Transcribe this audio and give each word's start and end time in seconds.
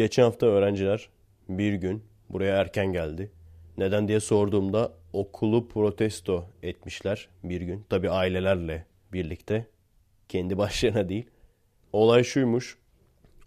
Geçen 0.00 0.22
hafta 0.22 0.46
öğrenciler 0.46 1.08
bir 1.48 1.74
gün 1.74 2.04
buraya 2.30 2.56
erken 2.56 2.92
geldi. 2.92 3.30
Neden 3.78 4.08
diye 4.08 4.20
sorduğumda 4.20 4.92
okulu 5.12 5.68
protesto 5.68 6.44
etmişler 6.62 7.28
bir 7.44 7.60
gün. 7.60 7.84
Tabi 7.90 8.10
ailelerle 8.10 8.86
birlikte. 9.12 9.66
Kendi 10.28 10.58
başlarına 10.58 11.08
değil. 11.08 11.30
Olay 11.92 12.24
şuymuş. 12.24 12.78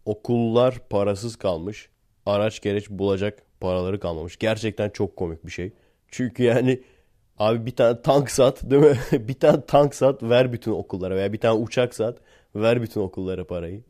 Okullar 0.05 0.79
parasız 0.89 1.35
kalmış. 1.35 1.89
Araç 2.25 2.61
gereç 2.61 2.89
bulacak 2.89 3.43
paraları 3.59 3.99
kalmamış. 3.99 4.37
Gerçekten 4.37 4.89
çok 4.89 5.17
komik 5.17 5.45
bir 5.45 5.51
şey. 5.51 5.71
Çünkü 6.07 6.43
yani 6.43 6.81
abi 7.39 7.65
bir 7.65 7.75
tane 7.75 8.01
tank 8.01 8.31
sat 8.31 8.71
değil 8.71 8.81
mi? 8.81 8.97
bir 9.27 9.39
tane 9.39 9.65
tank 9.65 9.95
sat 9.95 10.23
ver 10.23 10.53
bütün 10.53 10.71
okullara 10.71 11.15
veya 11.15 11.33
bir 11.33 11.39
tane 11.39 11.59
uçak 11.59 11.95
sat 11.95 12.17
ver 12.55 12.81
bütün 12.81 13.01
okullara 13.01 13.47
parayı. 13.47 13.83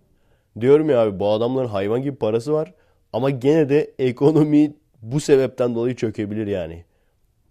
Diyorum 0.61 0.89
ya 0.89 1.01
abi 1.01 1.20
bu 1.20 1.29
adamların 1.29 1.67
hayvan 1.67 2.01
gibi 2.01 2.15
parası 2.15 2.53
var 2.53 2.73
ama 3.13 3.29
gene 3.29 3.70
de 3.70 3.93
ekonomi 3.99 4.76
bu 5.02 5.20
sebepten 5.20 5.76
dolayı 5.76 5.95
çökebilir 5.95 6.48
yani. 6.48 6.85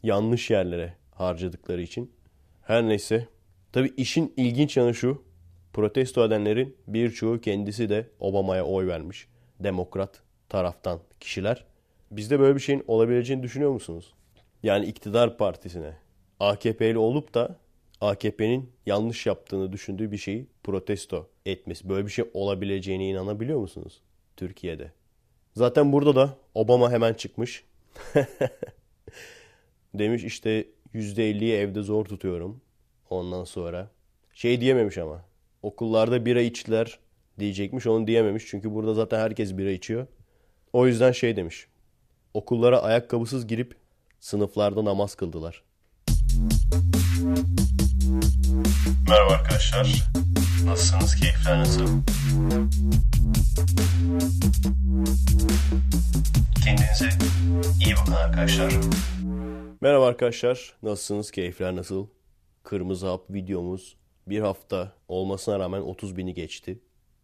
Yanlış 0.02 0.50
yerlere 0.50 0.94
harcadıkları 1.14 1.82
için. 1.82 2.12
Her 2.62 2.88
neyse. 2.88 3.28
Tabi 3.72 3.92
işin 3.96 4.34
ilginç 4.36 4.76
yanı 4.76 4.94
şu. 4.94 5.22
Protesto 5.72 6.24
edenlerin 6.26 6.76
birçoğu 6.86 7.40
kendisi 7.40 7.88
de 7.88 8.08
Obama'ya 8.20 8.64
oy 8.64 8.86
vermiş. 8.86 9.28
Demokrat 9.60 10.22
taraftan 10.48 11.00
kişiler. 11.20 11.64
Bizde 12.10 12.40
böyle 12.40 12.54
bir 12.54 12.60
şeyin 12.60 12.84
olabileceğini 12.86 13.42
düşünüyor 13.42 13.70
musunuz? 13.70 14.12
Yani 14.62 14.86
iktidar 14.86 15.38
partisine 15.38 15.96
AKP'li 16.40 16.98
olup 16.98 17.34
da 17.34 17.56
AKP'nin 18.02 18.70
yanlış 18.86 19.26
yaptığını 19.26 19.72
düşündüğü 19.72 20.12
bir 20.12 20.16
şeyi 20.16 20.46
protesto 20.62 21.28
etmesi. 21.46 21.88
Böyle 21.88 22.06
bir 22.06 22.10
şey 22.12 22.24
olabileceğine 22.34 23.08
inanabiliyor 23.08 23.58
musunuz 23.58 24.00
Türkiye'de? 24.36 24.92
Zaten 25.54 25.92
burada 25.92 26.16
da 26.16 26.36
Obama 26.54 26.92
hemen 26.92 27.14
çıkmış. 27.14 27.64
Demiş 29.94 30.24
işte 30.24 30.66
%50'yi 30.94 31.52
evde 31.52 31.82
zor 31.82 32.04
tutuyorum. 32.04 32.60
Ondan 33.10 33.44
sonra 33.44 33.90
şey 34.34 34.60
diyememiş 34.60 34.98
ama. 34.98 35.24
Okullarda 35.62 36.26
bira 36.26 36.40
içtiler 36.40 36.98
diyecekmiş. 37.38 37.86
Onu 37.86 38.06
diyememiş. 38.06 38.46
Çünkü 38.46 38.74
burada 38.74 38.94
zaten 38.94 39.18
herkes 39.18 39.58
bira 39.58 39.70
içiyor. 39.70 40.06
O 40.72 40.86
yüzden 40.86 41.12
şey 41.12 41.36
demiş. 41.36 41.66
Okullara 42.34 42.82
ayakkabısız 42.82 43.46
girip 43.46 43.76
sınıflarda 44.20 44.84
namaz 44.84 45.14
kıldılar. 45.14 45.62
Merhaba 49.12 49.32
arkadaşlar. 49.32 50.10
Nasılsınız? 50.64 51.16
Keyifler 51.16 51.58
nasıl? 51.58 51.86
Kendinize 56.64 57.08
iyi 57.84 57.94
bakın 58.00 58.12
arkadaşlar. 58.12 58.72
Merhaba 59.80 60.06
arkadaşlar. 60.06 60.76
Nasılsınız? 60.82 61.30
Keyifler 61.30 61.76
nasıl? 61.76 62.06
Kırmızı 62.62 63.06
Hap 63.06 63.30
videomuz 63.30 63.96
bir 64.26 64.40
hafta 64.40 64.92
olmasına 65.08 65.58
rağmen 65.58 65.80
30 65.80 66.16
bini 66.16 66.34
geçti. 66.34 66.80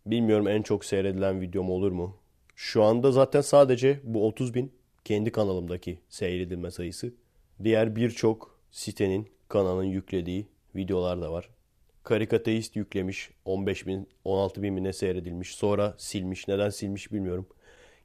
Bilmiyorum 0.06 0.48
en 0.48 0.62
çok 0.62 0.84
seyredilen 0.84 1.40
videom 1.40 1.70
olur 1.70 1.92
mu? 1.92 2.16
Şu 2.56 2.82
anda 2.82 3.12
zaten 3.12 3.40
sadece 3.40 4.00
bu 4.04 4.26
30 4.26 4.54
bin 4.54 4.72
kendi 5.04 5.32
kanalımdaki 5.32 6.00
seyredilme 6.08 6.70
sayısı. 6.70 7.14
Diğer 7.64 7.96
birçok 7.96 8.60
sitenin 8.70 9.30
kanalın 9.48 9.84
yüklediği 9.84 10.48
videolar 10.74 11.22
da 11.22 11.32
var. 11.32 11.57
Karikateist 12.08 12.76
yüklemiş 12.76 13.30
15 13.44 13.86
bin 13.86 14.08
16 14.24 14.62
bin 14.62 14.84
ne 14.84 14.92
seyredilmiş 14.92 15.54
sonra 15.54 15.94
silmiş 15.98 16.48
neden 16.48 16.70
silmiş 16.70 17.12
bilmiyorum. 17.12 17.46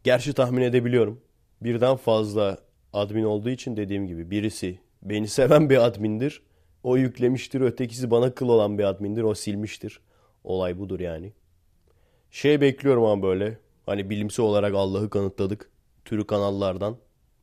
Gerçi 0.03 0.33
tahmin 0.33 0.61
edebiliyorum. 0.61 1.21
Birden 1.61 1.95
fazla 1.95 2.57
admin 2.93 3.23
olduğu 3.23 3.49
için 3.49 3.77
dediğim 3.77 4.07
gibi 4.07 4.31
birisi 4.31 4.79
beni 5.01 5.27
seven 5.27 5.69
bir 5.69 5.85
admindir. 5.85 6.41
O 6.83 6.97
yüklemiştir 6.97 7.61
ötekisi 7.61 8.11
bana 8.11 8.35
kıl 8.35 8.49
olan 8.49 8.77
bir 8.77 8.83
admindir 8.83 9.23
o 9.23 9.35
silmiştir. 9.35 9.99
Olay 10.43 10.79
budur 10.79 10.99
yani. 10.99 11.33
Şey 12.31 12.61
bekliyorum 12.61 13.03
ama 13.03 13.23
böyle 13.23 13.57
hani 13.85 14.09
bilimsel 14.09 14.45
olarak 14.45 14.73
Allah'ı 14.73 15.09
kanıtladık 15.09 15.69
türü 16.05 16.27
kanallardan 16.27 16.97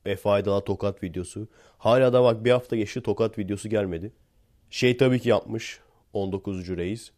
ve 0.06 0.16
faydalı 0.16 0.64
tokat 0.64 1.02
videosu. 1.02 1.48
Hala 1.78 2.12
da 2.12 2.22
bak 2.22 2.44
bir 2.44 2.50
hafta 2.50 2.76
geçti 2.76 3.02
tokat 3.02 3.38
videosu 3.38 3.68
gelmedi. 3.68 4.12
Şey 4.70 4.96
tabii 4.96 5.20
ki 5.20 5.28
yapmış 5.28 5.80
19. 6.12 6.76
reis. 6.76 7.10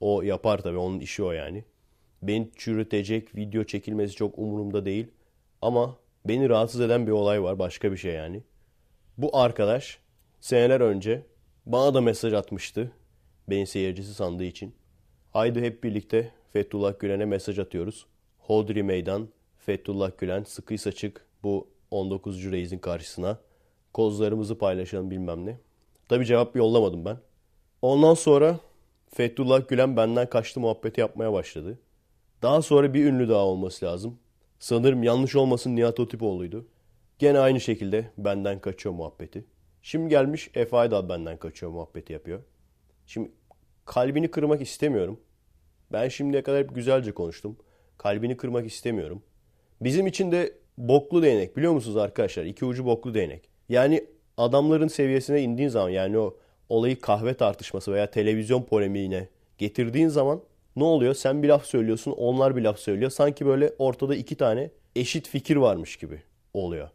O 0.00 0.22
yapar 0.22 0.58
tabii 0.58 0.78
onun 0.78 1.00
işi 1.00 1.22
o 1.22 1.32
yani. 1.32 1.64
Beni 2.22 2.50
çürütecek 2.56 3.36
video 3.36 3.64
çekilmesi 3.64 4.14
çok 4.14 4.38
umurumda 4.38 4.84
değil. 4.84 5.06
Ama 5.62 5.96
beni 6.24 6.48
rahatsız 6.48 6.80
eden 6.80 7.06
bir 7.06 7.12
olay 7.12 7.42
var 7.42 7.58
başka 7.58 7.92
bir 7.92 7.96
şey 7.96 8.14
yani. 8.14 8.42
Bu 9.18 9.36
arkadaş 9.36 9.98
seneler 10.40 10.80
önce 10.80 11.26
bana 11.66 11.94
da 11.94 12.00
mesaj 12.00 12.32
atmıştı. 12.32 12.92
Beni 13.48 13.66
seyircisi 13.66 14.14
sandığı 14.14 14.44
için. 14.44 14.74
Haydi 15.32 15.60
hep 15.60 15.84
birlikte 15.84 16.32
Fethullah 16.52 16.98
Gülen'e 16.98 17.24
mesaj 17.24 17.58
atıyoruz. 17.58 18.06
Hodri 18.38 18.82
Meydan, 18.82 19.28
Fethullah 19.58 20.18
Gülen 20.18 20.42
sıkıysa 20.42 20.92
çık 20.92 21.26
bu 21.42 21.68
19. 21.90 22.52
reisin 22.52 22.78
karşısına. 22.78 23.38
Kozlarımızı 23.92 24.58
paylaşalım 24.58 25.10
bilmem 25.10 25.46
ne. 25.46 25.58
Tabi 26.08 26.26
cevap 26.26 26.56
yollamadım 26.56 27.04
ben. 27.04 27.16
Ondan 27.82 28.14
sonra 28.14 28.60
Fethullah 29.08 29.68
Gülen 29.68 29.96
benden 29.96 30.30
kaçtı 30.30 30.60
muhabbeti 30.60 31.00
yapmaya 31.00 31.32
başladı. 31.32 31.78
Daha 32.42 32.62
sonra 32.62 32.94
bir 32.94 33.04
ünlü 33.06 33.28
daha 33.28 33.44
olması 33.44 33.86
lazım. 33.86 34.18
Sanırım 34.58 35.02
yanlış 35.02 35.36
olmasın 35.36 35.76
Nihat 35.76 36.00
Otipoğlu'ydu. 36.00 36.66
Gene 37.18 37.38
aynı 37.38 37.60
şekilde 37.60 38.10
benden 38.18 38.60
kaçıyor 38.60 38.94
muhabbeti. 38.94 39.44
Şimdi 39.82 40.08
gelmiş 40.08 40.50
Efe 40.54 40.76
Aydal 40.76 41.08
benden 41.08 41.36
kaçıyor 41.36 41.72
muhabbeti 41.72 42.12
yapıyor. 42.12 42.40
Şimdi 43.06 43.30
kalbini 43.84 44.30
kırmak 44.30 44.62
istemiyorum. 44.62 45.20
Ben 45.92 46.08
şimdiye 46.08 46.42
kadar 46.42 46.62
hep 46.62 46.74
güzelce 46.74 47.12
konuştum. 47.12 47.56
Kalbini 47.98 48.36
kırmak 48.36 48.66
istemiyorum. 48.66 49.22
Bizim 49.80 50.06
için 50.06 50.32
de 50.32 50.52
boklu 50.78 51.22
değnek 51.22 51.56
biliyor 51.56 51.72
musunuz 51.72 51.96
arkadaşlar? 51.96 52.44
İki 52.44 52.64
ucu 52.64 52.86
boklu 52.86 53.14
değnek. 53.14 53.48
Yani 53.68 54.06
adamların 54.36 54.88
seviyesine 54.88 55.42
indiğin 55.42 55.68
zaman 55.68 55.90
yani 55.90 56.18
o 56.18 56.36
olayı 56.70 57.00
kahve 57.00 57.34
tartışması 57.34 57.92
veya 57.92 58.10
televizyon 58.10 58.62
polemiğine 58.62 59.28
getirdiğin 59.58 60.08
zaman 60.08 60.40
ne 60.76 60.84
oluyor? 60.84 61.14
Sen 61.14 61.42
bir 61.42 61.48
laf 61.48 61.66
söylüyorsun, 61.66 62.12
onlar 62.12 62.56
bir 62.56 62.62
laf 62.62 62.78
söylüyor. 62.78 63.10
Sanki 63.10 63.46
böyle 63.46 63.72
ortada 63.78 64.14
iki 64.14 64.34
tane 64.34 64.70
eşit 64.96 65.28
fikir 65.28 65.56
varmış 65.56 65.96
gibi 65.96 66.22
oluyor. 66.54 66.88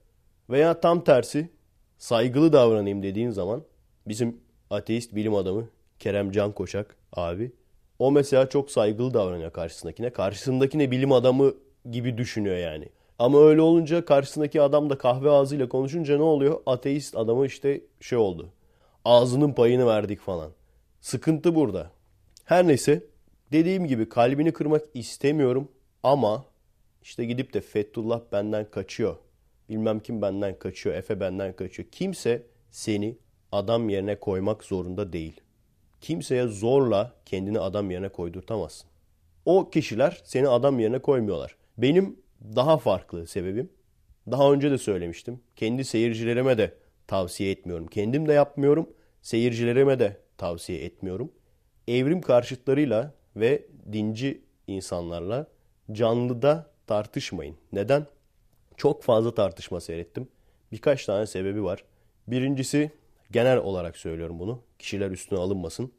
Veya 0.50 0.80
tam 0.80 1.04
tersi 1.04 1.50
saygılı 1.98 2.54
davranayım 2.54 3.04
dediğin 3.04 3.30
zaman 3.30 3.64
bizim 4.08 4.38
ateist 4.70 5.16
bilim 5.16 5.36
adamı 5.36 5.70
Kerem 6.00 6.32
Can 6.32 6.52
Koçak 6.52 6.96
abi 7.14 7.52
o 8.00 8.12
mesela 8.12 8.50
çok 8.50 8.72
saygılı 8.72 9.14
davranıyor 9.14 9.52
karşısındakine. 9.52 10.10
Karşısındakine 10.10 10.92
bilim 10.92 11.12
adamı 11.12 11.54
gibi 11.92 12.18
düşünüyor 12.18 12.58
yani. 12.58 12.90
Ama 13.20 13.40
öyle 13.40 13.62
olunca 13.62 14.06
karşısındaki 14.06 14.62
adam 14.62 14.90
da 14.90 14.98
kahve 14.98 15.30
ağzıyla 15.30 15.70
konuşunca 15.70 16.18
ne 16.18 16.24
oluyor? 16.24 16.62
Ateist 16.66 17.18
adamı 17.18 17.46
işte 17.46 17.82
şey 18.02 18.18
oldu. 18.18 18.50
Ağzının 19.06 19.54
payını 19.54 19.88
verdik 19.88 20.20
falan. 20.20 20.52
Sıkıntı 21.02 21.56
burada. 21.56 21.92
Her 22.46 22.68
neyse 22.68 23.04
dediğim 23.52 23.86
gibi 23.88 24.10
kalbini 24.10 24.54
kırmak 24.54 24.82
istemiyorum 24.94 25.72
ama 26.04 26.46
işte 27.04 27.26
gidip 27.26 27.54
de 27.54 27.62
Fethullah 27.62 28.22
benden 28.32 28.72
kaçıyor. 28.72 29.16
Bilmem 29.70 30.00
kim 30.00 30.22
benden 30.22 30.60
kaçıyor. 30.60 30.96
Efe 30.96 31.20
benden 31.20 31.56
kaçıyor. 31.56 31.90
Kimse 31.92 32.44
seni 32.72 33.18
adam 33.52 33.90
yerine 33.90 34.20
koymak 34.20 34.64
zorunda 34.64 35.14
değil. 35.14 35.42
Kimseye 36.02 36.48
zorla 36.48 37.14
kendini 37.26 37.60
adam 37.60 37.92
yerine 37.92 38.10
koydurtamazsın. 38.10 38.90
O 39.46 39.70
kişiler 39.70 40.22
seni 40.24 40.48
adam 40.48 40.80
yerine 40.80 41.00
koymuyorlar. 41.00 41.56
Benim 41.78 42.20
daha 42.56 42.78
farklı 42.78 43.28
sebebim. 43.28 43.70
Daha 44.32 44.52
önce 44.52 44.72
de 44.72 44.78
söylemiştim. 44.78 45.40
Kendi 45.56 45.86
seyircilerime 45.86 46.58
de 46.58 46.74
tavsiye 47.08 47.52
etmiyorum. 47.52 47.88
Kendim 47.88 48.28
de 48.28 48.34
yapmıyorum. 48.34 48.90
Seyircilerime 49.26 50.00
de 50.00 50.18
tavsiye 50.38 50.86
etmiyorum. 50.86 51.32
Evrim 51.88 52.22
karşıtlarıyla 52.22 53.14
ve 53.36 53.66
dinci 53.92 54.42
insanlarla 54.68 55.48
canlıda 55.92 56.72
tartışmayın. 56.88 57.56
Neden? 57.74 58.06
Çok 58.78 59.04
fazla 59.04 59.36
tartışma 59.36 59.82
seyrettim. 59.82 60.28
Birkaç 60.72 61.06
tane 61.06 61.28
sebebi 61.28 61.64
var. 61.64 61.84
Birincisi 62.28 62.92
genel 63.32 63.58
olarak 63.58 63.98
söylüyorum 63.98 64.40
bunu. 64.40 64.62
Kişiler 64.80 65.12
üstüne 65.12 65.40
alınmasın. 65.40 65.92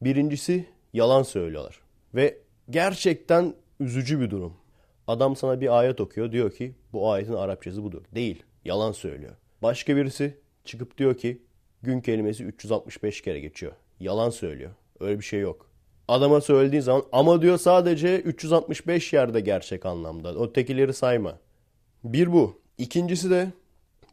Birincisi 0.00 0.66
yalan 0.92 1.22
söylüyorlar. 1.22 1.80
Ve 2.14 2.38
gerçekten 2.70 3.54
üzücü 3.80 4.20
bir 4.20 4.30
durum. 4.30 4.54
Adam 5.06 5.36
sana 5.36 5.60
bir 5.60 5.78
ayet 5.78 6.00
okuyor 6.00 6.32
diyor 6.32 6.50
ki 6.52 6.74
bu 6.92 7.12
ayetin 7.12 7.32
Arapçası 7.32 7.82
budur. 7.82 8.02
Değil. 8.14 8.42
Yalan 8.64 8.92
söylüyor. 8.92 9.36
Başka 9.62 9.96
birisi 9.96 10.38
çıkıp 10.64 10.98
diyor 10.98 11.16
ki 11.16 11.42
gün 11.84 12.00
kelimesi 12.00 12.44
365 12.44 13.22
kere 13.22 13.40
geçiyor. 13.40 13.72
Yalan 14.00 14.30
söylüyor. 14.30 14.70
Öyle 15.00 15.18
bir 15.18 15.24
şey 15.24 15.40
yok. 15.40 15.70
Adama 16.08 16.40
söylediğin 16.40 16.82
zaman 16.82 17.02
ama 17.12 17.42
diyor 17.42 17.58
sadece 17.58 18.20
365 18.20 19.12
yerde 19.12 19.40
gerçek 19.40 19.86
anlamda. 19.86 20.34
O 20.34 20.52
tekileri 20.52 20.94
sayma. 20.94 21.38
Bir 22.04 22.32
bu. 22.32 22.60
İkincisi 22.78 23.30
de 23.30 23.52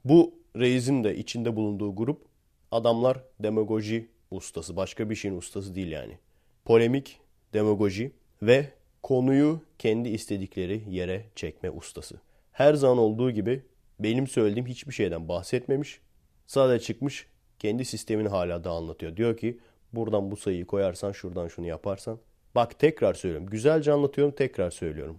bu 0.05 0.33
reisin 0.55 1.03
de 1.03 1.17
içinde 1.17 1.55
bulunduğu 1.55 1.95
grup 1.95 2.25
adamlar 2.71 3.23
demagoji 3.39 4.07
ustası. 4.31 4.75
Başka 4.75 5.09
bir 5.09 5.15
şeyin 5.15 5.37
ustası 5.37 5.75
değil 5.75 5.91
yani. 5.91 6.17
Polemik, 6.65 7.19
demagoji 7.53 8.11
ve 8.41 8.69
konuyu 9.03 9.61
kendi 9.79 10.09
istedikleri 10.09 10.83
yere 10.89 11.25
çekme 11.35 11.71
ustası. 11.71 12.21
Her 12.51 12.73
zaman 12.73 12.97
olduğu 12.97 13.31
gibi 13.31 13.63
benim 13.99 14.27
söylediğim 14.27 14.67
hiçbir 14.67 14.93
şeyden 14.93 15.27
bahsetmemiş. 15.27 15.99
Sadece 16.47 16.85
çıkmış 16.85 17.27
kendi 17.61 17.85
sistemini 17.85 18.27
hala 18.27 18.63
da 18.63 18.71
anlatıyor. 18.71 19.17
Diyor 19.17 19.37
ki 19.37 19.59
buradan 19.93 20.31
bu 20.31 20.37
sayıyı 20.37 20.65
koyarsan 20.65 21.11
şuradan 21.11 21.47
şunu 21.47 21.67
yaparsan. 21.67 22.19
Bak 22.55 22.79
tekrar 22.79 23.13
söylüyorum. 23.13 23.47
Güzelce 23.47 23.91
anlatıyorum 23.91 24.35
tekrar 24.35 24.71
söylüyorum. 24.71 25.17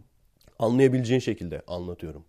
Anlayabileceğin 0.58 1.20
şekilde 1.20 1.62
anlatıyorum. 1.66 2.24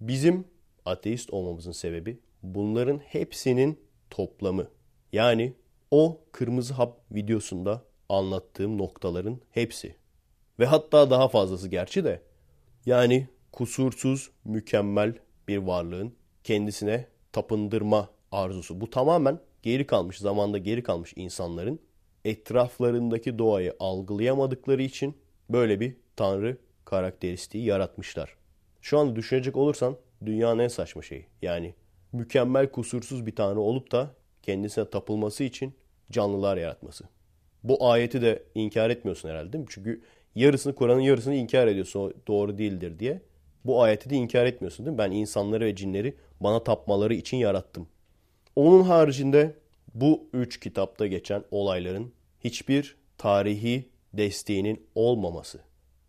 Bizim 0.00 0.44
ateist 0.84 1.32
olmamızın 1.32 1.72
sebebi 1.72 2.18
bunların 2.42 2.98
hepsinin 2.98 3.80
toplamı. 4.10 4.68
Yani 5.12 5.52
o 5.90 6.20
kırmızı 6.32 6.74
hap 6.74 6.98
videosunda 7.10 7.84
anlattığım 8.08 8.78
noktaların 8.78 9.40
hepsi. 9.50 9.96
Ve 10.58 10.66
hatta 10.66 11.10
daha 11.10 11.28
fazlası 11.28 11.68
gerçi 11.68 12.04
de. 12.04 12.22
Yani 12.86 13.28
kusursuz, 13.52 14.30
mükemmel 14.44 15.14
bir 15.48 15.58
varlığın 15.58 16.14
kendisine 16.44 17.06
tapındırma 17.32 18.15
arzusu. 18.32 18.80
Bu 18.80 18.90
tamamen 18.90 19.40
geri 19.62 19.86
kalmış, 19.86 20.18
zamanda 20.18 20.58
geri 20.58 20.82
kalmış 20.82 21.12
insanların 21.16 21.80
etraflarındaki 22.24 23.38
doğayı 23.38 23.74
algılayamadıkları 23.80 24.82
için 24.82 25.16
böyle 25.50 25.80
bir 25.80 25.96
tanrı 26.16 26.56
karakteristiği 26.84 27.64
yaratmışlar. 27.64 28.36
Şu 28.80 28.98
anda 28.98 29.16
düşünecek 29.16 29.56
olursan 29.56 29.96
dünyanın 30.26 30.58
en 30.58 30.68
saçma 30.68 31.02
şeyi. 31.02 31.26
Yani 31.42 31.74
mükemmel 32.12 32.70
kusursuz 32.70 33.26
bir 33.26 33.36
tanrı 33.36 33.60
olup 33.60 33.92
da 33.92 34.14
kendisine 34.42 34.90
tapılması 34.90 35.44
için 35.44 35.74
canlılar 36.10 36.56
yaratması. 36.56 37.04
Bu 37.64 37.90
ayeti 37.90 38.22
de 38.22 38.42
inkar 38.54 38.90
etmiyorsun 38.90 39.28
herhalde 39.28 39.52
değil 39.52 39.64
mi? 39.64 39.70
Çünkü 39.70 40.02
yarısını 40.34 40.74
Kur'an'ın 40.74 41.00
yarısını 41.00 41.34
inkar 41.34 41.66
ediyorsun 41.66 42.00
o 42.00 42.12
doğru 42.26 42.58
değildir 42.58 42.98
diye. 42.98 43.22
Bu 43.64 43.82
ayeti 43.82 44.10
de 44.10 44.16
inkar 44.16 44.46
etmiyorsun 44.46 44.86
değil 44.86 44.92
mi? 44.92 44.98
Ben 44.98 45.10
insanları 45.10 45.64
ve 45.64 45.76
cinleri 45.76 46.14
bana 46.40 46.64
tapmaları 46.64 47.14
için 47.14 47.36
yarattım. 47.36 47.88
Onun 48.56 48.82
haricinde 48.82 49.54
bu 49.94 50.28
üç 50.32 50.60
kitapta 50.60 51.06
geçen 51.06 51.44
olayların 51.50 52.12
hiçbir 52.44 52.96
tarihi 53.18 53.88
desteğinin 54.12 54.86
olmaması. 54.94 55.60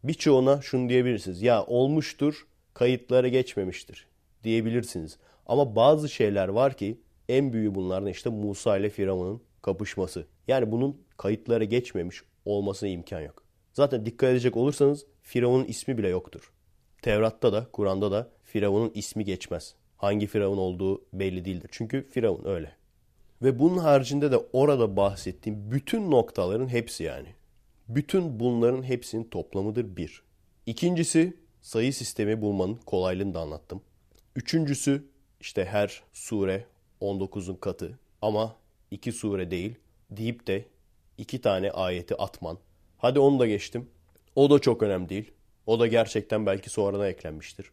Birçoğuna 0.03 0.61
şunu 0.61 0.89
diyebilirsiniz. 0.89 1.41
Ya 1.41 1.65
olmuştur, 1.65 2.47
kayıtlara 2.73 3.27
geçmemiştir 3.27 4.07
diyebilirsiniz. 4.43 5.17
Ama 5.45 5.75
bazı 5.75 6.09
şeyler 6.09 6.47
var 6.47 6.77
ki 6.77 7.01
en 7.29 7.53
büyüğü 7.53 7.75
bunlardan 7.75 8.09
işte 8.09 8.29
Musa 8.29 8.77
ile 8.77 8.89
Firavun'un 8.89 9.41
kapışması. 9.61 10.25
Yani 10.47 10.71
bunun 10.71 11.01
kayıtlara 11.17 11.63
geçmemiş 11.63 12.23
olmasına 12.45 12.89
imkan 12.89 13.21
yok. 13.21 13.43
Zaten 13.73 14.05
dikkat 14.05 14.29
edecek 14.29 14.57
olursanız 14.57 15.05
Firavun'un 15.21 15.65
ismi 15.65 15.97
bile 15.97 16.07
yoktur. 16.07 16.51
Tevrat'ta 17.01 17.53
da 17.53 17.67
Kur'an'da 17.71 18.11
da 18.11 18.29
Firavun'un 18.43 18.91
ismi 18.93 19.25
geçmez. 19.25 19.75
Hangi 19.97 20.27
Firavun 20.27 20.57
olduğu 20.57 21.01
belli 21.13 21.45
değildir. 21.45 21.69
Çünkü 21.71 22.07
Firavun 22.09 22.45
öyle. 22.45 22.75
Ve 23.41 23.59
bunun 23.59 23.77
haricinde 23.77 24.31
de 24.31 24.37
orada 24.53 24.97
bahsettiğim 24.97 25.71
bütün 25.71 26.11
noktaların 26.11 26.67
hepsi 26.67 27.03
yani. 27.03 27.27
Bütün 27.87 28.39
bunların 28.39 28.83
hepsinin 28.83 29.23
toplamıdır 29.23 29.97
bir. 29.97 30.21
İkincisi 30.65 31.33
sayı 31.61 31.93
sistemi 31.93 32.41
bulmanın 32.41 32.75
kolaylığını 32.75 33.33
da 33.33 33.39
anlattım. 33.39 33.81
Üçüncüsü 34.35 35.07
işte 35.39 35.65
her 35.65 36.03
sure 36.13 36.65
19'un 37.01 37.55
katı 37.55 37.99
ama 38.21 38.55
iki 38.91 39.11
sure 39.11 39.51
değil 39.51 39.75
deyip 40.11 40.47
de 40.47 40.65
iki 41.17 41.41
tane 41.41 41.71
ayeti 41.71 42.15
atman. 42.15 42.57
Hadi 42.97 43.19
onu 43.19 43.39
da 43.39 43.47
geçtim. 43.47 43.89
O 44.35 44.49
da 44.49 44.59
çok 44.59 44.83
önemli 44.83 45.09
değil. 45.09 45.31
O 45.65 45.79
da 45.79 45.87
gerçekten 45.87 46.45
belki 46.45 46.69
sonradan 46.69 47.07
eklenmiştir. 47.07 47.71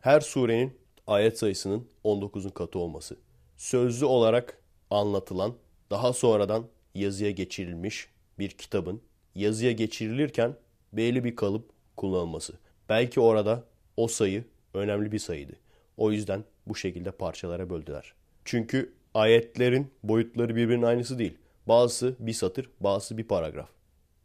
Her 0.00 0.20
surenin 0.20 0.79
ayet 1.10 1.38
sayısının 1.38 1.88
19'un 2.04 2.50
katı 2.50 2.78
olması. 2.78 3.16
Sözlü 3.56 4.06
olarak 4.06 4.62
anlatılan, 4.90 5.54
daha 5.90 6.12
sonradan 6.12 6.66
yazıya 6.94 7.30
geçirilmiş 7.30 8.08
bir 8.38 8.48
kitabın 8.48 9.02
yazıya 9.34 9.72
geçirilirken 9.72 10.56
belli 10.92 11.24
bir 11.24 11.36
kalıp 11.36 11.70
kullanılması. 11.96 12.52
Belki 12.88 13.20
orada 13.20 13.64
o 13.96 14.08
sayı 14.08 14.44
önemli 14.74 15.12
bir 15.12 15.18
sayıydı. 15.18 15.52
O 15.96 16.12
yüzden 16.12 16.44
bu 16.66 16.76
şekilde 16.76 17.10
parçalara 17.10 17.70
böldüler. 17.70 18.14
Çünkü 18.44 18.92
ayetlerin 19.14 19.90
boyutları 20.02 20.56
birbirinin 20.56 20.82
aynısı 20.82 21.18
değil. 21.18 21.38
Bazısı 21.66 22.16
bir 22.18 22.32
satır, 22.32 22.70
bazısı 22.80 23.18
bir 23.18 23.24
paragraf. 23.24 23.68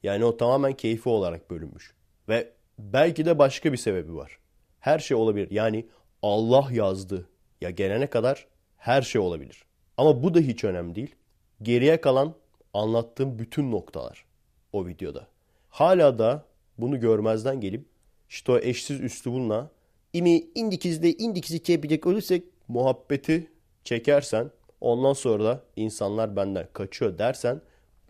Yani 0.04 0.26
o 0.26 0.38
tamamen 0.38 0.74
keyfi 0.74 1.10
olarak 1.10 1.52
bölünmüş. 1.52 1.94
Ve 2.30 2.54
belki 2.80 3.26
de 3.26 3.40
başka 3.40 3.72
bir 3.72 3.78
sebebi 3.78 4.16
var. 4.16 4.40
Her 4.80 5.00
şey 5.00 5.18
olabilir. 5.18 5.52
Yani 5.52 5.86
Allah 6.21 6.67
yazdı 6.71 7.29
ya 7.62 7.69
gelene 7.69 8.07
kadar 8.07 8.47
her 8.77 9.01
şey 9.01 9.21
olabilir. 9.21 9.65
Ama 9.97 10.23
bu 10.23 10.33
da 10.33 10.39
hiç 10.39 10.63
önemli 10.63 10.95
değil. 10.95 11.15
Geriye 11.62 12.01
kalan 12.01 12.33
anlattığım 12.73 13.39
bütün 13.39 13.71
noktalar 13.71 14.25
o 14.73 14.88
videoda. 14.88 15.27
Hala 15.69 16.19
da 16.19 16.45
bunu 16.77 17.00
görmezden 17.00 17.62
gelip 17.62 17.85
işte 18.29 18.51
o 18.51 18.57
eşsiz 18.57 19.01
üslubunla 19.01 19.71
imi 20.13 20.44
indikizde 20.56 21.13
indikizi 21.13 21.63
çevirecek 21.63 22.07
olursak 22.07 22.41
muhabbeti 22.67 23.51
çekersen 23.83 24.51
ondan 24.81 25.13
sonra 25.13 25.44
da 25.44 25.63
insanlar 25.75 26.35
benden 26.35 26.67
kaçıyor 26.73 27.17
dersen 27.17 27.62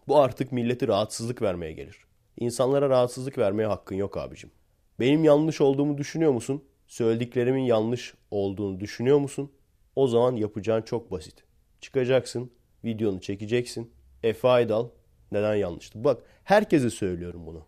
bu 0.07 0.19
artık 0.19 0.51
milleti 0.51 0.87
rahatsızlık 0.87 1.41
vermeye 1.41 1.73
gelir. 1.73 1.97
İnsanlara 2.39 2.89
rahatsızlık 2.89 3.37
vermeye 3.37 3.65
hakkın 3.65 3.95
yok 3.95 4.17
abicim. 4.17 4.51
Benim 4.99 5.23
yanlış 5.23 5.61
olduğumu 5.61 5.97
düşünüyor 5.97 6.31
musun? 6.31 6.63
Söylediklerimin 6.87 7.63
yanlış 7.63 8.13
olduğunu 8.31 8.79
düşünüyor 8.79 9.17
musun? 9.17 9.51
O 9.95 10.07
zaman 10.07 10.35
yapacağın 10.35 10.81
çok 10.81 11.11
basit. 11.11 11.43
Çıkacaksın, 11.81 12.51
videonu 12.83 13.21
çekeceksin. 13.21 13.91
Efe 14.23 14.47
Aydal 14.47 14.89
neden 15.31 15.55
yanlıştı? 15.55 16.03
Bak 16.03 16.23
herkese 16.43 16.89
söylüyorum 16.89 17.45
bunu. 17.45 17.65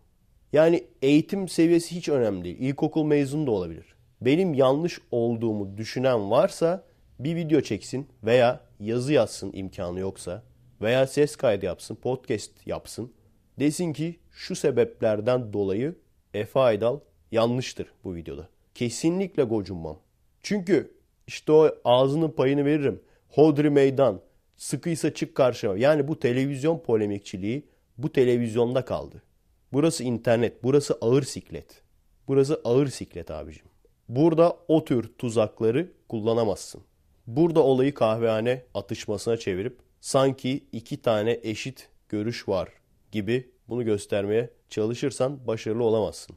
Yani 0.52 0.86
eğitim 1.02 1.48
seviyesi 1.48 1.96
hiç 1.96 2.08
önemli 2.08 2.44
değil. 2.44 2.56
İlkokul 2.60 3.04
mezunu 3.04 3.46
da 3.46 3.50
olabilir. 3.50 3.94
Benim 4.20 4.54
yanlış 4.54 5.00
olduğumu 5.10 5.76
düşünen 5.76 6.30
varsa 6.30 6.84
bir 7.18 7.36
video 7.36 7.60
çeksin 7.60 8.08
veya 8.22 8.60
yazı 8.80 9.12
yazsın 9.12 9.52
imkanı 9.52 10.00
yoksa 10.00 10.42
veya 10.80 11.06
ses 11.06 11.36
kaydı 11.36 11.66
yapsın, 11.66 11.94
podcast 11.94 12.66
yapsın. 12.66 13.12
Desin 13.58 13.92
ki 13.92 14.20
şu 14.30 14.56
sebeplerden 14.56 15.52
dolayı 15.52 15.94
Efe 16.34 16.60
Aydal 16.60 17.00
yanlıştır 17.32 17.86
bu 18.04 18.14
videoda. 18.14 18.48
Kesinlikle 18.74 19.42
gocunmam. 19.42 19.98
Çünkü 20.42 20.94
işte 21.26 21.52
o 21.52 21.70
ağzının 21.84 22.30
payını 22.30 22.64
veririm. 22.64 23.02
Hodri 23.28 23.70
meydan, 23.70 24.20
sıkıysa 24.56 25.14
çık 25.14 25.34
karşıma. 25.34 25.78
Yani 25.78 26.08
bu 26.08 26.18
televizyon 26.18 26.78
polemikçiliği 26.78 27.66
bu 27.98 28.12
televizyonda 28.12 28.84
kaldı. 28.84 29.22
Burası 29.72 30.04
internet, 30.04 30.62
burası 30.62 30.98
ağır 31.00 31.22
siklet. 31.22 31.82
Burası 32.28 32.60
ağır 32.64 32.86
siklet 32.86 33.30
abicim. 33.30 33.66
Burada 34.08 34.56
o 34.68 34.84
tür 34.84 35.12
tuzakları 35.18 35.92
kullanamazsın. 36.08 36.82
Burada 37.26 37.62
olayı 37.62 37.94
kahvehane 37.94 38.64
atışmasına 38.74 39.36
çevirip 39.36 39.78
sanki 40.00 40.64
iki 40.72 41.02
tane 41.02 41.40
eşit 41.42 41.88
görüş 42.08 42.48
var 42.48 42.68
gibi 43.12 43.50
bunu 43.68 43.84
göstermeye 43.84 44.50
çalışırsan 44.68 45.46
başarılı 45.46 45.84
olamazsın. 45.84 46.36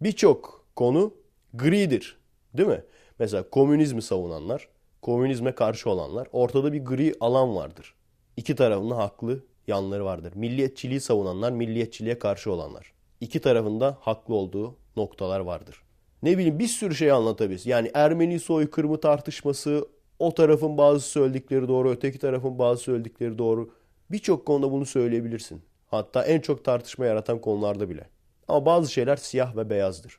Birçok 0.00 0.66
konu 0.76 1.14
gridir. 1.58 2.18
Değil 2.54 2.68
mi? 2.68 2.84
Mesela 3.18 3.50
komünizmi 3.50 4.02
savunanlar, 4.02 4.68
komünizme 5.02 5.52
karşı 5.52 5.90
olanlar 5.90 6.28
ortada 6.32 6.72
bir 6.72 6.84
gri 6.84 7.14
alan 7.20 7.56
vardır. 7.56 7.94
İki 8.36 8.54
tarafında 8.54 8.96
haklı 8.96 9.44
yanları 9.66 10.04
vardır. 10.04 10.32
Milliyetçiliği 10.34 11.00
savunanlar, 11.00 11.52
milliyetçiliğe 11.52 12.18
karşı 12.18 12.52
olanlar. 12.52 12.92
İki 13.20 13.40
tarafında 13.40 13.98
haklı 14.00 14.34
olduğu 14.34 14.76
noktalar 14.96 15.40
vardır. 15.40 15.82
Ne 16.22 16.38
bileyim 16.38 16.58
bir 16.58 16.66
sürü 16.66 16.94
şey 16.94 17.10
anlatabiliriz. 17.10 17.66
Yani 17.66 17.90
Ermeni 17.94 18.40
soykırımı 18.40 19.00
tartışması, 19.00 19.88
o 20.18 20.34
tarafın 20.34 20.78
bazı 20.78 21.00
söyledikleri 21.00 21.68
doğru, 21.68 21.90
öteki 21.90 22.18
tarafın 22.18 22.58
bazı 22.58 22.82
söyledikleri 22.82 23.38
doğru. 23.38 23.70
Birçok 24.10 24.46
konuda 24.46 24.72
bunu 24.72 24.86
söyleyebilirsin. 24.86 25.62
Hatta 25.86 26.24
en 26.24 26.40
çok 26.40 26.64
tartışma 26.64 27.06
yaratan 27.06 27.40
konularda 27.40 27.90
bile. 27.90 28.08
Ama 28.48 28.66
bazı 28.66 28.92
şeyler 28.92 29.16
siyah 29.16 29.56
ve 29.56 29.70
beyazdır. 29.70 30.18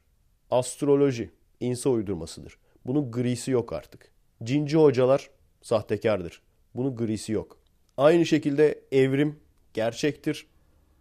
Astroloji, 0.52 1.32
insa 1.60 1.90
uydurmasıdır. 1.90 2.58
Bunun 2.86 3.12
grisi 3.12 3.52
yok 3.52 3.74
artık. 3.74 4.12
Cinci 4.44 4.78
hocalar 4.78 5.30
sahtekardır. 5.62 6.42
Bunun 6.76 6.96
grisi 6.96 7.32
yok. 7.32 7.58
Aynı 7.98 8.26
şekilde 8.26 8.80
evrim 8.92 9.40
gerçektir. 9.74 10.48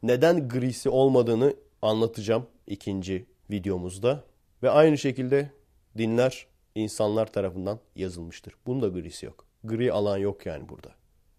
neden 0.03 0.49
grisi 0.49 0.89
olmadığını 0.89 1.57
anlatacağım 1.83 2.47
ikinci 2.67 3.27
videomuzda. 3.51 4.25
Ve 4.63 4.71
aynı 4.71 4.99
şekilde 4.99 5.51
dinler 5.99 6.47
insanlar 6.75 7.33
tarafından 7.33 7.81
yazılmıştır. 7.97 8.55
Bunda 8.67 8.89
grisi 8.89 9.27
yok. 9.27 9.47
Gri 9.65 9.93
alan 9.93 10.17
yok 10.19 10.47
yani 10.47 10.69
burada. 10.69 10.95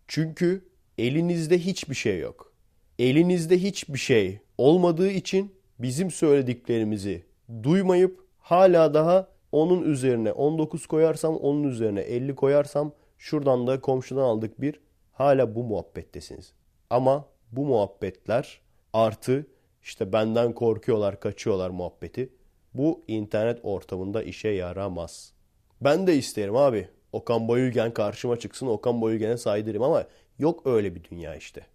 Çünkü 0.07 0.65
elinizde 0.97 1.59
hiçbir 1.59 1.95
şey 1.95 2.19
yok. 2.19 2.53
Elinizde 2.99 3.57
hiçbir 3.57 3.99
şey 3.99 4.39
olmadığı 4.57 5.09
için 5.09 5.55
bizim 5.79 6.11
söylediklerimizi 6.11 7.23
duymayıp 7.63 8.25
hala 8.39 8.93
daha 8.93 9.27
onun 9.51 9.83
üzerine 9.83 10.31
19 10.31 10.87
koyarsam 10.87 11.35
onun 11.35 11.63
üzerine 11.63 12.01
50 12.01 12.35
koyarsam 12.35 12.91
şuradan 13.17 13.67
da 13.67 13.81
komşudan 13.81 14.21
aldık 14.21 14.61
bir 14.61 14.79
hala 15.11 15.55
bu 15.55 15.63
muhabbettesiniz. 15.63 16.53
Ama 16.89 17.25
bu 17.51 17.65
muhabbetler 17.65 18.61
artı 18.93 19.47
işte 19.81 20.13
benden 20.13 20.53
korkuyorlar 20.53 21.19
kaçıyorlar 21.19 21.69
muhabbeti 21.69 22.29
bu 22.73 23.03
internet 23.07 23.59
ortamında 23.63 24.23
işe 24.23 24.49
yaramaz. 24.49 25.33
Ben 25.81 26.07
de 26.07 26.15
isterim 26.15 26.55
abi. 26.55 26.89
Okan 27.11 27.47
Bayülgen 27.47 27.93
karşıma 27.93 28.39
çıksın 28.39 28.67
Okan 28.67 29.01
Bayülgen'e 29.01 29.37
saydırayım 29.37 29.83
ama 29.83 30.03
yok 30.39 30.61
öyle 30.65 30.95
bir 30.95 31.03
dünya 31.03 31.35
işte. 31.35 31.65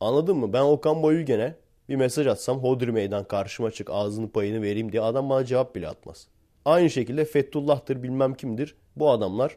Anladın 0.00 0.36
mı? 0.36 0.52
Ben 0.52 0.62
Okan 0.62 1.02
Bayülgen'e 1.02 1.54
bir 1.88 1.96
mesaj 1.96 2.26
atsam 2.26 2.58
Hodri 2.58 2.92
Meydan 2.92 3.24
karşıma 3.24 3.70
çık 3.70 3.90
ağzını 3.90 4.30
payını 4.30 4.62
vereyim 4.62 4.92
diye 4.92 5.02
adam 5.02 5.30
bana 5.30 5.44
cevap 5.44 5.74
bile 5.74 5.88
atmaz. 5.88 6.28
Aynı 6.64 6.90
şekilde 6.90 7.24
Fethullah'tır 7.24 8.02
bilmem 8.02 8.34
kimdir. 8.34 8.74
Bu 8.96 9.10
adamlar 9.10 9.56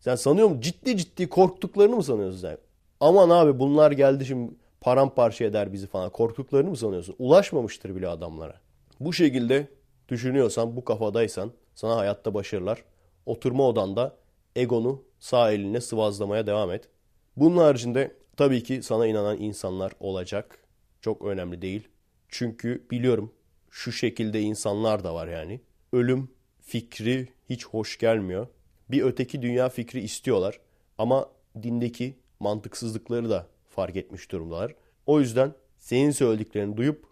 sen 0.00 0.14
sanıyor 0.14 0.48
musun? 0.48 0.60
Ciddi 0.60 0.96
ciddi 0.96 1.28
korktuklarını 1.28 1.96
mı 1.96 2.02
sanıyorsun 2.02 2.38
sen? 2.38 2.58
Aman 3.00 3.30
abi 3.30 3.58
bunlar 3.58 3.92
geldi 3.92 4.26
şimdi 4.26 4.52
paramparça 4.80 5.44
eder 5.44 5.72
bizi 5.72 5.86
falan. 5.86 6.10
Korktuklarını 6.10 6.70
mı 6.70 6.76
sanıyorsun? 6.76 7.16
Ulaşmamıştır 7.18 7.96
bile 7.96 8.08
adamlara. 8.08 8.60
Bu 9.00 9.12
şekilde 9.12 9.68
düşünüyorsan, 10.08 10.76
bu 10.76 10.84
kafadaysan 10.84 11.52
sana 11.74 11.96
hayatta 11.96 12.34
başarılar. 12.34 12.84
Oturma 13.26 13.68
odanda 13.68 14.16
egonu 14.56 15.02
sağ 15.18 15.52
eline 15.52 15.80
sıvazlamaya 15.80 16.46
devam 16.46 16.72
et. 16.72 16.88
Bunun 17.36 17.56
haricinde 17.56 18.16
tabii 18.36 18.62
ki 18.62 18.82
sana 18.82 19.06
inanan 19.06 19.38
insanlar 19.38 19.92
olacak. 20.00 20.63
Çok 21.04 21.24
önemli 21.24 21.62
değil. 21.62 21.88
Çünkü 22.28 22.86
biliyorum 22.90 23.32
şu 23.70 23.92
şekilde 23.92 24.40
insanlar 24.40 25.04
da 25.04 25.14
var 25.14 25.28
yani. 25.28 25.60
Ölüm 25.92 26.28
fikri 26.60 27.28
hiç 27.50 27.66
hoş 27.66 27.98
gelmiyor. 27.98 28.46
Bir 28.90 29.02
öteki 29.02 29.42
dünya 29.42 29.68
fikri 29.68 30.00
istiyorlar 30.00 30.60
ama 30.98 31.30
dindeki 31.62 32.18
mantıksızlıkları 32.40 33.30
da 33.30 33.46
fark 33.68 33.96
etmiş 33.96 34.30
durumdalar. 34.32 34.74
O 35.06 35.20
yüzden 35.20 35.54
senin 35.78 36.10
söylediklerini 36.10 36.76
duyup 36.76 37.06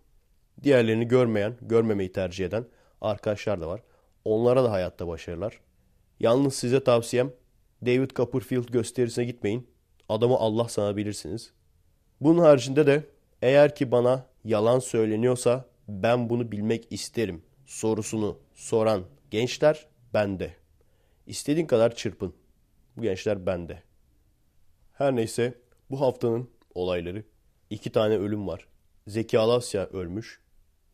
diğerlerini 0.62 1.08
görmeyen, 1.08 1.56
görmemeyi 1.62 2.12
tercih 2.12 2.46
eden 2.46 2.64
arkadaşlar 3.00 3.60
da 3.60 3.68
var. 3.68 3.82
Onlara 4.24 4.64
da 4.64 4.72
hayatta 4.72 5.08
başarılar. 5.08 5.60
Yalnız 6.20 6.54
size 6.54 6.84
tavsiyem 6.84 7.32
David 7.86 8.10
Copperfield 8.10 8.68
gösterisine 8.68 9.24
gitmeyin. 9.24 9.66
Adamı 10.08 10.36
Allah 10.36 10.68
sanabilirsiniz. 10.68 11.52
Bunun 12.20 12.38
haricinde 12.38 12.86
de 12.86 13.12
eğer 13.42 13.74
ki 13.74 13.90
bana 13.90 14.26
yalan 14.44 14.78
söyleniyorsa 14.78 15.64
ben 15.88 16.30
bunu 16.30 16.52
bilmek 16.52 16.86
isterim 16.90 17.42
sorusunu 17.66 18.38
soran 18.54 19.04
gençler 19.30 19.86
bende. 20.14 20.54
İstediğin 21.26 21.66
kadar 21.66 21.94
çırpın. 21.94 22.34
Bu 22.96 23.02
gençler 23.02 23.46
bende. 23.46 23.82
Her 24.92 25.16
neyse 25.16 25.54
bu 25.90 26.00
haftanın 26.00 26.50
olayları. 26.74 27.24
iki 27.70 27.92
tane 27.92 28.16
ölüm 28.16 28.46
var. 28.48 28.66
Zeki 29.06 29.38
Alasya 29.38 29.86
ölmüş. 29.86 30.40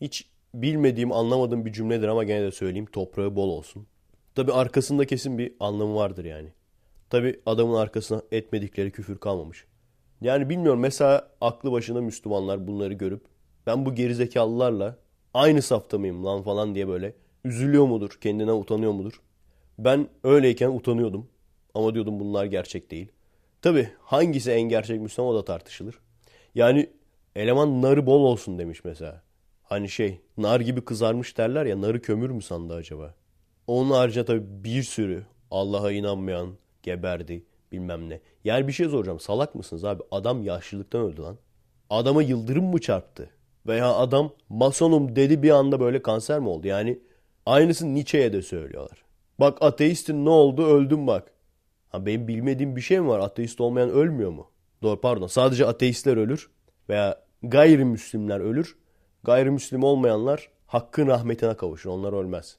Hiç 0.00 0.28
bilmediğim, 0.55 1.12
anlamadığım 1.12 1.67
bir 1.67 1.73
cümledir 1.73 2.09
ama 2.09 2.25
gene 2.25 2.43
de 2.43 2.50
söyleyeyim. 2.50 2.87
Toprağı 2.87 3.37
bol 3.37 3.49
olsun. 3.49 3.87
Tabi 4.35 4.52
arkasında 4.52 5.07
kesin 5.07 5.38
bir 5.38 5.55
anlamı 5.61 5.95
vardır 5.95 6.25
yani. 6.25 6.52
Tabi 7.11 7.40
adamın 7.47 7.75
arkasına 7.75 8.23
etmedikleri 8.33 8.90
küfür 8.90 9.19
kalmamış. 9.19 9.67
Yani 10.21 10.49
bilmiyorum 10.49 10.81
mesela 10.81 11.29
aklı 11.41 11.73
başında 11.73 12.01
Müslümanlar 12.01 12.67
bunları 12.67 12.95
görüp 12.95 13.23
ben 13.67 13.87
bu 13.87 13.95
gerizekalılarla 13.95 14.97
aynı 15.35 15.63
safta 15.63 15.99
mıyım 15.99 16.25
lan 16.25 16.43
falan 16.43 16.75
diye 16.75 16.89
böyle 16.89 17.15
üzülüyor 17.45 17.87
mudur, 17.87 18.19
kendine 18.21 18.53
utanıyor 18.53 18.93
mudur? 18.93 19.21
Ben 19.79 20.09
öyleyken 20.25 20.71
utanıyordum 20.71 21.29
ama 21.75 21.95
diyordum 21.95 22.21
bunlar 22.21 22.45
gerçek 22.45 22.91
değil. 22.91 23.13
Tabi 23.63 23.89
hangisi 24.01 24.51
en 24.51 24.63
gerçek 24.63 25.01
Müslüman 25.01 25.31
o 25.31 25.35
da 25.35 25.45
tartışılır. 25.45 25.99
Yani 26.55 26.91
eleman 27.37 27.83
narı 27.83 28.07
bol 28.07 28.21
olsun 28.25 28.59
demiş 28.59 28.85
mesela. 28.85 29.23
Hani 29.63 29.89
şey 29.89 30.21
nar 30.37 30.61
gibi 30.61 30.85
kızarmış 30.85 31.39
derler 31.39 31.67
ya 31.67 31.81
narı 31.81 32.03
kömür 32.03 32.31
mü 32.31 32.43
sandı 32.43 32.75
acaba? 32.75 33.15
Onun 33.67 33.91
haricinde 33.91 34.25
tabii 34.25 34.65
bir 34.65 34.83
sürü 34.83 35.27
Allah'a 35.51 35.93
inanmayan 35.93 36.51
geberdi 36.83 37.45
bilmem 37.73 38.09
ne. 38.09 38.21
Yani 38.45 38.69
bir 38.69 38.73
şey 38.73 38.89
soracağım 38.89 39.21
salak 39.21 39.55
mısınız 39.55 39.85
abi? 39.85 40.03
Adam 40.11 40.43
yaşlılıktan 40.43 41.01
öldü 41.01 41.23
lan. 41.23 41.39
Adama 41.91 42.23
yıldırım 42.23 42.65
mı 42.65 42.81
çarptı? 42.81 43.31
Veya 43.67 43.95
adam 43.95 44.33
masonum 44.49 45.17
dedi 45.17 45.43
bir 45.43 45.51
anda 45.51 45.81
böyle 45.81 46.03
kanser 46.03 46.41
mi 46.41 46.49
oldu? 46.49 46.67
Yani 46.67 46.99
aynısını 47.47 47.95
Nietzsche'ye 47.95 48.33
de 48.33 48.43
söylüyorlar. 48.43 49.05
Bak 49.41 49.59
ateistin 49.63 50.25
ne 50.25 50.31
oldu 50.31 50.67
öldüm 50.67 51.07
bak. 51.07 51.33
Ha 51.89 52.07
benim 52.07 52.29
bilmediğim 52.29 52.77
bir 52.77 52.81
şey 52.81 53.01
mi 53.01 53.09
var? 53.09 53.19
Ateist 53.19 53.61
olmayan 53.61 53.91
ölmüyor 53.91 54.31
mu? 54.31 54.51
Doğru 54.83 55.01
pardon. 55.01 55.27
Sadece 55.27 55.67
ateistler 55.67 56.17
ölür 56.17 56.51
veya 56.89 57.25
gayrimüslimler 57.43 58.41
ölür. 58.41 58.77
Gayrimüslim 59.25 59.85
olmayanlar 59.85 60.51
hakkın 60.67 61.07
rahmetine 61.07 61.57
kavuşur. 61.57 61.91
Onlar 61.91 62.13
ölmez. 62.13 62.59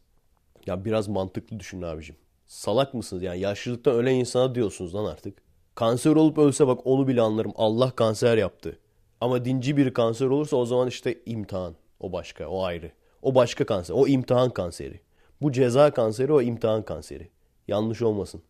Ya 0.66 0.86
biraz 0.86 1.08
mantıklı 1.08 1.60
düşün 1.60 1.82
abicim. 1.82 2.16
Salak 2.50 2.94
mısınız 2.94 3.24
yani? 3.24 3.40
Yaşlılıktan 3.40 3.96
ölen 3.96 4.16
insana 4.16 4.56
diyorsunuz 4.56 4.96
lan 4.96 5.06
artık. 5.06 5.38
Kanser 5.76 6.12
olup 6.12 6.38
ölse 6.38 6.68
bak 6.68 6.80
onu 6.88 7.08
bile 7.08 7.22
anlarım. 7.22 7.52
Allah 7.56 7.92
kanser 7.92 8.38
yaptı. 8.38 8.80
Ama 9.22 9.46
dinci 9.46 9.78
bir 9.78 9.94
kanser 9.94 10.26
olursa 10.26 10.58
o 10.58 10.66
zaman 10.66 10.88
işte 10.88 11.20
imtihan. 11.26 11.76
O 12.00 12.14
başka, 12.14 12.48
o 12.48 12.64
ayrı. 12.64 12.92
O 13.22 13.36
başka 13.36 13.66
kanser. 13.66 13.96
O 13.96 14.08
imtihan 14.08 14.50
kanseri. 14.50 15.00
Bu 15.42 15.52
ceza 15.52 15.92
kanseri, 15.92 16.34
o 16.34 16.42
imtihan 16.42 16.84
kanseri. 16.84 17.30
Yanlış 17.68 18.02
olmasın. 18.02 18.42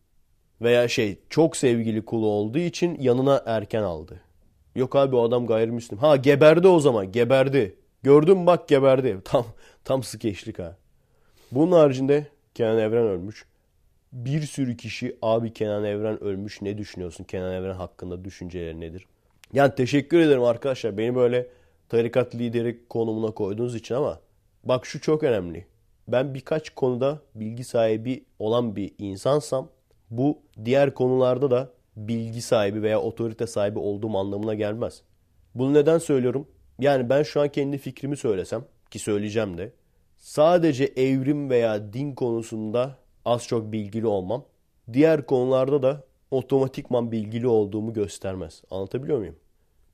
Veya 0.60 0.88
şey 0.88 1.18
çok 1.30 1.56
sevgili 1.56 2.04
kulu 2.04 2.26
olduğu 2.26 2.58
için 2.58 3.00
yanına 3.00 3.42
erken 3.46 3.82
aldı. 3.82 4.20
Yok 4.74 4.96
abi 4.96 5.16
o 5.16 5.22
adam 5.22 5.46
gayrimüslim. 5.46 5.98
Ha 5.98 6.16
geberdi 6.16 6.68
o 6.68 6.80
zaman 6.80 7.12
geberdi. 7.12 7.76
Gördüm 8.02 8.46
bak 8.46 8.68
geberdi. 8.68 9.18
Tam 9.24 9.46
tam 9.84 10.02
skeçlik 10.02 10.58
ha. 10.58 10.76
Bunun 11.52 11.72
haricinde 11.72 12.26
Kenan 12.54 12.78
Evren 12.78 13.06
ölmüş. 13.06 13.49
Bir 14.12 14.42
sürü 14.42 14.76
kişi 14.76 15.16
abi 15.22 15.52
Kenan 15.52 15.84
Evren 15.84 16.22
ölmüş 16.22 16.62
ne 16.62 16.78
düşünüyorsun? 16.78 17.24
Kenan 17.24 17.52
Evren 17.52 17.74
hakkında 17.74 18.24
düşünceleri 18.24 18.80
nedir? 18.80 19.06
Yani 19.52 19.74
teşekkür 19.74 20.20
ederim 20.20 20.42
arkadaşlar. 20.42 20.98
Beni 20.98 21.14
böyle 21.14 21.46
tarikat 21.88 22.34
lideri 22.34 22.88
konumuna 22.88 23.30
koyduğunuz 23.30 23.74
için 23.74 23.94
ama 23.94 24.20
bak 24.64 24.86
şu 24.86 25.00
çok 25.00 25.22
önemli. 25.22 25.66
Ben 26.08 26.34
birkaç 26.34 26.70
konuda 26.70 27.20
bilgi 27.34 27.64
sahibi 27.64 28.24
olan 28.38 28.76
bir 28.76 28.92
insansam 28.98 29.68
bu 30.10 30.38
diğer 30.64 30.94
konularda 30.94 31.50
da 31.50 31.70
bilgi 31.96 32.42
sahibi 32.42 32.82
veya 32.82 33.00
otorite 33.00 33.46
sahibi 33.46 33.78
olduğum 33.78 34.18
anlamına 34.18 34.54
gelmez. 34.54 35.02
Bunu 35.54 35.74
neden 35.74 35.98
söylüyorum? 35.98 36.48
Yani 36.78 37.10
ben 37.10 37.22
şu 37.22 37.40
an 37.40 37.48
kendi 37.48 37.78
fikrimi 37.78 38.16
söylesem 38.16 38.64
ki 38.90 38.98
söyleyeceğim 38.98 39.58
de 39.58 39.72
sadece 40.18 40.84
evrim 40.84 41.50
veya 41.50 41.92
din 41.92 42.14
konusunda 42.14 42.96
az 43.24 43.46
çok 43.46 43.72
bilgili 43.72 44.06
olmam 44.06 44.44
diğer 44.92 45.26
konularda 45.26 45.82
da 45.82 46.04
otomatikman 46.30 47.12
bilgili 47.12 47.46
olduğumu 47.46 47.92
göstermez. 47.92 48.62
Anlatabiliyor 48.70 49.18
muyum? 49.18 49.36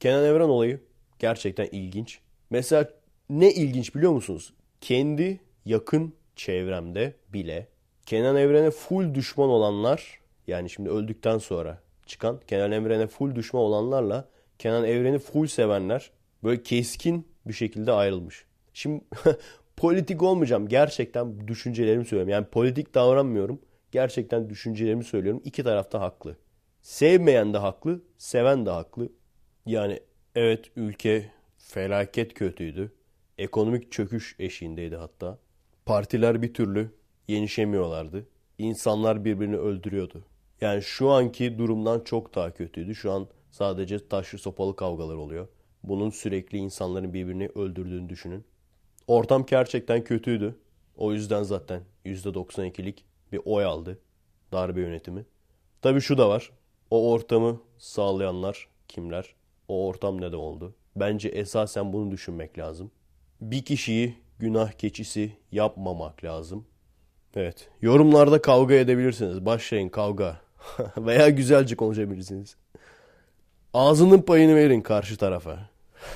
Kenan 0.00 0.24
Evren 0.24 0.48
olayı 0.48 0.80
gerçekten 1.18 1.68
ilginç. 1.72 2.18
Mesela 2.50 2.90
ne 3.30 3.52
ilginç 3.52 3.94
biliyor 3.94 4.12
musunuz? 4.12 4.52
Kendi 4.80 5.40
yakın 5.64 6.14
çevremde 6.36 7.14
bile 7.32 7.68
Kenan 8.06 8.36
Evren'e 8.36 8.70
full 8.70 9.14
düşman 9.14 9.48
olanlar 9.48 10.20
yani 10.46 10.70
şimdi 10.70 10.90
öldükten 10.90 11.38
sonra 11.38 11.78
çıkan 12.06 12.40
Kenan 12.48 12.72
Evren'e 12.72 13.06
full 13.06 13.34
düşman 13.34 13.62
olanlarla 13.62 14.28
Kenan 14.58 14.84
Evren'i 14.84 15.18
full 15.18 15.46
sevenler 15.46 16.10
böyle 16.44 16.62
keskin 16.62 17.28
bir 17.46 17.52
şekilde 17.52 17.92
ayrılmış. 17.92 18.44
Şimdi 18.74 19.04
politik 19.76 20.22
olmayacağım. 20.22 20.68
Gerçekten 20.68 21.48
düşüncelerimi 21.48 22.04
söylüyorum. 22.04 22.28
Yani 22.28 22.46
politik 22.46 22.94
davranmıyorum. 22.94 23.60
Gerçekten 23.92 24.50
düşüncelerimi 24.50 25.04
söylüyorum. 25.04 25.42
İki 25.44 25.64
tarafta 25.64 26.00
haklı. 26.00 26.36
Sevmeyen 26.82 27.54
de 27.54 27.58
haklı, 27.58 28.02
seven 28.18 28.66
de 28.66 28.70
haklı. 28.70 29.08
Yani 29.66 30.00
evet 30.34 30.70
ülke 30.76 31.30
felaket 31.58 32.34
kötüydü. 32.34 32.92
Ekonomik 33.38 33.92
çöküş 33.92 34.36
eşiğindeydi 34.38 34.96
hatta. 34.96 35.38
Partiler 35.86 36.42
bir 36.42 36.54
türlü 36.54 36.90
yenişemiyorlardı. 37.28 38.26
İnsanlar 38.58 39.24
birbirini 39.24 39.56
öldürüyordu. 39.56 40.24
Yani 40.60 40.82
şu 40.82 41.10
anki 41.10 41.58
durumdan 41.58 42.00
çok 42.00 42.34
daha 42.34 42.54
kötüydü. 42.54 42.94
Şu 42.94 43.12
an 43.12 43.28
sadece 43.50 44.08
taşlı 44.08 44.38
sopalı 44.38 44.76
kavgalar 44.76 45.14
oluyor. 45.14 45.48
Bunun 45.82 46.10
sürekli 46.10 46.58
insanların 46.58 47.14
birbirini 47.14 47.48
öldürdüğünü 47.54 48.08
düşünün. 48.08 48.44
Ortam 49.06 49.46
gerçekten 49.46 50.04
kötüydü. 50.04 50.54
O 50.96 51.12
yüzden 51.12 51.42
zaten 51.42 51.82
%92'lik 52.06 53.04
bir 53.32 53.40
oy 53.44 53.64
aldı 53.64 53.98
darbe 54.52 54.80
yönetimi. 54.80 55.24
Tabii 55.82 56.00
şu 56.00 56.18
da 56.18 56.28
var. 56.28 56.50
O 56.90 57.10
ortamı 57.12 57.60
sağlayanlar 57.78 58.68
kimler? 58.88 59.34
O 59.68 59.86
ortam 59.86 60.20
ne 60.20 60.32
de 60.32 60.36
oldu? 60.36 60.74
Bence 60.96 61.28
esasen 61.28 61.92
bunu 61.92 62.10
düşünmek 62.10 62.58
lazım. 62.58 62.90
Bir 63.40 63.64
kişiyi 63.64 64.14
günah 64.38 64.72
keçisi 64.72 65.32
yapmamak 65.52 66.24
lazım. 66.24 66.66
Evet. 67.34 67.68
Yorumlarda 67.82 68.42
kavga 68.42 68.74
edebilirsiniz. 68.74 69.46
Başlayın 69.46 69.88
kavga. 69.88 70.40
Veya 70.96 71.28
güzelce 71.28 71.76
konuşabilirsiniz. 71.76 72.56
Ağzının 73.74 74.22
payını 74.22 74.56
verin 74.56 74.80
karşı 74.80 75.16
tarafa. 75.16 75.70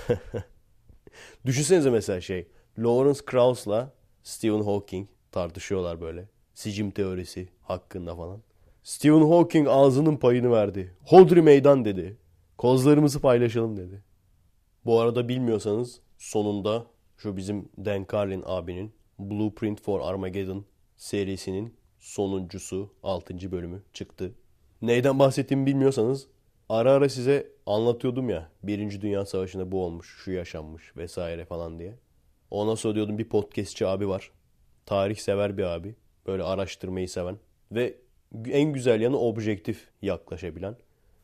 Düşünsenize 1.47 1.91
mesela 1.91 2.21
şey. 2.21 2.47
Lawrence 2.79 3.21
Krauss'la 3.25 3.93
Stephen 4.23 4.63
Hawking 4.63 5.09
tartışıyorlar 5.33 6.01
böyle. 6.01 6.29
Sicim 6.55 6.91
teorisi 6.91 7.49
hakkında 7.63 8.17
falan. 8.17 8.43
Stephen 8.83 9.29
Hawking 9.31 9.69
ağzının 9.69 10.17
payını 10.17 10.51
verdi. 10.51 10.95
Hodri 11.07 11.43
meydan 11.43 11.85
dedi. 11.85 12.17
Kozlarımızı 12.59 13.21
paylaşalım 13.21 13.77
dedi. 13.77 14.03
Bu 14.85 15.01
arada 15.01 15.29
bilmiyorsanız 15.29 16.01
sonunda 16.19 16.87
şu 17.17 17.37
bizim 17.37 17.69
Dan 17.85 18.07
Carlin 18.13 18.43
abinin 18.47 18.93
Blueprint 19.19 19.83
for 19.83 20.01
Armageddon 20.01 20.65
serisinin 20.97 21.75
sonuncusu 21.99 22.91
6. 23.03 23.53
bölümü 23.53 23.83
çıktı. 23.93 24.33
Neyden 24.83 25.19
bahsettiğimi 25.19 25.67
bilmiyorsanız 25.67 26.27
ara 26.69 26.93
ara 26.93 27.09
size 27.09 27.53
anlatıyordum 27.67 28.31
ya. 28.31 28.51
Birinci 28.63 29.01
Dünya 29.01 29.27
Savaşı'nda 29.27 29.73
bu 29.73 29.85
olmuş, 29.85 30.17
şu 30.25 30.33
yaşanmış 30.33 30.97
vesaire 30.97 31.45
falan 31.45 31.79
diye. 31.79 31.95
Ondan 32.51 32.75
sonra 32.75 33.19
bir 33.19 33.29
podcastçi 33.29 33.87
abi 33.87 34.09
var. 34.09 34.31
Tarih 34.87 35.17
sever 35.17 35.59
bir 35.59 35.63
abi. 35.63 35.95
Böyle 36.27 36.43
araştırmayı 36.43 37.09
seven. 37.09 37.39
Ve 37.73 37.95
en 38.51 38.73
güzel 38.73 39.01
yanı 39.01 39.19
objektif 39.19 39.89
yaklaşabilen. 40.03 40.77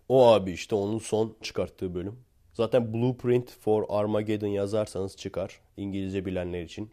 O 0.09 0.26
abi 0.26 0.52
işte 0.52 0.75
onun 0.75 0.99
son 0.99 1.37
çıkarttığı 1.42 1.95
bölüm. 1.95 2.18
Zaten 2.52 2.95
Blueprint 2.95 3.50
for 3.50 3.85
Armageddon 3.88 4.47
yazarsanız 4.47 5.16
çıkar. 5.16 5.61
İngilizce 5.76 6.25
bilenler 6.25 6.62
için. 6.62 6.90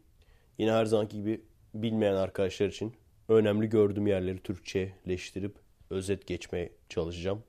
Yine 0.58 0.72
her 0.72 0.86
zamanki 0.86 1.18
gibi 1.18 1.42
bilmeyen 1.74 2.14
arkadaşlar 2.14 2.68
için 2.68 2.94
önemli 3.30 3.70
gördüğüm 3.70 4.08
yerleri 4.08 4.40
Türkçeleştirip 4.44 5.56
özet 5.90 6.28
geçmeye 6.28 6.70
çalışacağım. 6.90 7.44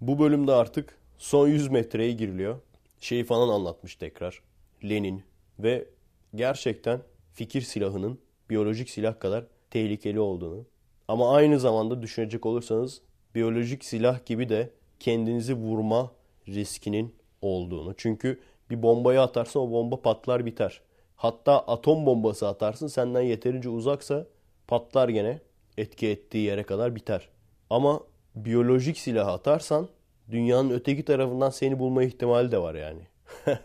Bu 0.00 0.18
bölümde 0.18 0.52
artık 0.52 0.98
son 1.18 1.48
100 1.48 1.68
metreye 1.68 2.12
giriliyor. 2.12 2.60
Şeyi 3.00 3.24
falan 3.24 3.48
anlatmış 3.48 3.96
tekrar. 3.96 4.42
Lenin 4.84 5.22
ve 5.58 5.88
gerçekten 6.34 7.00
fikir 7.32 7.60
silahının 7.60 8.18
biyolojik 8.50 8.90
silah 8.90 9.20
kadar 9.20 9.44
tehlikeli 9.70 10.20
olduğunu. 10.20 10.66
Ama 11.08 11.34
aynı 11.34 11.60
zamanda 11.60 12.02
düşünecek 12.02 12.46
olursanız 12.46 13.02
biyolojik 13.34 13.84
silah 13.84 14.26
gibi 14.26 14.48
de 14.48 14.70
kendinizi 15.00 15.54
vurma 15.54 16.12
riskinin 16.48 17.14
olduğunu. 17.42 17.94
Çünkü 17.96 18.40
bir 18.70 18.82
bombayı 18.82 19.20
atarsın 19.20 19.60
o 19.60 19.70
bomba 19.70 20.02
patlar 20.02 20.46
biter. 20.46 20.80
Hatta 21.16 21.58
atom 21.58 22.06
bombası 22.06 22.48
atarsın 22.48 22.86
senden 22.86 23.20
yeterince 23.20 23.68
uzaksa 23.68 24.26
patlar 24.66 25.08
gene 25.08 25.40
etki 25.78 26.08
ettiği 26.08 26.46
yere 26.46 26.62
kadar 26.62 26.94
biter. 26.94 27.28
Ama 27.70 28.00
biyolojik 28.34 28.98
silah 28.98 29.28
atarsan 29.28 29.88
dünyanın 30.30 30.70
öteki 30.70 31.04
tarafından 31.04 31.50
seni 31.50 31.78
bulma 31.78 32.02
ihtimali 32.02 32.52
de 32.52 32.58
var 32.58 32.74
yani. 32.74 33.00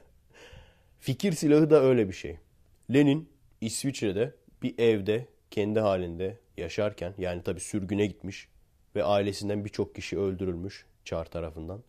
Fikir 1.00 1.32
silahı 1.32 1.70
da 1.70 1.82
öyle 1.82 2.08
bir 2.08 2.14
şey. 2.14 2.38
Lenin 2.94 3.30
İsviçre'de 3.62 4.36
bir 4.64 4.80
evde 4.80 5.28
kendi 5.52 5.80
halinde 5.80 6.40
yaşarken 6.58 7.14
yani 7.18 7.44
tabi 7.44 7.60
sürgüne 7.60 8.06
gitmiş 8.06 8.48
ve 8.96 9.04
ailesinden 9.04 9.66
birçok 9.66 9.96
kişi 9.96 10.20
öldürülmüş 10.20 10.86
Çar 11.06 11.26
tarafından. 11.26 11.84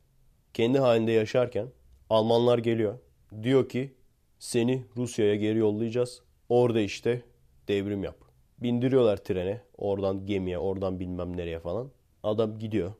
Kendi 0.54 0.78
halinde 0.78 1.12
yaşarken 1.12 1.68
Almanlar 2.10 2.58
geliyor. 2.58 2.98
Diyor 3.42 3.68
ki 3.68 3.94
seni 4.38 4.84
Rusya'ya 4.96 5.34
geri 5.34 5.58
yollayacağız. 5.58 6.22
Orada 6.48 6.80
işte 6.80 7.22
devrim 7.68 8.04
yap. 8.04 8.16
Bindiriyorlar 8.58 9.16
trene. 9.16 9.60
Oradan 9.78 10.26
gemiye, 10.26 10.58
oradan 10.58 11.00
bilmem 11.00 11.36
nereye 11.36 11.60
falan. 11.60 11.90
Adam 12.22 12.58
gidiyor. 12.58 12.92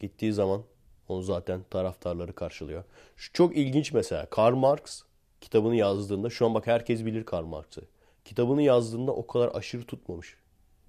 Gittiği 0.00 0.32
zaman 0.32 0.62
onu 1.08 1.22
zaten 1.22 1.64
taraftarları 1.70 2.32
karşılıyor. 2.32 2.84
Şu 3.16 3.32
çok 3.32 3.56
ilginç 3.56 3.92
mesela. 3.92 4.26
Karl 4.26 4.54
Marx 4.54 5.02
kitabını 5.40 5.76
yazdığında 5.76 6.30
şu 6.30 6.46
an 6.46 6.54
bak 6.54 6.66
herkes 6.66 7.04
bilir 7.04 7.24
Karl 7.24 7.44
Marx'ı. 7.44 7.82
Kitabını 8.24 8.62
yazdığında 8.62 9.12
o 9.12 9.26
kadar 9.26 9.50
aşırı 9.54 9.84
tutmamış. 9.84 10.36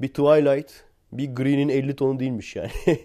Bir 0.01 0.07
Twilight, 0.07 0.71
bir 1.11 1.35
Green'in 1.35 1.69
50 1.69 1.95
tonu 1.95 2.19
değilmiş 2.19 2.55
yani. 2.55 2.71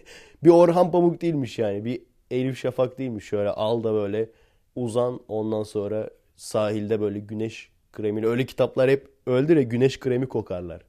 bir 0.44 0.50
Orhan 0.50 0.90
Pamuk 0.90 1.20
değilmiş 1.22 1.58
yani. 1.58 1.84
Bir 1.84 2.02
Elif 2.30 2.58
Şafak 2.58 2.98
değilmiş. 2.98 3.24
Şöyle 3.24 3.50
al 3.50 3.84
da 3.84 3.92
böyle 3.92 4.30
uzan 4.76 5.20
ondan 5.28 5.62
sonra 5.62 6.10
sahilde 6.36 7.00
böyle 7.00 7.18
güneş 7.18 7.70
kremiyle. 7.92 8.26
Öyle 8.26 8.46
kitaplar 8.46 8.90
hep 8.90 9.08
öldür 9.26 9.56
ya 9.56 9.62
güneş 9.62 10.00
kremi 10.00 10.28
kokarlar. 10.28 10.82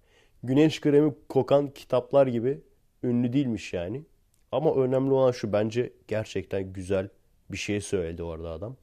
Güneş 0.44 0.82
kremi 0.82 1.14
kokan 1.30 1.68
kitaplar 1.68 2.28
gibi 2.28 2.62
ünlü 3.04 3.34
değilmiş 3.34 3.74
yani. 3.74 4.04
Ama 4.52 4.76
önemli 4.76 5.12
olan 5.14 5.32
şu 5.32 5.54
bence 5.54 5.94
gerçekten 6.08 6.74
güzel 6.74 7.10
bir 7.52 7.58
şey 7.58 7.82
söyledi 7.82 8.24
orada 8.24 8.52
adam. 8.52 8.76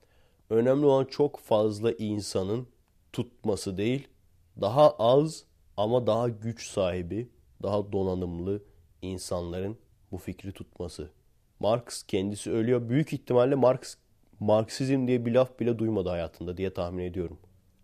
Önemli 0.53 0.87
olan 0.87 1.05
çok 1.05 1.38
fazla 1.38 1.93
insanın 1.93 2.67
tutması 3.12 3.77
değil, 3.77 4.09
daha 4.61 4.91
az 4.91 5.45
ama 5.77 6.07
daha 6.07 6.29
güç 6.29 6.67
sahibi, 6.69 7.29
daha 7.62 7.93
donanımlı 7.93 8.62
insanların 9.03 9.79
bu 10.11 10.19
fikri 10.19 10.53
tutması. 10.53 11.11
Marx 11.61 12.03
kendisi 12.03 12.51
ölüyor. 12.51 12.88
Büyük 12.88 13.12
ihtimalle 13.12 13.55
Marx 13.55 13.95
Marksizm 14.41 15.07
diye 15.07 15.27
bir 15.27 15.33
laf 15.35 15.61
bile 15.61 15.79
duymadı 15.79 16.09
hayatında 16.09 16.57
diye 16.57 16.75
tahmin 16.75 17.05
ediyorum. 17.05 17.38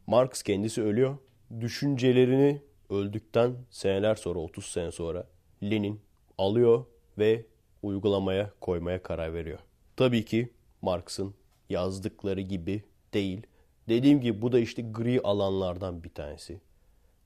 Marx 0.07 0.43
kendisi 0.43 0.83
ölüyor. 0.83 1.17
Düşüncelerini 1.61 2.63
öldükten 2.91 3.57
seneler 3.71 4.15
sonra 4.15 4.39
30 4.39 4.67
sene 4.67 4.93
sonra 4.93 5.27
Lenin 5.63 6.01
alıyor 6.39 6.85
ve 7.19 7.47
uygulamaya 7.83 8.51
koymaya 8.61 9.03
karar 9.03 9.35
veriyor. 9.35 9.59
Tabii 9.97 10.25
ki 10.25 10.53
Marx'ın 10.83 11.35
yazdıkları 11.71 12.41
gibi 12.41 12.83
değil. 13.15 13.43
Dediğim 13.89 14.21
gibi 14.21 14.43
bu 14.43 14.53
da 14.53 14.59
işte 14.59 14.83
gri 14.83 15.21
alanlardan 15.21 16.05
bir 16.05 16.09
tanesi. 16.09 16.61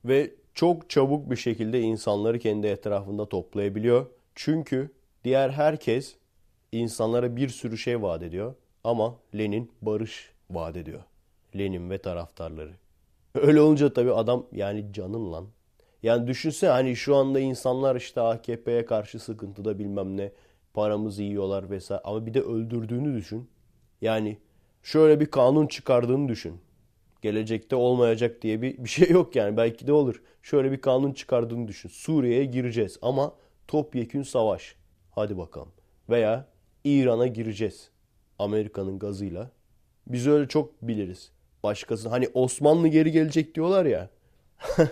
Ve 0.05 0.31
çok 0.53 0.89
çabuk 0.89 1.31
bir 1.31 1.35
şekilde 1.35 1.81
insanları 1.81 2.39
kendi 2.39 2.67
etrafında 2.67 3.29
toplayabiliyor. 3.29 4.05
Çünkü 4.35 4.91
diğer 5.23 5.49
herkes 5.49 6.15
insanlara 6.71 7.35
bir 7.35 7.49
sürü 7.49 7.77
şey 7.77 8.01
vaat 8.01 8.23
ediyor. 8.23 8.55
Ama 8.83 9.15
Lenin 9.37 9.71
barış 9.81 10.31
vaat 10.49 10.77
ediyor. 10.77 11.03
Lenin 11.57 11.89
ve 11.89 11.97
taraftarları. 11.97 12.73
Öyle 13.35 13.61
olunca 13.61 13.93
tabii 13.93 14.13
adam 14.13 14.45
yani 14.51 14.93
canın 14.93 15.31
lan. 15.31 15.47
Yani 16.03 16.27
düşünsene 16.27 16.69
hani 16.69 16.95
şu 16.95 17.15
anda 17.15 17.39
insanlar 17.39 17.95
işte 17.95 18.21
AKP'ye 18.21 18.85
karşı 18.85 19.19
sıkıntıda 19.19 19.79
bilmem 19.79 20.17
ne 20.17 20.31
paramızı 20.73 21.23
yiyorlar 21.23 21.69
vesaire. 21.69 22.01
Ama 22.03 22.25
bir 22.25 22.33
de 22.33 22.41
öldürdüğünü 22.41 23.17
düşün. 23.17 23.49
Yani 24.03 24.37
şöyle 24.83 25.19
bir 25.19 25.25
kanun 25.25 25.67
çıkardığını 25.67 26.29
düşün. 26.29 26.61
Gelecekte 27.21 27.75
olmayacak 27.75 28.41
diye 28.41 28.61
bir, 28.61 28.77
bir 28.77 28.89
şey 28.89 29.09
yok 29.09 29.35
yani. 29.35 29.57
Belki 29.57 29.87
de 29.87 29.93
olur. 29.93 30.21
Şöyle 30.41 30.71
bir 30.71 30.81
kanun 30.81 31.13
çıkardığını 31.13 31.67
düşün. 31.67 31.89
Suriye'ye 31.89 32.45
gireceğiz 32.45 32.97
ama 33.01 33.35
topyekün 33.67 34.23
savaş. 34.23 34.75
Hadi 35.11 35.37
bakalım. 35.37 35.71
Veya 36.09 36.47
İran'a 36.83 37.27
gireceğiz. 37.27 37.89
Amerika'nın 38.39 38.99
gazıyla. 38.99 39.51
Biz 40.07 40.27
öyle 40.27 40.47
çok 40.47 40.81
biliriz. 40.81 41.31
Başkası 41.63 42.09
hani 42.09 42.27
Osmanlı 42.33 42.87
geri 42.87 43.11
gelecek 43.11 43.55
diyorlar 43.55 43.85
ya. 43.85 44.09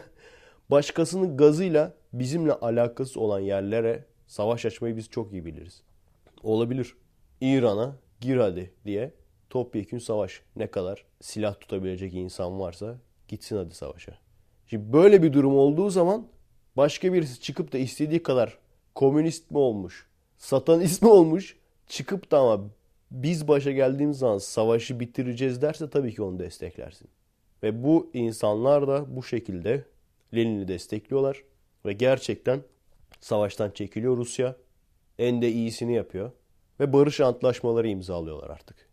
Başkasının 0.71 1.37
gazıyla 1.37 1.93
bizimle 2.13 2.53
alakası 2.53 3.19
olan 3.19 3.39
yerlere 3.39 4.05
savaş 4.27 4.65
açmayı 4.65 4.97
biz 4.97 5.09
çok 5.09 5.31
iyi 5.31 5.45
biliriz. 5.45 5.81
Olabilir. 6.43 6.95
İran'a 7.41 7.95
gir 8.21 8.37
hadi 8.37 8.73
diye 8.85 9.13
topyekün 9.49 9.97
savaş. 9.97 10.41
Ne 10.55 10.67
kadar 10.67 11.05
silah 11.21 11.59
tutabilecek 11.59 12.13
insan 12.13 12.59
varsa 12.59 12.97
gitsin 13.27 13.57
hadi 13.57 13.75
savaşa. 13.75 14.17
Şimdi 14.67 14.93
böyle 14.93 15.23
bir 15.23 15.33
durum 15.33 15.57
olduğu 15.57 15.89
zaman 15.89 16.27
başka 16.77 17.13
birisi 17.13 17.41
çıkıp 17.41 17.73
da 17.73 17.77
istediği 17.77 18.23
kadar 18.23 18.57
komünist 18.95 19.51
mi 19.51 19.57
olmuş, 19.57 20.07
satanist 20.37 21.01
mi 21.01 21.09
olmuş 21.09 21.57
çıkıp 21.87 22.31
da 22.31 22.39
ama 22.39 22.69
biz 23.11 23.47
başa 23.47 23.71
geldiğimiz 23.71 24.17
zaman 24.17 24.37
savaşı 24.37 24.99
bitireceğiz 24.99 25.61
derse 25.61 25.89
tabii 25.89 26.15
ki 26.15 26.21
onu 26.21 26.39
desteklersin. 26.39 27.07
Ve 27.63 27.83
bu 27.83 28.09
insanlar 28.13 28.87
da 28.87 29.15
bu 29.15 29.23
şekilde 29.23 29.85
Lenin'i 30.35 30.67
destekliyorlar. 30.67 31.43
Ve 31.85 31.93
gerçekten 31.93 32.61
savaştan 33.19 33.71
çekiliyor 33.71 34.17
Rusya. 34.17 34.55
En 35.19 35.41
de 35.41 35.51
iyisini 35.51 35.93
yapıyor. 35.93 36.31
Ve 36.81 36.93
barış 36.93 37.19
antlaşmaları 37.19 37.87
imzalıyorlar 37.87 38.49
artık. 38.49 38.89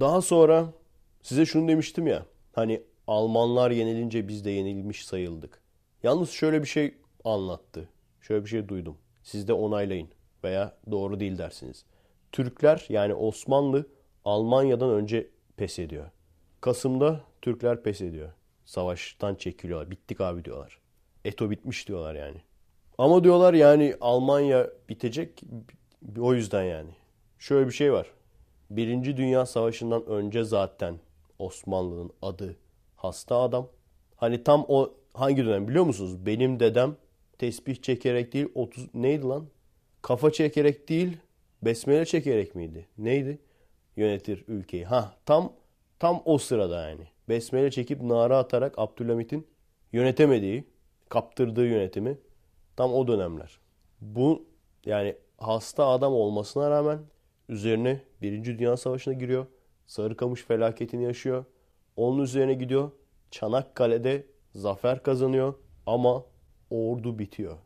Daha 0.00 0.22
sonra 0.22 0.72
Size 1.22 1.46
şunu 1.46 1.68
demiştim 1.68 2.06
ya. 2.06 2.26
Hani 2.52 2.82
Almanlar 3.06 3.70
yenilince 3.70 4.28
biz 4.28 4.44
de 4.44 4.50
yenilmiş 4.50 5.06
sayıldık. 5.06 5.60
Yalnız 6.02 6.30
şöyle 6.30 6.62
bir 6.62 6.68
şey 6.68 6.94
anlattı. 7.24 7.88
Şöyle 8.20 8.44
bir 8.44 8.50
şey 8.50 8.68
duydum. 8.68 8.98
Siz 9.22 9.48
de 9.48 9.52
onaylayın 9.52 10.08
veya 10.44 10.76
doğru 10.90 11.20
değil 11.20 11.38
dersiniz. 11.38 11.84
Türkler 12.32 12.86
yani 12.88 13.14
Osmanlı 13.14 13.86
Almanya'dan 14.24 14.90
önce 14.90 15.30
pes 15.56 15.78
ediyor. 15.78 16.10
Kasım'da 16.60 17.20
Türkler 17.42 17.82
pes 17.82 18.00
ediyor. 18.00 18.32
Savaştan 18.64 19.34
çekiliyorlar. 19.34 19.90
Bittik 19.90 20.20
abi 20.20 20.44
diyorlar. 20.44 20.78
Eto 21.24 21.50
bitmiş 21.50 21.88
diyorlar 21.88 22.14
yani. 22.14 22.42
Ama 22.98 23.24
diyorlar 23.24 23.54
yani 23.54 23.96
Almanya 24.00 24.70
bitecek 24.88 25.42
o 26.18 26.34
yüzden 26.34 26.62
yani. 26.62 26.90
Şöyle 27.40 27.66
bir 27.66 27.72
şey 27.72 27.92
var. 27.92 28.06
Birinci 28.70 29.16
Dünya 29.16 29.46
Savaşı'ndan 29.46 30.06
önce 30.06 30.44
zaten 30.44 30.98
Osmanlı'nın 31.38 32.10
adı 32.22 32.56
hasta 32.96 33.36
adam. 33.36 33.68
Hani 34.16 34.44
tam 34.44 34.64
o 34.68 34.94
hangi 35.14 35.44
dönem 35.44 35.68
biliyor 35.68 35.84
musunuz? 35.84 36.26
Benim 36.26 36.60
dedem 36.60 36.96
tesbih 37.38 37.82
çekerek 37.82 38.32
değil 38.32 38.48
30 38.54 38.94
neydi 38.94 39.24
lan? 39.26 39.46
Kafa 40.02 40.32
çekerek 40.32 40.88
değil 40.88 41.16
besmele 41.62 42.04
çekerek 42.06 42.54
miydi? 42.54 42.86
Neydi? 42.98 43.38
Yönetir 43.96 44.44
ülkeyi. 44.48 44.84
Ha 44.84 45.14
tam 45.26 45.52
tam 45.98 46.22
o 46.24 46.38
sırada 46.38 46.88
yani. 46.88 47.06
Besmele 47.28 47.70
çekip 47.70 48.02
nara 48.02 48.38
atarak 48.38 48.78
Abdülhamit'in 48.78 49.46
yönetemediği, 49.92 50.64
kaptırdığı 51.08 51.66
yönetimi 51.66 52.18
tam 52.76 52.94
o 52.94 53.08
dönemler. 53.08 53.58
Bu 54.00 54.44
yani 54.86 55.16
hasta 55.38 55.86
adam 55.86 56.12
olmasına 56.12 56.70
rağmen 56.70 56.98
üzerine 57.50 58.00
Birinci 58.22 58.58
Dünya 58.58 58.76
Savaşı'na 58.76 59.14
giriyor. 59.14 59.46
Sarıkamış 59.86 60.42
felaketini 60.42 61.04
yaşıyor. 61.04 61.44
Onun 61.96 62.22
üzerine 62.22 62.54
gidiyor. 62.54 62.90
Çanakkale'de 63.30 64.26
zafer 64.54 65.02
kazanıyor 65.02 65.54
ama 65.86 66.24
ordu 66.70 67.18
bitiyor. 67.18 67.58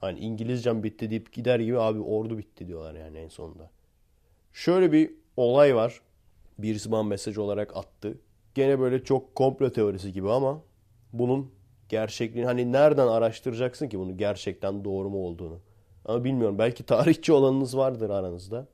Hani 0.00 0.18
İngilizcem 0.18 0.82
bitti 0.82 1.10
deyip 1.10 1.32
gider 1.32 1.60
gibi 1.60 1.78
abi 1.78 2.00
ordu 2.00 2.38
bitti 2.38 2.66
diyorlar 2.66 2.94
yani 2.94 3.18
en 3.18 3.28
sonunda. 3.28 3.70
Şöyle 4.52 4.92
bir 4.92 5.10
olay 5.36 5.76
var. 5.76 6.00
Birisi 6.58 6.92
bana 6.92 7.02
mesaj 7.02 7.38
olarak 7.38 7.76
attı. 7.76 8.18
Gene 8.54 8.80
böyle 8.80 9.04
çok 9.04 9.34
komplo 9.34 9.70
teorisi 9.70 10.12
gibi 10.12 10.30
ama 10.30 10.62
bunun 11.12 11.52
gerçekliğini 11.88 12.46
hani 12.46 12.72
nereden 12.72 13.06
araştıracaksın 13.06 13.88
ki 13.88 13.98
bunu 13.98 14.16
gerçekten 14.16 14.84
doğru 14.84 15.10
mu 15.10 15.18
olduğunu. 15.18 15.60
Ama 16.04 16.24
bilmiyorum 16.24 16.58
belki 16.58 16.84
tarihçi 16.84 17.32
olanınız 17.32 17.76
vardır 17.76 18.10
aranızda. 18.10 18.66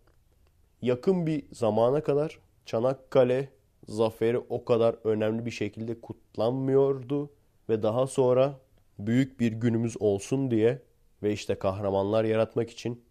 Yakın 0.82 1.26
bir 1.26 1.44
zamana 1.52 2.02
kadar 2.02 2.38
Çanakkale 2.66 3.48
zaferi 3.88 4.38
o 4.38 4.64
kadar 4.64 4.96
önemli 5.04 5.46
bir 5.46 5.50
şekilde 5.50 6.00
kutlanmıyordu 6.00 7.30
ve 7.68 7.82
daha 7.82 8.06
sonra 8.06 8.60
büyük 8.98 9.40
bir 9.40 9.52
günümüz 9.52 10.02
olsun 10.02 10.50
diye 10.50 10.82
ve 11.22 11.32
işte 11.32 11.54
kahramanlar 11.54 12.24
yaratmak 12.24 12.70
için 12.70 13.02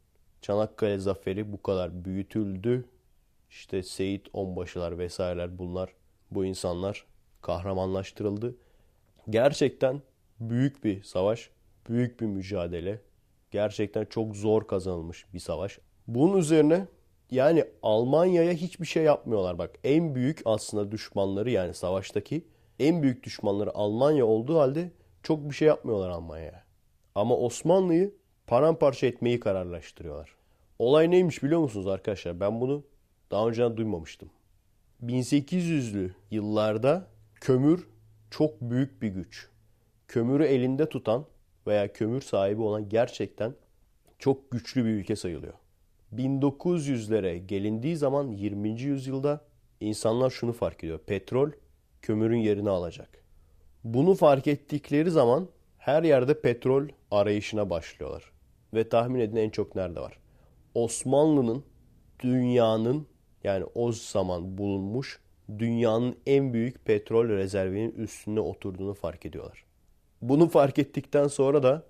Çanakkale 0.42 1.00
zaferi 1.00 1.54
bu 1.54 1.62
kadar 1.62 2.06
büyütüldü. 2.06 2.86
İşte 3.50 3.84
Seyit 3.84 4.28
Onbaşılar 4.34 5.00
vesaireler 5.00 5.60
bunlar 5.60 5.94
bu 6.32 6.46
insanlar 6.46 7.06
kahramanlaştırıldı. 7.42 8.56
Gerçekten 9.30 10.02
büyük 10.40 10.84
bir 10.84 11.04
savaş, 11.04 11.50
büyük 11.90 12.22
bir 12.22 12.26
mücadele. 12.26 13.02
Gerçekten 13.52 14.06
çok 14.06 14.36
zor 14.36 14.68
kazanılmış 14.68 15.26
bir 15.34 15.40
savaş. 15.40 15.80
Bunun 16.08 16.38
üzerine 16.38 16.88
yani 17.32 17.66
Almanya'ya 17.84 18.54
hiçbir 18.54 18.86
şey 18.86 19.04
yapmıyorlar. 19.04 19.58
Bak 19.58 19.80
en 19.84 20.16
büyük 20.16 20.42
aslında 20.46 20.92
düşmanları 20.92 21.52
yani 21.52 21.74
savaştaki 21.74 22.46
en 22.80 23.04
büyük 23.04 23.24
düşmanları 23.24 23.76
Almanya 23.76 24.26
olduğu 24.26 24.60
halde 24.60 24.92
çok 25.24 25.50
bir 25.50 25.56
şey 25.56 25.68
yapmıyorlar 25.68 26.10
Almanya'ya. 26.10 26.64
Ama 27.16 27.38
Osmanlı'yı 27.38 28.14
paramparça 28.48 29.08
etmeyi 29.08 29.40
kararlaştırıyorlar. 29.40 30.36
Olay 30.80 31.12
neymiş 31.12 31.44
biliyor 31.44 31.60
musunuz 31.60 31.88
arkadaşlar? 31.88 32.40
Ben 32.40 32.62
bunu 32.62 32.84
daha 33.32 33.48
önceden 33.48 33.78
duymamıştım. 33.78 34.30
1800'lü 35.06 36.12
yıllarda 36.32 37.08
kömür 37.36 37.88
çok 38.32 38.62
büyük 38.62 39.02
bir 39.02 39.08
güç. 39.08 39.50
Kömürü 40.08 40.46
elinde 40.46 40.90
tutan 40.90 41.26
veya 41.68 41.94
kömür 41.94 42.22
sahibi 42.22 42.62
olan 42.62 42.90
gerçekten 42.90 43.54
çok 44.20 44.52
güçlü 44.52 44.86
bir 44.86 44.90
ülke 44.90 45.16
sayılıyor. 45.16 45.54
1900'lere 46.16 47.38
gelindiği 47.38 47.98
zaman 47.98 48.32
20. 48.32 48.82
yüzyılda 48.82 49.42
insanlar 49.80 50.30
şunu 50.30 50.54
fark 50.54 50.84
ediyor. 50.84 51.00
Petrol 51.00 51.50
kömürün 52.02 52.40
yerini 52.40 52.70
alacak. 52.70 53.10
Bunu 53.84 54.16
fark 54.16 54.48
ettikleri 54.48 55.12
zaman 55.12 55.48
her 55.78 56.04
yerde 56.04 56.42
petrol 56.42 56.88
arayışına 57.12 57.70
başlıyorlar. 57.70 58.32
Ve 58.74 58.90
tahmin 58.90 59.20
edin 59.20 59.36
en 59.36 59.50
çok 59.50 59.76
nerede 59.76 60.00
var? 60.00 60.20
Osmanlı'nın 60.74 61.64
dünyanın 62.20 63.08
yani 63.44 63.66
o 63.76 63.92
zaman 63.92 64.58
bulunmuş 64.58 65.20
dünyanın 65.60 66.16
en 66.26 66.54
büyük 66.54 66.86
petrol 66.86 67.30
rezervinin 67.30 67.92
üstüne 67.92 68.40
oturduğunu 68.40 68.94
fark 68.94 69.26
ediyorlar. 69.26 69.66
Bunu 70.22 70.50
fark 70.50 70.80
ettikten 70.80 71.28
sonra 71.28 71.64
da 71.64 71.86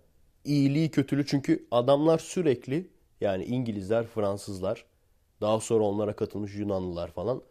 iyiliği 0.46 0.92
kötülüğü 0.92 1.26
çünkü 1.26 1.68
adamlar 1.72 2.18
sürekli 2.18 2.88
yani 3.22 3.46
İngilizler, 3.46 4.06
Fransızlar, 4.06 4.86
daha 5.42 5.60
sonra 5.60 5.84
onlara 5.84 6.16
katılmış 6.16 6.56
Yunanlılar 6.56 7.12
falan 7.12 7.42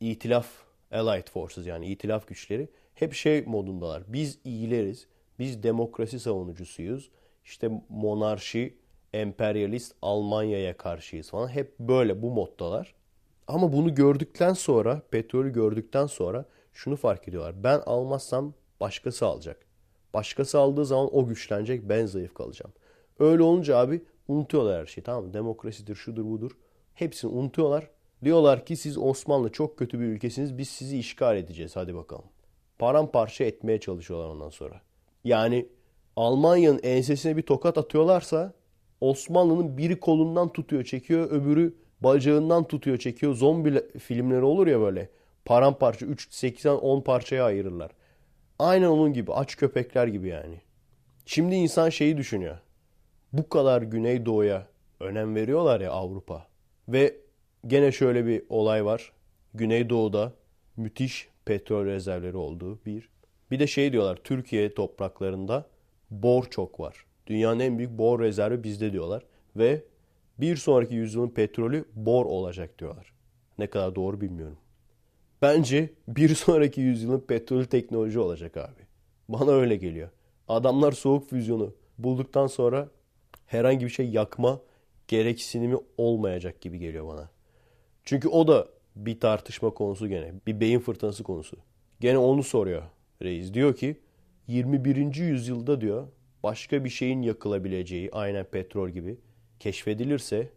itilaf 0.00 0.48
Allied 0.92 1.28
Forces 1.28 1.66
yani 1.66 1.86
itilaf 1.86 2.28
güçleri 2.28 2.68
hep 2.94 3.14
şey 3.14 3.44
modundalar. 3.46 4.02
Biz 4.08 4.38
iyileriz. 4.44 5.06
Biz 5.38 5.62
demokrasi 5.62 6.20
savunucusuyuz. 6.20 7.10
İşte 7.44 7.70
monarşi, 7.88 8.78
emperyalist 9.12 9.94
Almanya'ya 10.02 10.76
karşıyız 10.76 11.30
falan. 11.30 11.48
Hep 11.48 11.78
böyle 11.78 12.22
bu 12.22 12.30
moddalar. 12.30 12.94
Ama 13.48 13.72
bunu 13.72 13.94
gördükten 13.94 14.52
sonra, 14.52 15.02
petrolü 15.10 15.52
gördükten 15.52 16.06
sonra 16.06 16.44
şunu 16.72 16.96
fark 16.96 17.28
ediyorlar. 17.28 17.64
Ben 17.64 17.82
almazsam 17.86 18.54
başkası 18.80 19.26
alacak. 19.26 19.66
Başkası 20.14 20.58
aldığı 20.58 20.86
zaman 20.86 21.16
o 21.16 21.26
güçlenecek, 21.26 21.88
ben 21.88 22.06
zayıf 22.06 22.34
kalacağım. 22.34 22.72
Öyle 23.18 23.42
olunca 23.42 23.76
abi 23.76 24.04
unutuyorlar 24.28 24.80
her 24.80 24.86
şeyi 24.86 25.04
tamam 25.04 25.24
mı? 25.24 25.34
Demokrasidir, 25.34 25.94
şudur 25.94 26.24
budur. 26.24 26.50
Hepsini 26.94 27.30
unutuyorlar. 27.30 27.90
Diyorlar 28.24 28.66
ki 28.66 28.76
siz 28.76 28.98
Osmanlı 28.98 29.52
çok 29.52 29.78
kötü 29.78 30.00
bir 30.00 30.04
ülkesiniz, 30.04 30.58
biz 30.58 30.68
sizi 30.68 30.98
işgal 30.98 31.36
edeceğiz 31.36 31.76
hadi 31.76 31.94
bakalım. 31.94 32.24
Paramparça 32.78 33.44
etmeye 33.44 33.80
çalışıyorlar 33.80 34.28
ondan 34.28 34.50
sonra. 34.50 34.80
Yani 35.24 35.68
Almanya'nın 36.16 36.80
ensesine 36.82 37.36
bir 37.36 37.42
tokat 37.42 37.78
atıyorlarsa 37.78 38.52
Osmanlı'nın 39.00 39.78
biri 39.78 40.00
kolundan 40.00 40.52
tutuyor 40.52 40.84
çekiyor 40.84 41.30
öbürü 41.30 41.74
bacağından 42.00 42.64
tutuyor 42.64 42.98
çekiyor. 42.98 43.34
Zombi 43.34 43.98
filmleri 43.98 44.42
olur 44.42 44.66
ya 44.66 44.80
böyle 44.80 45.10
paramparça 45.44 46.06
3, 46.06 46.32
8, 46.34 46.66
10 46.66 47.00
parçaya 47.00 47.44
ayırırlar. 47.44 47.90
Aynen 48.58 48.86
onun 48.86 49.12
gibi 49.12 49.32
aç 49.32 49.56
köpekler 49.56 50.06
gibi 50.06 50.28
yani. 50.28 50.60
Şimdi 51.26 51.54
insan 51.54 51.88
şeyi 51.88 52.16
düşünüyor. 52.16 52.58
Bu 53.38 53.48
kadar 53.48 53.82
Güneydoğu'ya 53.82 54.66
önem 55.00 55.34
veriyorlar 55.34 55.80
ya 55.80 55.90
Avrupa. 55.90 56.46
Ve 56.88 57.16
gene 57.66 57.92
şöyle 57.92 58.26
bir 58.26 58.42
olay 58.48 58.84
var. 58.84 59.12
Güneydoğu'da 59.54 60.32
müthiş 60.76 61.28
petrol 61.44 61.84
rezervleri 61.84 62.36
olduğu 62.36 62.78
bir. 62.86 63.08
Bir 63.50 63.58
de 63.58 63.66
şey 63.66 63.92
diyorlar 63.92 64.16
Türkiye 64.24 64.74
topraklarında 64.74 65.66
bor 66.10 66.44
çok 66.44 66.80
var. 66.80 67.06
Dünyanın 67.26 67.60
en 67.60 67.78
büyük 67.78 67.90
bor 67.98 68.20
rezervi 68.20 68.64
bizde 68.64 68.92
diyorlar. 68.92 69.22
Ve 69.56 69.82
bir 70.38 70.56
sonraki 70.56 70.94
yüzyılın 70.94 71.28
petrolü 71.28 71.84
bor 71.94 72.26
olacak 72.26 72.78
diyorlar. 72.78 73.12
Ne 73.58 73.66
kadar 73.66 73.94
doğru 73.94 74.20
bilmiyorum. 74.20 74.58
Bence 75.42 75.90
bir 76.08 76.34
sonraki 76.34 76.80
yüzyılın 76.80 77.20
petrolü 77.20 77.66
teknoloji 77.66 78.18
olacak 78.18 78.56
abi. 78.56 78.82
Bana 79.28 79.50
öyle 79.50 79.76
geliyor. 79.76 80.08
Adamlar 80.48 80.92
soğuk 80.92 81.30
füzyonu 81.30 81.74
bulduktan 81.98 82.46
sonra 82.46 82.88
herhangi 83.46 83.84
bir 83.84 83.90
şey 83.90 84.10
yakma 84.10 84.60
gereksinimi 85.08 85.76
olmayacak 85.98 86.60
gibi 86.60 86.78
geliyor 86.78 87.08
bana. 87.08 87.30
Çünkü 88.04 88.28
o 88.28 88.48
da 88.48 88.68
bir 88.96 89.20
tartışma 89.20 89.70
konusu 89.70 90.08
gene. 90.08 90.32
Bir 90.46 90.60
beyin 90.60 90.80
fırtınası 90.80 91.22
konusu. 91.22 91.56
Gene 92.00 92.18
onu 92.18 92.42
soruyor 92.42 92.82
reis. 93.22 93.54
Diyor 93.54 93.76
ki 93.76 94.00
21. 94.48 95.14
yüzyılda 95.14 95.80
diyor 95.80 96.06
başka 96.42 96.84
bir 96.84 96.90
şeyin 96.90 97.22
yakılabileceği 97.22 98.10
aynen 98.12 98.44
petrol 98.44 98.90
gibi 98.90 99.18
keşfedilirse 99.60 100.48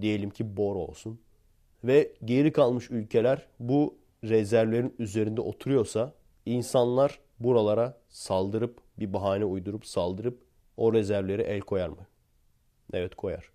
diyelim 0.00 0.30
ki 0.30 0.56
bor 0.56 0.76
olsun 0.76 1.20
ve 1.84 2.12
geri 2.24 2.52
kalmış 2.52 2.90
ülkeler 2.90 3.46
bu 3.60 3.98
rezervlerin 4.24 4.94
üzerinde 4.98 5.40
oturuyorsa 5.40 6.14
insanlar 6.46 7.18
buralara 7.40 7.98
saldırıp 8.08 8.78
bir 8.98 9.12
bahane 9.12 9.44
uydurup 9.44 9.86
saldırıp 9.86 10.42
o 10.76 10.92
rezervleri 10.92 11.42
el 11.42 11.60
koyar 11.60 11.88
mı? 11.88 12.06
Evet 12.92 13.14
koyar. 13.14 13.50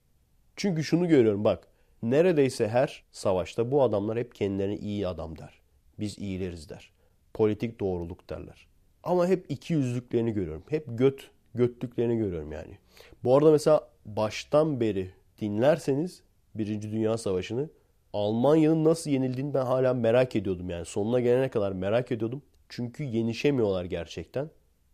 Çünkü 0.56 0.84
şunu 0.84 1.08
görüyorum 1.08 1.44
bak 1.44 1.68
neredeyse 2.04 2.68
her 2.68 3.04
savaşta 3.12 3.72
bu 3.72 3.84
adamlar 3.84 4.18
hep 4.18 4.36
kendilerine 4.36 4.78
iyi 4.78 5.08
adam 5.08 5.38
der. 5.38 5.62
Biz 6.00 6.20
iyileriz 6.20 6.70
der. 6.70 6.92
Politik 7.34 7.80
doğruluk 7.80 8.30
derler. 8.30 8.68
Ama 9.04 9.28
hep 9.28 9.46
iki 9.50 9.74
yüzlüklerini 9.74 10.34
görüyorum. 10.34 10.64
Hep 10.70 10.86
göt, 10.88 11.30
götlüklerini 11.56 12.18
görüyorum 12.18 12.52
yani. 12.52 12.78
Bu 13.24 13.38
arada 13.38 13.52
mesela 13.52 13.90
baştan 14.06 14.80
beri 14.80 15.12
dinlerseniz 15.42 16.24
Birinci 16.56 16.92
Dünya 16.92 17.18
Savaşı'nı 17.18 17.70
Almanya'nın 18.14 18.84
nasıl 18.84 19.12
yenildiğini 19.12 19.54
ben 19.54 19.66
hala 19.66 19.94
merak 19.94 20.36
ediyordum 20.36 20.70
yani. 20.70 20.86
Sonuna 20.86 21.20
gelene 21.20 21.50
kadar 21.50 21.72
merak 21.72 22.12
ediyordum. 22.12 22.42
Çünkü 22.70 23.04
yenişemiyorlar 23.04 23.86
gerçekten. 23.86 24.50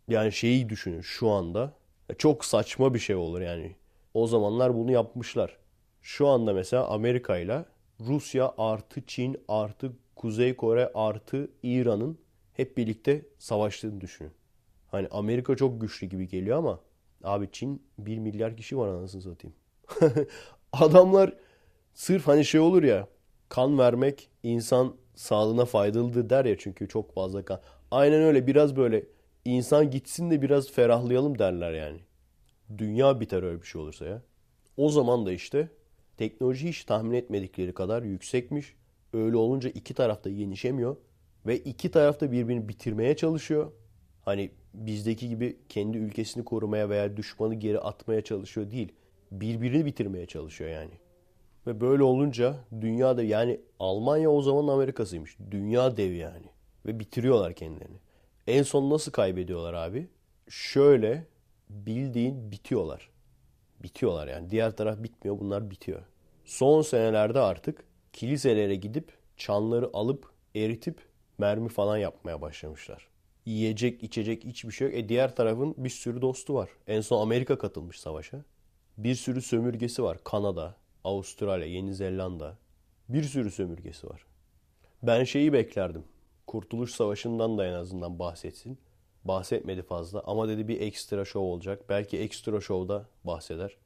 Yani 0.08 0.32
şeyi 0.32 0.68
düşünün 0.68 1.00
şu 1.00 1.30
anda. 1.30 1.72
Çok 2.18 2.44
saçma 2.44 2.94
bir 2.94 2.98
şey 2.98 3.16
olur 3.16 3.40
yani. 3.40 3.76
O 4.14 4.26
zamanlar 4.26 4.74
bunu 4.74 4.92
yapmışlar. 4.92 5.56
Şu 6.02 6.28
anda 6.28 6.52
mesela 6.52 6.86
Amerika 6.88 7.38
ile 7.38 7.64
Rusya 8.00 8.54
artı 8.58 9.06
Çin 9.06 9.36
artı 9.48 9.92
Kuzey 10.16 10.56
Kore 10.56 10.90
artı 10.94 11.50
İran'ın 11.62 12.18
hep 12.52 12.76
birlikte 12.76 13.26
savaştığını 13.38 14.00
düşünün. 14.00 14.32
Hani 14.90 15.08
Amerika 15.10 15.56
çok 15.56 15.80
güçlü 15.80 16.06
gibi 16.06 16.28
geliyor 16.28 16.58
ama 16.58 16.80
abi 17.24 17.48
Çin 17.52 17.82
1 17.98 18.18
milyar 18.18 18.56
kişi 18.56 18.78
var 18.78 18.88
anasını 18.88 19.22
satayım. 19.22 19.56
Adamlar 20.72 21.32
sırf 21.94 22.28
hani 22.28 22.44
şey 22.44 22.60
olur 22.60 22.82
ya 22.82 23.08
kan 23.48 23.78
vermek 23.78 24.28
insan 24.42 24.96
sağlığına 25.14 25.64
faydalıdır 25.64 26.30
der 26.30 26.44
ya 26.44 26.58
çünkü 26.58 26.88
çok 26.88 27.14
fazla 27.14 27.44
kan. 27.44 27.60
Aynen 27.90 28.22
öyle 28.22 28.46
biraz 28.46 28.76
böyle 28.76 29.04
insan 29.44 29.90
gitsin 29.90 30.30
de 30.30 30.42
biraz 30.42 30.70
ferahlayalım 30.70 31.38
derler 31.38 31.72
yani. 31.72 32.00
Dünya 32.78 33.20
biter 33.20 33.42
öyle 33.42 33.62
bir 33.62 33.66
şey 33.66 33.80
olursa 33.80 34.04
ya. 34.04 34.22
O 34.76 34.88
zaman 34.88 35.26
da 35.26 35.32
işte 35.32 35.68
teknoloji 36.16 36.68
hiç 36.68 36.84
tahmin 36.84 37.14
etmedikleri 37.14 37.74
kadar 37.74 38.02
yüksekmiş. 38.02 38.74
Öyle 39.12 39.36
olunca 39.36 39.70
iki 39.70 39.94
tarafta 39.94 40.30
yenişemiyor 40.30 40.96
ve 41.46 41.58
iki 41.58 41.90
tarafta 41.90 42.32
birbirini 42.32 42.68
bitirmeye 42.68 43.16
çalışıyor. 43.16 43.72
Hani 44.24 44.50
bizdeki 44.74 45.28
gibi 45.28 45.58
kendi 45.68 45.98
ülkesini 45.98 46.44
korumaya 46.44 46.88
veya 46.90 47.16
düşmanı 47.16 47.54
geri 47.54 47.78
atmaya 47.78 48.20
çalışıyor 48.20 48.70
değil. 48.70 48.92
Birbirini 49.30 49.86
bitirmeye 49.86 50.26
çalışıyor 50.26 50.70
yani. 50.70 50.94
Ve 51.66 51.80
böyle 51.80 52.02
olunca 52.02 52.56
dünyada 52.80 53.22
yani 53.22 53.60
Almanya 53.78 54.30
o 54.30 54.42
zaman 54.42 54.72
Amerika'sıymış. 54.72 55.36
Dünya 55.50 55.96
devi 55.96 56.16
yani. 56.16 56.46
Ve 56.86 57.00
bitiriyorlar 57.00 57.54
kendilerini. 57.54 57.96
En 58.46 58.62
son 58.62 58.90
nasıl 58.90 59.12
kaybediyorlar 59.12 59.74
abi? 59.74 60.08
Şöyle 60.48 61.26
bildiğin 61.86 62.52
bitiyorlar. 62.52 63.10
Bitiyorlar 63.82 64.28
yani. 64.28 64.50
Diğer 64.50 64.76
taraf 64.76 65.02
bitmiyor 65.02 65.40
bunlar 65.40 65.70
bitiyor. 65.70 66.02
Son 66.44 66.82
senelerde 66.82 67.40
artık 67.40 67.84
kiliselere 68.12 68.74
gidip 68.74 69.12
çanları 69.36 69.90
alıp 69.92 70.30
eritip 70.54 71.00
mermi 71.38 71.68
falan 71.68 71.96
yapmaya 71.96 72.40
başlamışlar. 72.40 73.08
Yiyecek, 73.46 74.02
içecek 74.02 74.44
hiçbir 74.44 74.72
şey 74.72 74.88
yok. 74.88 74.96
E 74.96 75.08
diğer 75.08 75.36
tarafın 75.36 75.74
bir 75.78 75.90
sürü 75.90 76.22
dostu 76.22 76.54
var. 76.54 76.70
En 76.86 77.00
son 77.00 77.22
Amerika 77.22 77.58
katılmış 77.58 78.00
savaşa. 78.00 78.44
Bir 78.98 79.14
sürü 79.14 79.42
sömürgesi 79.42 80.02
var. 80.02 80.18
Kanada, 80.24 80.76
Avustralya, 81.04 81.66
Yeni 81.66 81.94
Zelanda. 81.94 82.58
Bir 83.08 83.22
sürü 83.22 83.50
sömürgesi 83.50 84.08
var. 84.08 84.26
Ben 85.02 85.24
şeyi 85.24 85.52
beklerdim. 85.52 86.04
Kurtuluş 86.46 86.94
Savaşı'ndan 86.94 87.58
da 87.58 87.66
en 87.66 87.72
azından 87.72 88.18
bahsetsin. 88.18 88.78
Bahsetmedi 89.24 89.82
fazla 89.82 90.22
ama 90.26 90.48
dedi 90.48 90.68
bir 90.68 90.80
ekstra 90.80 91.24
şov 91.24 91.42
olacak. 91.42 91.84
Belki 91.88 92.18
ekstra 92.18 92.60
şovda 92.60 93.06
bahseder. 93.24 93.76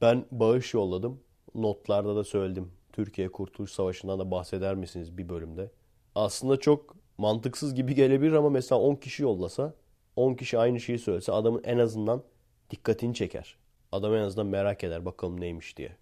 Ben 0.00 0.24
bağış 0.30 0.74
yolladım. 0.74 1.20
Notlarda 1.54 2.16
da 2.16 2.24
söyledim. 2.24 2.72
Türkiye 2.92 3.32
Kurtuluş 3.32 3.72
Savaşı'ndan 3.72 4.18
da 4.18 4.30
bahseder 4.30 4.74
misiniz 4.74 5.18
bir 5.18 5.28
bölümde? 5.28 5.70
Aslında 6.14 6.56
çok 6.56 6.96
mantıksız 7.18 7.74
gibi 7.74 7.94
gelebilir 7.94 8.32
ama 8.32 8.50
mesela 8.50 8.80
10 8.80 8.94
kişi 8.94 9.22
yollasa 9.22 9.74
10 10.16 10.34
kişi 10.34 10.58
aynı 10.58 10.80
şeyi 10.80 10.98
söylese 10.98 11.32
adamın 11.32 11.62
en 11.64 11.78
azından 11.78 12.22
dikkatini 12.70 13.14
çeker. 13.14 13.56
Adam 13.92 14.14
en 14.14 14.22
azından 14.22 14.46
merak 14.46 14.84
eder 14.84 15.04
bakalım 15.04 15.40
neymiş 15.40 15.76
diye. 15.76 15.96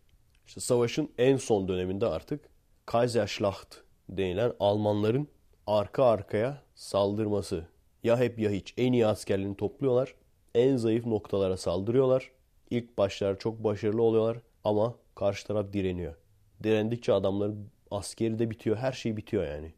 İşte 0.46 0.60
savaşın 0.60 1.10
en 1.18 1.36
son 1.36 1.68
döneminde 1.68 2.06
artık 2.06 2.48
Kaiserschlacht 2.86 3.76
denilen 4.08 4.52
Almanların 4.60 5.28
arka 5.66 6.04
arkaya 6.04 6.62
saldırması. 6.74 7.66
Ya 8.04 8.18
hep 8.18 8.38
ya 8.38 8.50
hiç. 8.50 8.74
En 8.76 8.92
iyi 8.92 9.06
askerlerini 9.06 9.56
topluyorlar. 9.56 10.14
En 10.54 10.76
zayıf 10.76 11.06
noktalara 11.06 11.56
saldırıyorlar. 11.56 12.30
İlk 12.70 12.98
başlar 12.98 13.38
çok 13.38 13.64
başarılı 13.64 14.02
oluyorlar 14.02 14.38
ama 14.64 14.94
karşı 15.14 15.46
taraf 15.46 15.72
direniyor. 15.72 16.14
Direndikçe 16.62 17.12
adamların 17.12 17.70
askeri 17.90 18.38
de 18.38 18.50
bitiyor. 18.50 18.76
Her 18.76 18.92
şey 18.92 19.16
bitiyor 19.16 19.44
yani. 19.44 19.72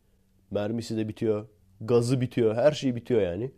Mermisi 0.50 0.96
de 0.96 1.08
bitiyor. 1.08 1.46
Gazı 1.80 2.20
bitiyor. 2.20 2.54
Her 2.54 2.72
şey 2.72 2.96
bitiyor 2.96 3.20
yani. 3.20 3.50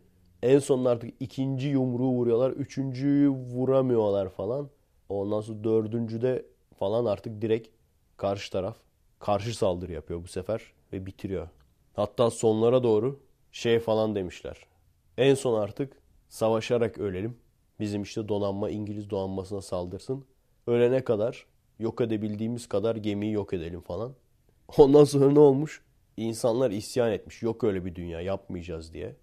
En 0.42 0.58
sonunda 0.58 0.90
artık 0.90 1.14
ikinci 1.20 1.68
yumruğu 1.68 2.10
vuruyorlar. 2.10 2.50
Üçüncüyü 2.50 3.28
vuramıyorlar 3.28 4.28
falan. 4.28 4.70
Ondan 5.08 5.40
sonra 5.40 5.64
dördüncüde 5.64 6.46
falan 6.78 7.04
artık 7.04 7.42
direkt 7.42 7.68
karşı 8.16 8.52
taraf 8.52 8.76
karşı 9.18 9.56
saldırı 9.56 9.92
yapıyor 9.92 10.22
bu 10.22 10.28
sefer 10.28 10.62
ve 10.92 11.06
bitiriyor. 11.06 11.48
Hatta 11.94 12.30
sonlara 12.30 12.82
doğru 12.82 13.27
şey 13.58 13.78
falan 13.78 14.14
demişler. 14.14 14.56
En 15.16 15.34
son 15.34 15.60
artık 15.60 16.02
savaşarak 16.28 16.98
ölelim. 16.98 17.36
Bizim 17.80 18.02
işte 18.02 18.28
donanma 18.28 18.70
İngiliz 18.70 19.10
donanmasına 19.10 19.60
saldırsın. 19.60 20.24
Ölene 20.66 21.04
kadar 21.04 21.46
yok 21.78 22.00
edebildiğimiz 22.00 22.68
kadar 22.68 22.96
gemiyi 22.96 23.32
yok 23.32 23.52
edelim 23.52 23.80
falan. 23.80 24.14
Ondan 24.78 25.04
sonra 25.04 25.30
ne 25.30 25.38
olmuş? 25.38 25.82
İnsanlar 26.16 26.70
isyan 26.70 27.12
etmiş. 27.12 27.42
Yok 27.42 27.64
öyle 27.64 27.84
bir 27.84 27.94
dünya 27.94 28.20
yapmayacağız 28.20 28.92
diye. 28.92 29.16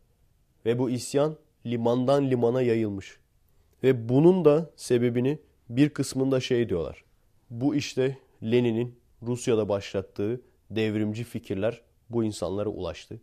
Ve 0.65 0.79
bu 0.79 0.89
isyan 0.89 1.35
limandan 1.65 2.29
limana 2.29 2.61
yayılmış. 2.61 3.19
Ve 3.83 4.09
bunun 4.09 4.45
da 4.45 4.71
sebebini 4.75 5.39
bir 5.69 5.89
kısmında 5.89 6.39
şey 6.39 6.69
diyorlar. 6.69 7.03
Bu 7.49 7.75
işte 7.75 8.17
Lenin'in 8.43 8.99
Rusya'da 9.21 9.69
başlattığı 9.69 10.41
devrimci 10.71 11.23
fikirler 11.23 11.81
bu 12.09 12.23
insanlara 12.23 12.69
ulaştı. 12.69 13.19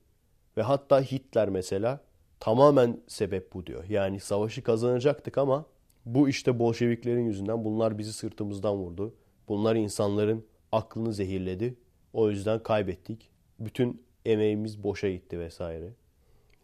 Ve 0.56 0.62
hatta 0.62 1.00
Hitler 1.00 1.48
mesela 1.48 2.00
tamamen 2.40 3.00
sebep 3.08 3.54
bu 3.54 3.66
diyor. 3.66 3.84
Yani 3.88 4.20
savaşı 4.20 4.62
kazanacaktık 4.62 5.38
ama 5.38 5.66
bu 6.06 6.28
işte 6.28 6.58
Bolşeviklerin 6.58 7.24
yüzünden 7.24 7.64
bunlar 7.64 7.98
bizi 7.98 8.12
sırtımızdan 8.12 8.74
vurdu. 8.74 9.14
Bunlar 9.48 9.76
insanların 9.76 10.44
aklını 10.72 11.12
zehirledi. 11.12 11.74
O 12.12 12.30
yüzden 12.30 12.62
kaybettik. 12.62 13.30
Bütün 13.60 14.02
emeğimiz 14.24 14.82
boşa 14.82 15.10
gitti 15.10 15.38
vesaire. 15.38 15.88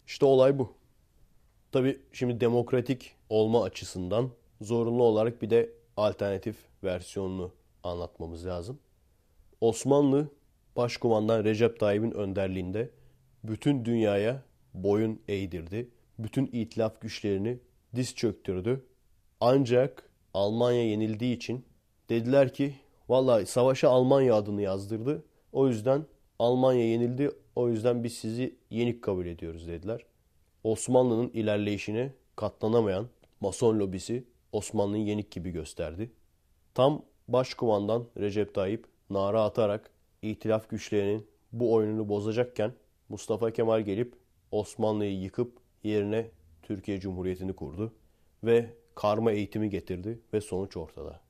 İşte 0.07 0.27
olay 0.27 0.59
bu. 0.59 0.72
Tabi 1.72 2.01
şimdi 2.12 2.40
demokratik 2.40 3.14
olma 3.29 3.64
açısından 3.64 4.31
zorunlu 4.61 5.03
olarak 5.03 5.42
bir 5.42 5.51
de 5.51 5.72
alternatif 5.96 6.57
versiyonunu 6.85 7.53
anlatmamız 7.83 8.46
lazım. 8.46 8.79
Osmanlı 9.61 10.29
Başkumandan 10.77 11.44
Recep 11.44 11.81
Tayyip'in 11.81 12.11
önderliğinde 12.11 12.90
bütün 13.44 13.85
dünyaya 13.85 14.42
boyun 14.74 15.20
eğdirdi. 15.29 15.90
Bütün 16.18 16.46
itilaf 16.53 17.01
güçlerini 17.01 17.59
diz 17.94 18.14
çöktürdü. 18.14 18.85
Ancak 19.40 20.11
Almanya 20.35 20.85
yenildiği 20.85 21.37
için 21.37 21.64
dediler 22.09 22.55
ki 22.55 22.74
vallahi 23.09 23.46
savaşa 23.46 23.88
Almanya 23.88 24.35
adını 24.35 24.62
yazdırdı. 24.62 25.24
O 25.53 25.68
yüzden 25.68 26.07
Almanya 26.38 26.85
yenildi. 26.85 27.31
O 27.57 27.68
yüzden 27.68 28.05
biz 28.05 28.12
sizi 28.12 28.57
yenik 28.70 29.03
kabul 29.03 29.27
ediyoruz 29.27 29.68
dediler. 29.68 30.07
Osmanlı'nın 30.64 31.29
ilerleyişine 31.29 32.12
katlanamayan 32.37 33.09
Mason 33.40 33.79
lobisi 33.79 34.24
Osmanlı'yı 34.53 35.05
yenik 35.05 35.31
gibi 35.31 35.51
gösterdi. 35.51 36.11
Tam 36.74 37.03
başkumandan 37.29 38.07
Recep 38.18 38.55
Tayyip 38.55 38.87
nara 39.11 39.42
atarak 39.42 39.90
itilaf 40.22 40.70
güçlerinin 40.70 41.27
bu 41.53 41.74
oyununu 41.74 42.09
bozacakken 42.09 42.72
Mustafa 43.09 43.51
Kemal 43.51 43.81
gelip 43.81 44.14
Osmanlı'yı 44.51 45.21
yıkıp 45.21 45.53
yerine 45.85 46.31
Türkiye 46.62 47.01
Cumhuriyeti'ni 47.01 47.53
kurdu 47.53 47.94
ve 48.44 48.75
karma 48.94 49.33
eğitimi 49.33 49.71
getirdi 49.71 50.21
ve 50.33 50.40
sonuç 50.40 50.77
ortada. 50.77 51.21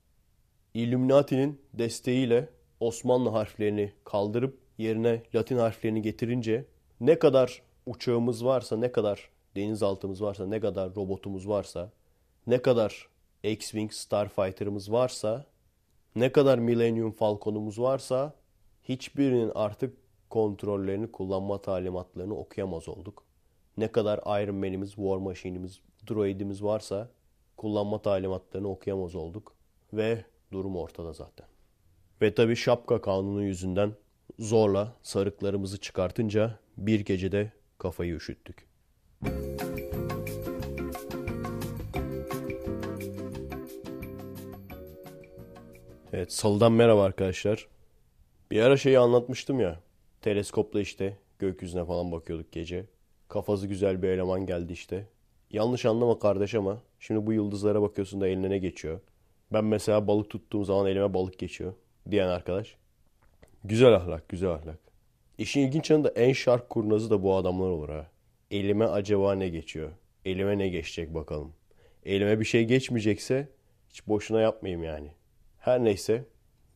Illuminati'nin 0.74 1.60
desteğiyle 1.74 2.48
Osmanlı 2.80 3.28
harflerini 3.28 3.92
kaldırıp 4.04 4.58
yerine 4.78 5.22
Latin 5.34 5.58
harflerini 5.58 6.02
getirince 6.02 6.64
ne 7.00 7.18
kadar 7.18 7.62
uçağımız 7.86 8.44
varsa, 8.44 8.76
ne 8.76 8.92
kadar 8.92 9.30
denizaltımız 9.56 10.22
varsa, 10.22 10.46
ne 10.46 10.60
kadar 10.60 10.94
robotumuz 10.94 11.48
varsa, 11.48 11.92
ne 12.46 12.62
kadar 12.62 13.08
X-Wing 13.44 13.92
Starfighter'ımız 13.92 14.92
varsa, 14.92 15.46
ne 16.16 16.32
kadar 16.32 16.58
Millennium 16.58 17.12
Falcon'umuz 17.12 17.80
varsa 17.80 18.34
hiçbirinin 18.82 19.52
artık 19.54 19.96
kontrollerini, 20.30 21.12
kullanma 21.12 21.62
talimatlarını 21.62 22.34
okuyamaz 22.34 22.88
olduk. 22.88 23.24
Ne 23.76 23.92
kadar 23.92 24.42
Iron 24.42 24.56
Man'imiz, 24.56 24.90
War 24.90 25.16
Machine'imiz, 25.16 25.80
droidimiz 26.10 26.62
varsa 26.62 27.08
kullanma 27.56 28.02
talimatlarını 28.02 28.68
okuyamaz 28.68 29.14
olduk. 29.14 29.54
Ve 29.92 30.24
durum 30.52 30.76
ortada 30.76 31.12
zaten. 31.12 31.46
Ve 32.22 32.34
tabi 32.34 32.56
şapka 32.56 33.00
kanunu 33.00 33.42
yüzünden 33.42 33.92
zorla 34.38 34.96
sarıklarımızı 35.02 35.80
çıkartınca 35.80 36.58
bir 36.76 37.00
gecede 37.00 37.52
kafayı 37.78 38.14
üşüttük. 38.14 38.68
Evet, 46.12 46.32
salıdan 46.32 46.72
merhaba 46.72 47.02
arkadaşlar. 47.02 47.68
Bir 48.50 48.60
ara 48.60 48.76
şeyi 48.76 48.98
anlatmıştım 48.98 49.60
ya. 49.60 49.80
Teleskopla 50.28 50.80
işte 50.80 51.16
gökyüzüne 51.38 51.84
falan 51.84 52.12
bakıyorduk 52.12 52.52
gece. 52.52 52.86
Kafası 53.28 53.66
güzel 53.66 54.02
bir 54.02 54.08
eleman 54.08 54.46
geldi 54.46 54.72
işte. 54.72 55.06
Yanlış 55.50 55.84
anlama 55.84 56.18
kardeş 56.18 56.54
ama 56.54 56.82
şimdi 57.00 57.26
bu 57.26 57.32
yıldızlara 57.32 57.82
bakıyorsun 57.82 58.20
da 58.20 58.28
eline 58.28 58.50
ne 58.50 58.58
geçiyor? 58.58 59.00
Ben 59.52 59.64
mesela 59.64 60.06
balık 60.06 60.30
tuttuğum 60.30 60.64
zaman 60.64 60.86
elime 60.86 61.14
balık 61.14 61.38
geçiyor 61.38 61.72
diyen 62.10 62.28
arkadaş. 62.28 62.76
Güzel 63.64 63.94
ahlak, 63.94 64.28
güzel 64.28 64.50
ahlak. 64.50 64.78
İşin 65.38 65.60
ilginç 65.60 65.90
yanı 65.90 66.04
da 66.04 66.08
en 66.08 66.32
şark 66.32 66.70
kurnazı 66.70 67.10
da 67.10 67.22
bu 67.22 67.36
adamlar 67.36 67.68
olur 67.68 67.88
ha. 67.88 68.06
Elime 68.50 68.84
acaba 68.84 69.34
ne 69.34 69.48
geçiyor? 69.48 69.90
Elime 70.24 70.58
ne 70.58 70.68
geçecek 70.68 71.14
bakalım. 71.14 71.52
Elime 72.04 72.40
bir 72.40 72.44
şey 72.44 72.64
geçmeyecekse 72.64 73.48
hiç 73.90 74.08
boşuna 74.08 74.40
yapmayayım 74.40 74.84
yani. 74.84 75.10
Her 75.58 75.84
neyse 75.84 76.24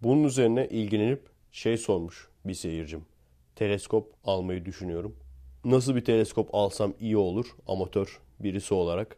bunun 0.02 0.24
üzerine 0.24 0.68
ilgilenip 0.68 1.22
şey 1.50 1.76
sormuş 1.76 2.28
bir 2.44 2.54
seyircim. 2.54 3.11
Teleskop 3.56 4.14
almayı 4.24 4.64
düşünüyorum. 4.64 5.16
Nasıl 5.64 5.96
bir 5.96 6.04
teleskop 6.04 6.54
alsam 6.54 6.94
iyi 7.00 7.16
olur 7.16 7.46
amatör 7.66 8.20
birisi 8.40 8.74
olarak 8.74 9.16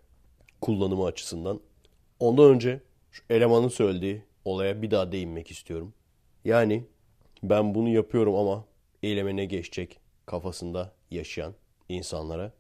kullanımı 0.61 1.05
açısından. 1.05 1.61
Ondan 2.20 2.51
önce 2.51 2.81
şu 3.11 3.23
elemanın 3.31 3.68
söylediği 3.68 4.23
olaya 4.44 4.83
bir 4.83 4.90
daha 4.90 5.12
değinmek 5.12 5.51
istiyorum. 5.51 5.94
Yani 6.44 6.85
ben 7.42 7.75
bunu 7.75 7.88
yapıyorum 7.88 8.35
ama 8.35 8.64
eyleme 9.03 9.37
ne 9.37 9.44
geçecek 9.44 10.01
kafasında 10.27 10.92
yaşayan 11.11 11.55
insanlara. 11.88 12.53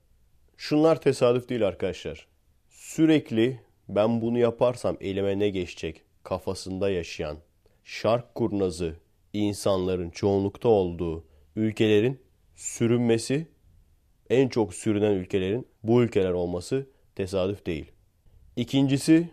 Şunlar 0.56 1.00
tesadüf 1.00 1.48
değil 1.48 1.66
arkadaşlar. 1.66 2.26
Sürekli 2.70 3.60
ben 3.88 4.20
bunu 4.20 4.38
yaparsam 4.38 4.96
elime 5.00 5.38
ne 5.38 5.50
geçecek 5.50 6.02
kafasında 6.22 6.90
yaşayan 6.90 7.36
şark 7.84 8.34
kurnazı 8.34 8.96
insanların 9.32 10.10
çoğunlukta 10.10 10.68
olduğu 10.68 11.24
ülkelerin 11.56 12.20
sürünmesi 12.54 13.46
en 14.30 14.48
çok 14.48 14.74
sürünen 14.74 15.12
ülkelerin 15.12 15.66
bu 15.82 16.02
ülkeler 16.02 16.32
olması 16.32 16.86
tesadüf 17.14 17.66
değil. 17.66 17.92
İkincisi 18.56 19.28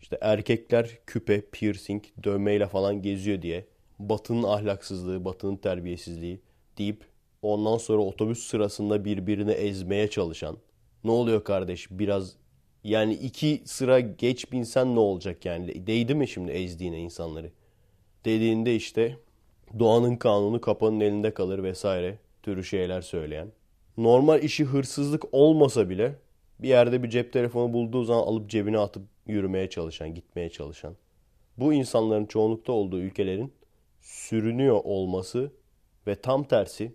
işte 0.00 0.18
erkekler 0.20 0.98
küpe, 1.06 1.40
piercing, 1.40 2.04
dövmeyle 2.24 2.66
falan 2.68 3.02
geziyor 3.02 3.42
diye 3.42 3.66
batının 3.98 4.42
ahlaksızlığı, 4.42 5.24
batının 5.24 5.56
terbiyesizliği 5.56 6.40
deyip 6.78 7.04
ondan 7.42 7.76
sonra 7.76 8.02
otobüs 8.02 8.46
sırasında 8.46 9.04
birbirini 9.04 9.50
ezmeye 9.50 10.10
çalışan. 10.10 10.56
Ne 11.04 11.10
oluyor 11.10 11.44
kardeş 11.44 11.90
biraz 11.90 12.36
yani 12.84 13.14
iki 13.14 13.62
sıra 13.64 14.00
geç 14.00 14.52
binsen 14.52 14.94
ne 14.94 15.00
olacak 15.00 15.44
yani? 15.44 15.86
Değdi 15.86 16.14
mi 16.14 16.28
şimdi 16.28 16.52
ezdiğine 16.52 16.98
insanları? 16.98 17.50
Dediğinde 18.24 18.76
işte 18.76 19.18
doğanın 19.78 20.16
kanunu 20.16 20.60
kapanın 20.60 21.00
elinde 21.00 21.34
kalır 21.34 21.62
vesaire 21.62 22.18
türü 22.42 22.64
şeyler 22.64 23.00
söyleyen. 23.00 23.48
Normal 23.98 24.42
işi 24.42 24.64
hırsızlık 24.64 25.24
olmasa 25.32 25.90
bile 25.90 26.14
bir 26.58 26.68
yerde 26.68 27.02
bir 27.02 27.10
cep 27.10 27.32
telefonu 27.32 27.72
bulduğu 27.72 28.04
zaman 28.04 28.22
alıp 28.22 28.50
cebine 28.50 28.78
atıp 28.78 29.02
yürümeye 29.26 29.70
çalışan, 29.70 30.14
gitmeye 30.14 30.50
çalışan. 30.50 30.96
Bu 31.58 31.72
insanların 31.72 32.26
çoğunlukta 32.26 32.72
olduğu 32.72 32.98
ülkelerin 32.98 33.52
sürünüyor 34.00 34.80
olması 34.84 35.52
ve 36.06 36.14
tam 36.14 36.44
tersi 36.44 36.92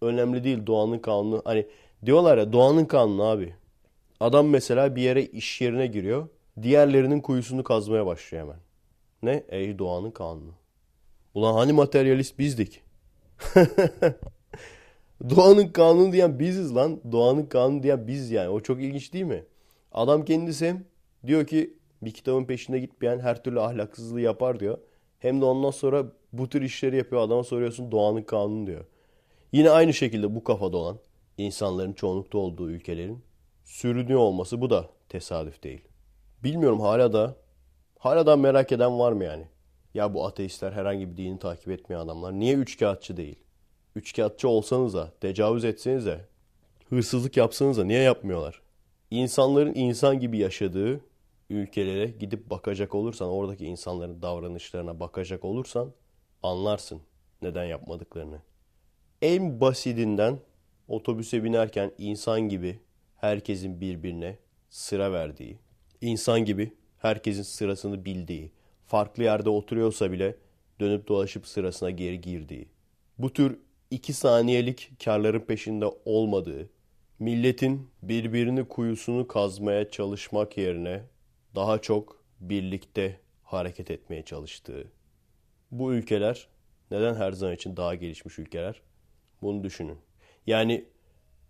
önemli 0.00 0.44
değil 0.44 0.66
doğanın 0.66 0.98
kanunu. 0.98 1.42
Hani 1.44 1.66
diyorlar 2.06 2.38
ya 2.38 2.52
doğanın 2.52 2.84
kanunu 2.84 3.22
abi. 3.22 3.54
Adam 4.20 4.48
mesela 4.48 4.96
bir 4.96 5.02
yere 5.02 5.24
iş 5.24 5.60
yerine 5.60 5.86
giriyor. 5.86 6.28
Diğerlerinin 6.62 7.20
kuyusunu 7.20 7.64
kazmaya 7.64 8.06
başlıyor 8.06 8.44
hemen. 8.44 8.60
Ne? 9.22 9.44
Ey 9.48 9.78
doğanın 9.78 10.10
kanunu. 10.10 10.59
Ulan 11.34 11.54
hani 11.54 11.72
materyalist 11.72 12.38
bizdik? 12.38 12.82
doğanın 15.30 15.68
kanunu 15.68 16.12
diyen 16.12 16.38
biziz 16.38 16.74
lan. 16.76 17.00
Doğanın 17.12 17.46
kanunu 17.46 17.82
diyen 17.82 18.06
biz 18.06 18.30
yani. 18.30 18.48
O 18.48 18.60
çok 18.60 18.80
ilginç 18.82 19.12
değil 19.12 19.24
mi? 19.24 19.44
Adam 19.92 20.24
kendisi 20.24 20.68
hem 20.68 20.84
diyor 21.26 21.46
ki 21.46 21.74
bir 22.02 22.10
kitabın 22.10 22.44
peşinde 22.44 22.78
gitmeyen 22.78 23.18
her 23.18 23.42
türlü 23.42 23.60
ahlaksızlığı 23.60 24.20
yapar 24.20 24.60
diyor. 24.60 24.78
Hem 25.18 25.40
de 25.40 25.44
ondan 25.44 25.70
sonra 25.70 26.06
bu 26.32 26.48
tür 26.48 26.62
işleri 26.62 26.96
yapıyor. 26.96 27.22
Adama 27.22 27.44
soruyorsun 27.44 27.92
doğanın 27.92 28.22
kanunu 28.22 28.66
diyor. 28.66 28.84
Yine 29.52 29.70
aynı 29.70 29.92
şekilde 29.92 30.34
bu 30.34 30.44
kafada 30.44 30.76
olan 30.76 30.98
insanların 31.38 31.92
çoğunlukta 31.92 32.38
olduğu 32.38 32.70
ülkelerin 32.70 33.22
sürünüyor 33.64 34.20
olması 34.20 34.60
bu 34.60 34.70
da 34.70 34.88
tesadüf 35.08 35.62
değil. 35.62 35.80
Bilmiyorum 36.44 36.80
hala 36.80 37.12
da 37.12 37.36
hala 37.98 38.26
da 38.26 38.36
merak 38.36 38.72
eden 38.72 38.98
var 38.98 39.12
mı 39.12 39.24
yani? 39.24 39.44
Ya 39.94 40.14
bu 40.14 40.26
ateistler 40.26 40.72
herhangi 40.72 41.10
bir 41.10 41.16
dini 41.16 41.38
takip 41.38 41.68
etmeyen 41.68 42.00
adamlar 42.00 42.32
niye 42.32 42.54
üçkağıtçı 42.54 43.16
değil? 43.16 43.36
Üçkağıtçı 43.96 44.48
olsanız 44.48 44.94
da, 44.94 45.12
tecavüz 45.20 45.64
etseniz 45.64 46.06
de, 46.06 46.20
hırsızlık 46.88 47.36
yapsanız 47.36 47.78
da 47.78 47.84
niye 47.84 48.02
yapmıyorlar? 48.02 48.62
İnsanların 49.10 49.74
insan 49.74 50.20
gibi 50.20 50.38
yaşadığı 50.38 51.00
ülkelere 51.50 52.06
gidip 52.06 52.50
bakacak 52.50 52.94
olursan, 52.94 53.28
oradaki 53.28 53.66
insanların 53.66 54.22
davranışlarına 54.22 55.00
bakacak 55.00 55.44
olursan 55.44 55.92
anlarsın 56.42 57.00
neden 57.42 57.64
yapmadıklarını. 57.64 58.38
En 59.22 59.60
basitinden 59.60 60.38
otobüse 60.88 61.44
binerken 61.44 61.92
insan 61.98 62.40
gibi 62.40 62.80
herkesin 63.16 63.80
birbirine 63.80 64.38
sıra 64.70 65.12
verdiği, 65.12 65.58
insan 66.00 66.44
gibi 66.44 66.72
herkesin 66.98 67.42
sırasını 67.42 68.04
bildiği, 68.04 68.52
farklı 68.90 69.22
yerde 69.22 69.50
oturuyorsa 69.50 70.12
bile 70.12 70.36
dönüp 70.80 71.08
dolaşıp 71.08 71.46
sırasına 71.46 71.90
geri 71.90 72.20
girdiği, 72.20 72.68
bu 73.18 73.32
tür 73.32 73.58
iki 73.90 74.12
saniyelik 74.12 74.90
karların 75.04 75.40
peşinde 75.40 75.86
olmadığı, 76.04 76.70
milletin 77.18 77.90
birbirini 78.02 78.68
kuyusunu 78.68 79.28
kazmaya 79.28 79.90
çalışmak 79.90 80.58
yerine 80.58 81.02
daha 81.54 81.78
çok 81.78 82.22
birlikte 82.40 83.20
hareket 83.42 83.90
etmeye 83.90 84.22
çalıştığı. 84.22 84.92
Bu 85.70 85.92
ülkeler 85.94 86.48
neden 86.90 87.14
her 87.14 87.32
zaman 87.32 87.54
için 87.54 87.76
daha 87.76 87.94
gelişmiş 87.94 88.38
ülkeler? 88.38 88.82
Bunu 89.42 89.64
düşünün. 89.64 89.98
Yani 90.46 90.84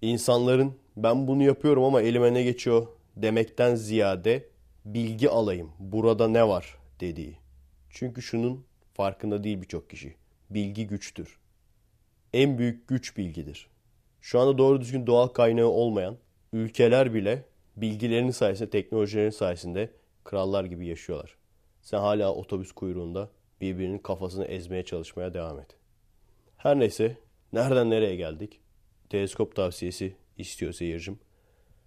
insanların 0.02 0.74
ben 0.96 1.28
bunu 1.28 1.42
yapıyorum 1.42 1.84
ama 1.84 2.02
elime 2.02 2.34
ne 2.34 2.42
geçiyor 2.42 2.86
demekten 3.16 3.74
ziyade 3.74 4.48
bilgi 4.84 5.30
alayım. 5.30 5.70
Burada 5.78 6.28
ne 6.28 6.48
var 6.48 6.79
dediği. 7.00 7.38
Çünkü 7.90 8.22
şunun 8.22 8.64
farkında 8.94 9.44
değil 9.44 9.62
birçok 9.62 9.90
kişi. 9.90 10.14
Bilgi 10.50 10.86
güçtür. 10.86 11.38
En 12.32 12.58
büyük 12.58 12.88
güç 12.88 13.16
bilgidir. 13.16 13.68
Şu 14.20 14.40
anda 14.40 14.58
doğru 14.58 14.80
düzgün 14.80 15.06
doğal 15.06 15.28
kaynağı 15.28 15.66
olmayan 15.66 16.16
ülkeler 16.52 17.14
bile 17.14 17.44
bilgilerinin 17.76 18.30
sayesinde, 18.30 18.70
teknolojilerin 18.70 19.30
sayesinde 19.30 19.90
krallar 20.24 20.64
gibi 20.64 20.86
yaşıyorlar. 20.86 21.36
Sen 21.82 21.98
hala 21.98 22.34
otobüs 22.34 22.72
kuyruğunda 22.72 23.30
birbirinin 23.60 23.98
kafasını 23.98 24.44
ezmeye 24.44 24.84
çalışmaya 24.84 25.34
devam 25.34 25.60
et. 25.60 25.76
Her 26.56 26.78
neyse, 26.78 27.16
nereden 27.52 27.90
nereye 27.90 28.16
geldik? 28.16 28.60
Teleskop 29.08 29.56
tavsiyesi 29.56 30.16
istiyor 30.38 30.72
seyircim. 30.72 31.18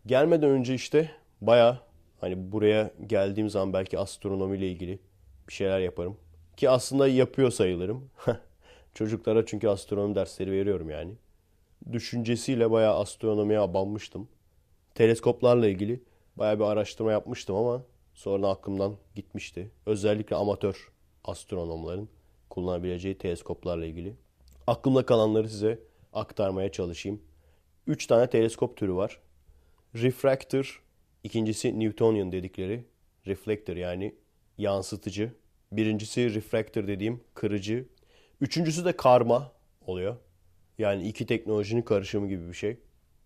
Gelmeden 0.05 0.49
önce 0.49 0.73
işte 0.73 1.11
baya 1.41 1.81
hani 2.23 2.51
buraya 2.51 2.91
geldiğim 3.07 3.49
zaman 3.49 3.73
belki 3.73 3.99
astronomi 3.99 4.57
ile 4.57 4.71
ilgili 4.71 4.99
bir 5.47 5.53
şeyler 5.53 5.79
yaparım. 5.79 6.17
Ki 6.57 6.69
aslında 6.69 7.07
yapıyor 7.07 7.51
sayılırım. 7.51 8.09
Çocuklara 8.93 9.45
çünkü 9.45 9.67
astronomi 9.67 10.15
dersleri 10.15 10.51
veriyorum 10.51 10.89
yani. 10.89 11.13
Düşüncesiyle 11.91 12.71
bayağı 12.71 12.99
astronomiye 12.99 13.59
abanmıştım. 13.59 14.27
Teleskoplarla 14.95 15.67
ilgili 15.67 16.03
bayağı 16.35 16.59
bir 16.59 16.63
araştırma 16.63 17.11
yapmıştım 17.11 17.55
ama 17.55 17.83
sonra 18.13 18.47
aklımdan 18.47 18.95
gitmişti. 19.15 19.71
Özellikle 19.85 20.35
amatör 20.35 20.91
astronomların 21.23 22.09
kullanabileceği 22.49 23.17
teleskoplarla 23.17 23.85
ilgili. 23.85 24.15
Aklımda 24.67 25.05
kalanları 25.05 25.49
size 25.49 25.79
aktarmaya 26.13 26.71
çalışayım. 26.71 27.21
Üç 27.87 28.07
tane 28.07 28.29
teleskop 28.29 28.77
türü 28.77 28.93
var. 28.93 29.19
Refractor, 29.95 30.82
ikincisi 31.23 31.79
Newtonian 31.79 32.31
dedikleri. 32.31 32.85
Reflector 33.27 33.75
yani 33.75 34.15
yansıtıcı. 34.57 35.31
Birincisi 35.71 36.33
refractor 36.35 36.87
dediğim 36.87 37.23
kırıcı. 37.33 37.85
Üçüncüsü 38.41 38.85
de 38.85 38.97
karma 38.97 39.51
oluyor. 39.87 40.15
Yani 40.77 41.07
iki 41.07 41.25
teknolojinin 41.25 41.81
karışımı 41.81 42.27
gibi 42.27 42.47
bir 42.47 42.53
şey. 42.53 42.77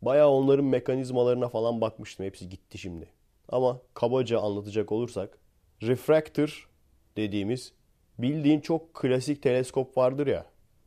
Baya 0.01 0.29
onların 0.29 0.65
mekanizmalarına 0.65 1.49
falan 1.49 1.81
bakmıştım. 1.81 2.25
Hepsi 2.25 2.49
gitti 2.49 2.77
şimdi. 2.77 3.09
Ama 3.49 3.81
kabaca 3.93 4.39
anlatacak 4.39 4.91
olursak 4.91 5.37
refractor 5.81 6.69
dediğimiz 7.17 7.73
bildiğin 8.19 8.59
çok 8.59 8.93
klasik 8.93 9.43
teleskop 9.43 9.97
vardır 9.97 10.27
ya. 10.27 10.45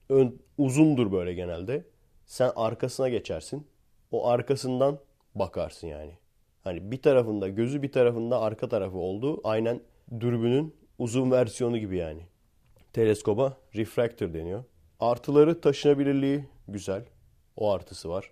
Ön, 0.09 0.43
uzundur 0.59 1.13
böyle 1.13 1.35
genelde. 1.35 1.85
Sen 2.27 2.53
arkasına 2.57 3.09
geçersin. 3.09 3.67
O 4.11 4.29
arkasından 4.29 4.99
bakarsın 5.35 5.87
yani. 5.87 6.13
Hani 6.65 6.91
bir 6.91 7.03
tarafında 7.03 7.49
gözü 7.49 7.83
bir 7.83 7.93
tarafında 7.93 8.41
arka 8.41 8.69
tarafı 8.69 8.99
olduğu 8.99 9.49
aynen 9.49 9.81
dürbünün 10.21 10.75
uzun 10.99 11.31
versiyonu 11.31 11.79
gibi 11.79 11.97
yani. 11.97 12.23
Teleskoba 12.93 13.57
refractor 13.75 14.35
deniyor. 14.35 14.65
Artıları 15.01 15.61
taşınabilirliği 15.61 16.45
güzel. 16.69 17.05
O 17.57 17.73
artısı 17.73 18.09
var. 18.09 18.31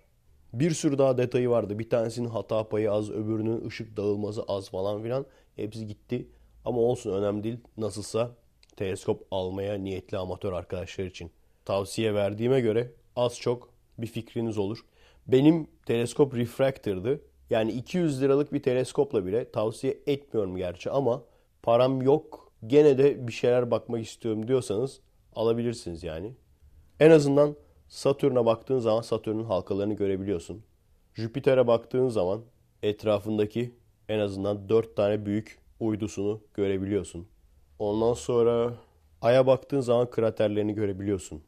Bir 0.53 0.71
sürü 0.71 0.97
daha 0.97 1.17
detayı 1.17 1.49
vardı. 1.49 1.79
Bir 1.79 1.89
tanesinin 1.89 2.29
hata 2.29 2.69
payı 2.69 2.91
az, 2.91 3.11
öbürünün 3.11 3.67
ışık 3.67 3.97
dağılması 3.97 4.43
az 4.43 4.69
falan 4.69 5.03
filan. 5.03 5.25
Hepsi 5.55 5.87
gitti. 5.87 6.27
Ama 6.65 6.81
olsun 6.81 7.13
önemli 7.13 7.43
değil. 7.43 7.57
Nasılsa 7.77 8.31
teleskop 8.77 9.27
almaya 9.31 9.77
niyetli 9.77 10.17
amatör 10.17 10.53
arkadaşlar 10.53 11.05
için. 11.05 11.31
Tavsiye 11.65 12.13
verdiğime 12.13 12.61
göre 12.61 12.91
az 13.15 13.39
çok 13.39 13.69
bir 13.97 14.07
fikriniz 14.07 14.57
olur. 14.57 14.85
Benim 15.27 15.67
teleskop 15.85 16.35
refractor'dı. 16.35 17.21
Yani 17.49 17.71
200 17.71 18.21
liralık 18.21 18.53
bir 18.53 18.63
teleskopla 18.63 19.25
bile 19.25 19.51
tavsiye 19.51 19.97
etmiyorum 20.07 20.57
gerçi 20.57 20.91
ama 20.91 21.23
param 21.63 22.01
yok. 22.01 22.51
Gene 22.67 22.97
de 22.97 23.27
bir 23.27 23.33
şeyler 23.33 23.71
bakmak 23.71 24.05
istiyorum 24.05 24.47
diyorsanız 24.47 24.99
alabilirsiniz 25.35 26.03
yani. 26.03 26.33
En 26.99 27.11
azından 27.11 27.55
Satürn'e 27.87 28.45
baktığın 28.45 28.79
zaman 28.79 29.01
Satürn'ün 29.01 29.43
halkalarını 29.43 29.93
görebiliyorsun. 29.93 30.63
Jüpiter'e 31.13 31.67
baktığın 31.67 32.07
zaman 32.09 32.41
etrafındaki 32.83 33.75
en 34.09 34.19
azından 34.19 34.69
4 34.69 34.95
tane 34.95 35.25
büyük 35.25 35.59
uydusunu 35.79 36.41
görebiliyorsun. 36.53 37.27
Ondan 37.79 38.13
sonra 38.13 38.73
Ay'a 39.21 39.47
baktığın 39.47 39.79
zaman 39.79 40.09
kraterlerini 40.09 40.73
görebiliyorsun. 40.73 41.41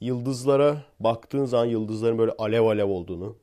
Yıldızlara 0.00 0.82
baktığın 1.00 1.44
zaman 1.44 1.64
yıldızların 1.64 2.18
böyle 2.18 2.32
alev 2.38 2.62
alev 2.62 2.88
olduğunu, 2.88 3.36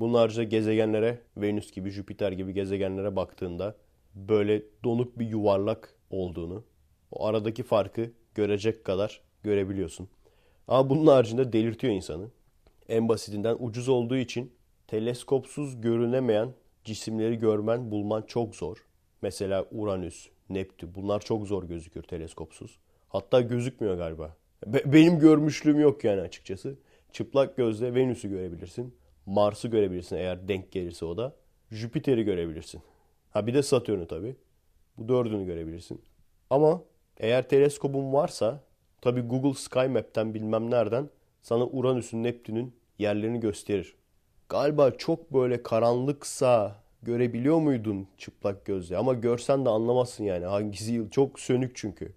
bunlarca 0.00 0.42
gezegenlere, 0.42 1.18
Venüs 1.36 1.72
gibi, 1.72 1.90
Jüpiter 1.90 2.32
gibi 2.32 2.54
gezegenlere 2.54 3.16
baktığında 3.16 3.76
böyle 4.14 4.62
donuk 4.84 5.18
bir 5.18 5.26
yuvarlak 5.26 5.94
olduğunu, 6.10 6.64
o 7.12 7.26
aradaki 7.26 7.62
farkı 7.62 8.10
görecek 8.34 8.84
kadar 8.84 9.20
görebiliyorsun. 9.42 10.08
Ama 10.68 10.90
bunun 10.90 11.06
haricinde 11.06 11.52
delirtiyor 11.52 11.92
insanı. 11.94 12.28
En 12.88 13.08
basitinden 13.08 13.56
ucuz 13.58 13.88
olduğu 13.88 14.16
için 14.16 14.52
teleskopsuz 14.86 15.80
görünemeyen 15.80 16.54
cisimleri 16.84 17.38
görmen, 17.38 17.90
bulman 17.90 18.22
çok 18.22 18.56
zor. 18.56 18.86
Mesela 19.22 19.66
Uranüs, 19.70 20.28
Neptün 20.50 20.94
bunlar 20.94 21.20
çok 21.20 21.46
zor 21.46 21.64
gözükür 21.64 22.02
teleskopsuz. 22.02 22.78
Hatta 23.08 23.40
gözükmüyor 23.40 23.96
galiba. 23.96 24.36
Be- 24.66 24.92
benim 24.92 25.18
görmüşlüğüm 25.18 25.80
yok 25.80 26.04
yani 26.04 26.20
açıkçası. 26.20 26.78
Çıplak 27.12 27.56
gözle 27.56 27.94
Venüs'ü 27.94 28.28
görebilirsin. 28.28 28.94
Mars'ı 29.28 29.68
görebilirsin 29.68 30.16
eğer 30.16 30.48
denk 30.48 30.72
gelirse 30.72 31.04
o 31.04 31.16
da. 31.16 31.34
Jüpiter'i 31.70 32.24
görebilirsin. 32.24 32.82
Ha 33.30 33.46
bir 33.46 33.54
de 33.54 33.62
Satürn'ü 33.62 34.06
tabii. 34.06 34.36
Bu 34.98 35.08
dördünü 35.08 35.46
görebilirsin. 35.46 36.02
Ama 36.50 36.82
eğer 37.16 37.48
teleskopun 37.48 38.12
varsa 38.12 38.60
tabii 39.00 39.20
Google 39.20 39.54
Sky 39.54 39.86
Map'ten 39.86 40.34
bilmem 40.34 40.70
nereden 40.70 41.10
sana 41.42 41.66
Uranüs'ün, 41.66 42.22
Neptün'ün 42.22 42.74
yerlerini 42.98 43.40
gösterir. 43.40 43.94
Galiba 44.48 44.90
çok 44.90 45.32
böyle 45.32 45.62
karanlıksa 45.62 46.82
görebiliyor 47.02 47.58
muydun 47.58 48.08
çıplak 48.18 48.64
gözle? 48.64 48.96
Ama 48.96 49.14
görsen 49.14 49.64
de 49.64 49.70
anlamazsın 49.70 50.24
yani 50.24 50.44
hangisi 50.44 50.92
yıl 50.92 51.10
çok 51.10 51.40
sönük 51.40 51.76
çünkü. 51.76 52.12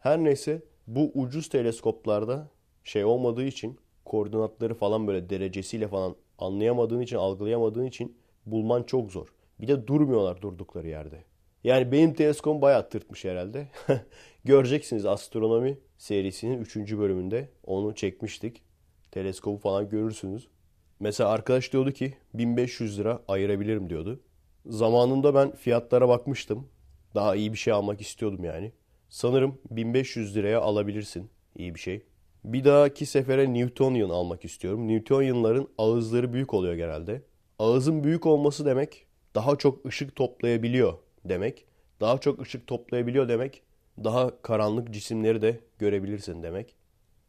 Her 0.00 0.18
neyse 0.24 0.62
bu 0.86 1.10
ucuz 1.14 1.48
teleskoplarda 1.48 2.48
şey 2.84 3.04
olmadığı 3.04 3.44
için 3.44 3.78
koordinatları 4.04 4.74
falan 4.74 5.06
böyle 5.06 5.30
derecesiyle 5.30 5.88
falan 5.88 6.16
anlayamadığın 6.38 7.00
için, 7.00 7.16
algılayamadığın 7.16 7.86
için 7.86 8.16
bulman 8.46 8.82
çok 8.82 9.12
zor. 9.12 9.26
Bir 9.60 9.68
de 9.68 9.86
durmuyorlar 9.86 10.42
durdukları 10.42 10.88
yerde. 10.88 11.24
Yani 11.64 11.92
benim 11.92 12.14
teleskopum 12.14 12.62
bayağı 12.62 12.88
tırtmış 12.88 13.24
herhalde. 13.24 13.68
Göreceksiniz 14.44 15.06
astronomi 15.06 15.78
serisinin 15.98 16.60
3. 16.60 16.76
bölümünde 16.76 17.48
onu 17.64 17.94
çekmiştik. 17.94 18.62
Teleskobu 19.10 19.58
falan 19.58 19.88
görürsünüz. 19.88 20.48
Mesela 21.00 21.30
arkadaş 21.30 21.72
diyordu 21.72 21.92
ki 21.92 22.14
1500 22.34 22.98
lira 22.98 23.22
ayırabilirim 23.28 23.90
diyordu. 23.90 24.20
Zamanında 24.66 25.34
ben 25.34 25.56
fiyatlara 25.56 26.08
bakmıştım. 26.08 26.68
Daha 27.14 27.36
iyi 27.36 27.52
bir 27.52 27.58
şey 27.58 27.72
almak 27.72 28.00
istiyordum 28.00 28.44
yani. 28.44 28.72
Sanırım 29.08 29.58
1500 29.70 30.36
liraya 30.36 30.60
alabilirsin 30.60 31.30
iyi 31.56 31.74
bir 31.74 31.80
şey. 31.80 32.02
Bir 32.44 32.64
dahaki 32.64 33.06
sefere 33.06 33.54
Newtonian 33.54 34.10
almak 34.10 34.44
istiyorum. 34.44 34.88
Newtonian'ların 34.88 35.68
ağızları 35.78 36.32
büyük 36.32 36.54
oluyor 36.54 36.74
genelde. 36.74 37.22
Ağızın 37.58 38.04
büyük 38.04 38.26
olması 38.26 38.66
demek 38.66 39.06
daha 39.34 39.56
çok 39.56 39.86
ışık 39.86 40.16
toplayabiliyor 40.16 40.94
demek. 41.24 41.64
Daha 42.00 42.18
çok 42.18 42.40
ışık 42.40 42.66
toplayabiliyor 42.66 43.28
demek 43.28 43.62
daha 44.04 44.42
karanlık 44.42 44.90
cisimleri 44.90 45.42
de 45.42 45.60
görebilirsin 45.78 46.42
demek. 46.42 46.74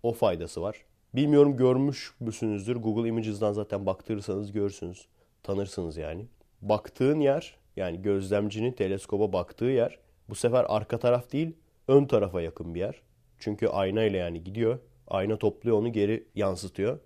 O 0.03 0.13
faydası 0.13 0.61
var. 0.61 0.85
Bilmiyorum 1.15 1.57
görmüş 1.57 2.13
müsünüzdür. 2.19 2.75
Google 2.75 3.09
Images'dan 3.09 3.53
zaten 3.53 3.85
baktırırsanız 3.85 4.51
görürsünüz. 4.51 5.07
Tanırsınız 5.43 5.97
yani. 5.97 6.25
Baktığın 6.61 7.19
yer 7.19 7.57
yani 7.75 8.01
gözlemcinin 8.01 8.71
teleskoba 8.71 9.33
baktığı 9.33 9.65
yer 9.65 9.99
bu 10.29 10.35
sefer 10.35 10.65
arka 10.69 10.99
taraf 10.99 11.31
değil 11.31 11.57
ön 11.87 12.05
tarafa 12.05 12.41
yakın 12.41 12.75
bir 12.75 12.79
yer. 12.79 13.01
Çünkü 13.39 13.67
ayna 13.67 14.03
ile 14.03 14.17
yani 14.17 14.43
gidiyor. 14.43 14.79
Ayna 15.09 15.37
topluyor 15.37 15.77
onu 15.77 15.91
geri 15.91 16.27
yansıtıyor. 16.35 16.99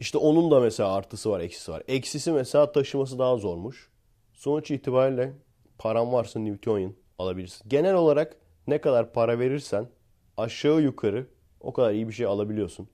İşte 0.00 0.18
onun 0.18 0.50
da 0.50 0.60
mesela 0.60 0.92
artısı 0.92 1.30
var, 1.30 1.40
eksisi 1.40 1.72
var. 1.72 1.82
Eksisi 1.88 2.32
mesela 2.32 2.72
taşıması 2.72 3.18
daha 3.18 3.36
zormuş. 3.36 3.90
Sonuç 4.32 4.70
itibariyle 4.70 5.32
param 5.78 6.12
varsa 6.12 6.40
Newtonian 6.40 6.94
alabilirsin. 7.18 7.68
Genel 7.68 7.94
olarak 7.94 8.36
ne 8.66 8.80
kadar 8.80 9.12
para 9.12 9.38
verirsen 9.38 9.88
aşağı 10.36 10.80
yukarı 10.80 11.26
o 11.60 11.72
kadar 11.72 11.92
iyi 11.92 12.08
bir 12.08 12.12
şey 12.12 12.26
alabiliyorsun. 12.26 12.88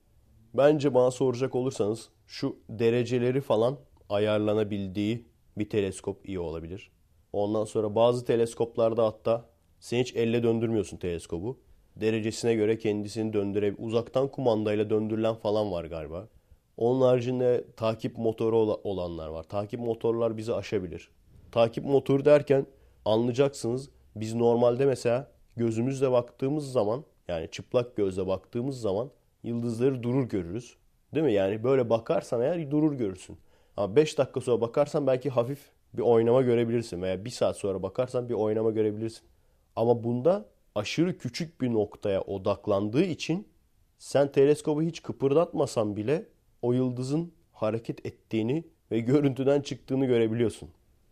Bence 0.55 0.95
bana 0.95 1.11
soracak 1.11 1.55
olursanız 1.55 2.09
şu 2.27 2.57
dereceleri 2.69 3.41
falan 3.41 3.79
ayarlanabildiği 4.09 5.27
bir 5.59 5.71
teleskop 5.71 6.29
iyi 6.29 6.39
olabilir. 6.39 6.91
Ondan 7.33 7.65
sonra 7.65 7.95
bazı 7.95 8.25
teleskoplarda 8.25 9.07
hatta 9.07 9.49
sen 9.81 9.99
hiç 9.99 10.17
elle 10.17 10.43
döndürmüyorsun 10.43 10.97
teleskobu. 10.97 11.61
Derecesine 11.97 12.55
göre 12.55 12.79
kendisini 12.79 13.33
döndüre 13.33 13.75
uzaktan 13.79 14.29
kumandayla 14.29 14.91
döndürülen 14.91 15.35
falan 15.35 15.73
var 15.73 15.85
galiba. 15.85 16.29
Onun 16.77 17.01
haricinde 17.01 17.65
takip 17.77 18.19
motoru 18.19 18.57
olanlar 18.85 19.29
var. 19.29 19.43
Takip 19.43 19.81
motorlar 19.81 20.37
bizi 20.37 20.55
aşabilir. 20.55 21.11
Takip 21.53 21.85
motoru 21.85 22.25
derken 22.25 22.67
anlayacaksınız 23.05 23.91
biz 24.17 24.35
normalde 24.35 24.87
mesela 24.87 25.31
gözümüzle 25.57 26.11
baktığımız 26.11 26.73
zaman 26.73 27.05
yani 27.29 27.51
çıplak 27.51 27.97
gözle 27.97 28.27
baktığımız 28.27 28.81
zaman 28.81 29.11
yıldızları 29.43 30.03
durur 30.03 30.29
görürüz. 30.29 30.77
Değil 31.15 31.27
mi? 31.27 31.33
Yani 31.33 31.65
böyle 31.65 31.91
bakarsan 31.91 32.41
eğer 32.41 32.71
durur 32.71 32.93
görürsün. 32.93 33.39
Ama 33.77 33.97
5 33.97 34.19
dakika 34.19 34.41
sonra 34.41 34.61
bakarsan 34.61 35.07
belki 35.07 35.31
hafif 35.31 35.59
bir 35.95 36.03
oynama 36.03 36.43
görebilirsin 36.43 37.03
veya 37.03 37.25
1 37.25 37.31
saat 37.31 37.57
sonra 37.57 37.83
bakarsan 37.83 38.29
bir 38.29 38.35
oynama 38.35 38.71
görebilirsin. 38.71 39.23
Ama 39.77 40.05
bunda 40.05 40.47
aşırı 40.77 41.19
küçük 41.19 41.61
bir 41.61 41.73
noktaya 41.73 42.21
odaklandığı 42.21 43.05
için 43.05 43.49
sen 43.99 44.33
teleskobu 44.33 44.83
hiç 44.83 45.03
kıpırdatmasan 45.03 45.97
bile 45.97 46.27
o 46.63 46.73
yıldızın 46.73 47.33
hareket 47.53 48.07
ettiğini 48.07 48.65
ve 48.91 49.01
görüntüden 49.01 49.61
çıktığını 49.61 50.07
görebiliyorsun. 50.07 50.69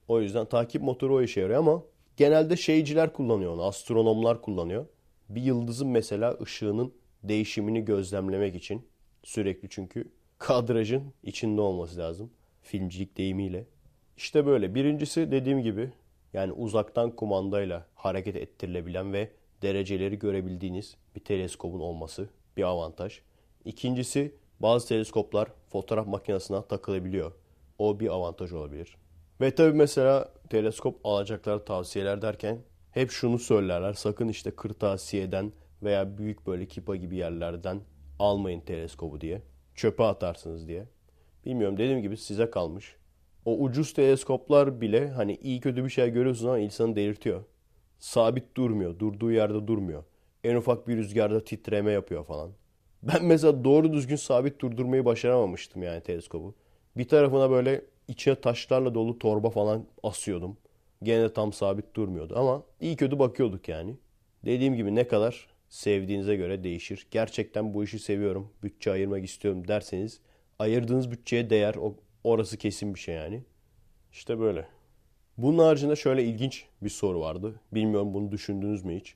O 0.09 0.21
yüzden 0.21 0.47
takip 0.47 0.83
motoru 0.83 1.15
o 1.15 1.23
işe 1.23 1.41
yarıyor 1.41 1.59
ama 1.59 1.83
genelde 2.17 2.57
şeyciler 2.57 3.13
kullanıyor 3.13 3.53
onu, 3.53 3.63
astronomlar 3.63 4.43
kullanıyor. 4.43 4.87
Bir 5.29 5.43
yıldızın 5.43 5.89
mesela 5.89 6.39
ışığının 6.43 6.93
değişimini 7.23 7.85
gözlemlemek 7.85 8.55
için 8.55 8.87
sürekli 9.23 9.69
çünkü 9.69 10.13
kadrajın 10.39 11.03
içinde 11.23 11.61
olması 11.61 11.99
lazım. 11.99 12.31
Filmcilik 12.63 13.17
deyimiyle. 13.17 13.67
İşte 14.17 14.47
böyle. 14.47 14.75
Birincisi 14.75 15.31
dediğim 15.31 15.63
gibi 15.63 15.91
yani 16.33 16.53
uzaktan 16.53 17.11
kumandayla 17.11 17.87
hareket 17.95 18.37
ettirilebilen 18.37 19.13
ve 19.13 19.31
dereceleri 19.65 20.19
görebildiğiniz 20.19 20.97
bir 21.17 21.21
teleskobun 21.21 21.81
olması 21.81 22.29
bir 22.57 22.63
avantaj. 22.63 23.21
İkincisi 23.65 24.35
bazı 24.61 24.89
teleskoplar 24.89 25.49
fotoğraf 25.69 26.07
makinesine 26.07 26.67
takılabiliyor. 26.69 27.33
O 27.79 28.01
bir 28.01 28.09
avantaj 28.09 28.53
olabilir. 28.53 28.97
Ve 29.41 29.55
tabii 29.55 29.77
mesela 29.77 30.33
teleskop 30.51 31.07
alacaklar 31.07 31.59
tavsiyeler 31.59 32.23
derken 32.23 32.59
hep 32.91 33.11
şunu 33.11 33.39
söylerler. 33.39 33.93
Sakın 33.93 34.29
işte 34.29 34.51
kırtasiyeden 34.51 35.53
veya 35.83 36.19
büyük 36.19 36.47
böyle 36.47 36.67
kipa 36.67 36.97
gibi 36.97 37.17
yerlerden 37.17 37.81
almayın 38.19 38.61
teleskobu 38.61 39.21
diye. 39.21 39.43
Çöpe 39.75 40.03
atarsınız 40.03 40.69
diye. 40.69 40.87
Bilmiyorum 41.47 41.79
dediğim 41.79 42.03
gibi 42.03 42.17
size 42.17 42.51
kalmış. 42.51 42.97
O 43.45 43.59
ucuz 43.59 43.93
teleskoplar 43.93 44.81
bile 44.81 45.11
hani 45.11 45.37
iyi 45.37 45.61
kötü 45.61 45.85
bir 45.85 45.91
şey 45.91 46.11
görüyorsun 46.11 46.47
ama 46.47 46.59
insanı 46.59 46.97
delirtiyor. 46.97 47.45
Sabit 48.05 48.57
durmuyor. 48.57 48.99
Durduğu 48.99 49.33
yerde 49.33 49.67
durmuyor. 49.67 50.05
En 50.45 50.57
ufak 50.57 50.89
bir 50.89 50.97
rüzgarda 50.97 51.45
titreme 51.45 51.93
yapıyor 51.93 52.25
falan. 52.25 52.51
Ben 53.03 53.25
mesela 53.25 53.65
doğru 53.65 53.93
düzgün 53.93 54.17
sabit 54.17 54.61
durdurmayı 54.61 55.05
başaramamıştım 55.05 55.83
yani 55.83 56.01
teleskobu. 56.01 56.55
Bir 56.97 57.09
tarafına 57.09 57.51
böyle 57.51 57.85
içine 58.09 58.35
taşlarla 58.35 58.95
dolu 58.95 59.19
torba 59.19 59.51
falan 59.51 59.87
asıyordum. 60.03 60.57
Gene 61.03 61.23
de 61.23 61.33
tam 61.33 61.53
sabit 61.53 61.95
durmuyordu 61.95 62.39
ama 62.39 62.63
iyi 62.81 62.97
kötü 62.97 63.19
bakıyorduk 63.19 63.69
yani. 63.69 63.97
Dediğim 64.45 64.75
gibi 64.75 64.95
ne 64.95 65.09
kadar 65.09 65.47
sevdiğinize 65.69 66.37
göre 66.37 66.65
değişir. 66.65 67.07
Gerçekten 67.11 67.75
bu 67.75 67.85
işi 67.85 67.99
seviyorum, 67.99 68.51
bütçe 68.63 68.91
ayırmak 68.91 69.25
istiyorum 69.25 69.69
derseniz 69.69 70.21
ayırdığınız 70.59 71.11
bütçeye 71.11 71.51
değer. 71.51 71.75
O, 71.75 71.97
orası 72.25 72.57
kesin 72.57 72.95
bir 72.95 73.01
şey 73.01 73.15
yani. 73.15 73.43
İşte 74.13 74.39
böyle. 74.39 74.74
Bunun 75.39 75.59
haricinde 75.59 75.97
şöyle 75.97 76.25
ilginç 76.25 76.65
bir 76.83 76.89
soru 76.89 77.21
vardı. 77.21 77.55
Bilmiyorum 77.73 78.15
bunu 78.15 78.33
düşündünüz 78.33 78.85
mü 78.85 78.97
hiç? 78.97 79.15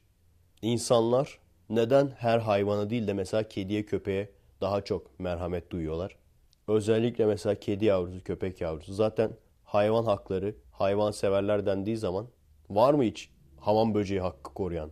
İnsanlar 0.63 1.39
neden 1.71 2.11
her 2.17 2.39
hayvana 2.39 2.91
değil 2.91 3.07
de 3.07 3.13
mesela 3.13 3.49
kediye 3.49 3.87
köpeğe 3.87 4.31
daha 4.61 4.81
çok 4.81 5.21
merhamet 5.21 5.71
duyuyorlar? 5.71 6.17
Özellikle 6.69 7.27
mesela 7.27 7.55
kedi 7.55 7.85
yavrusu, 7.85 8.25
köpek 8.25 8.61
yavrusu. 8.61 8.93
Zaten 8.93 9.31
hayvan 9.65 10.05
hakları, 10.05 10.55
hayvan 10.73 11.11
severler 11.11 11.67
dendiği 11.67 11.97
zaman 11.97 12.27
var 12.71 12.95
mı 12.95 13.03
hiç 13.03 13.31
hamam 13.61 13.95
böceği 13.95 14.21
hakkı 14.21 14.55
koruyan? 14.55 14.91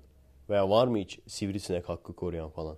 Veya 0.51 0.71
var 0.71 0.87
mı 0.87 0.99
hiç 0.99 1.21
sivrisinek 1.27 1.89
hakkı 1.89 2.17
koruyan 2.17 2.51
falan? 2.51 2.77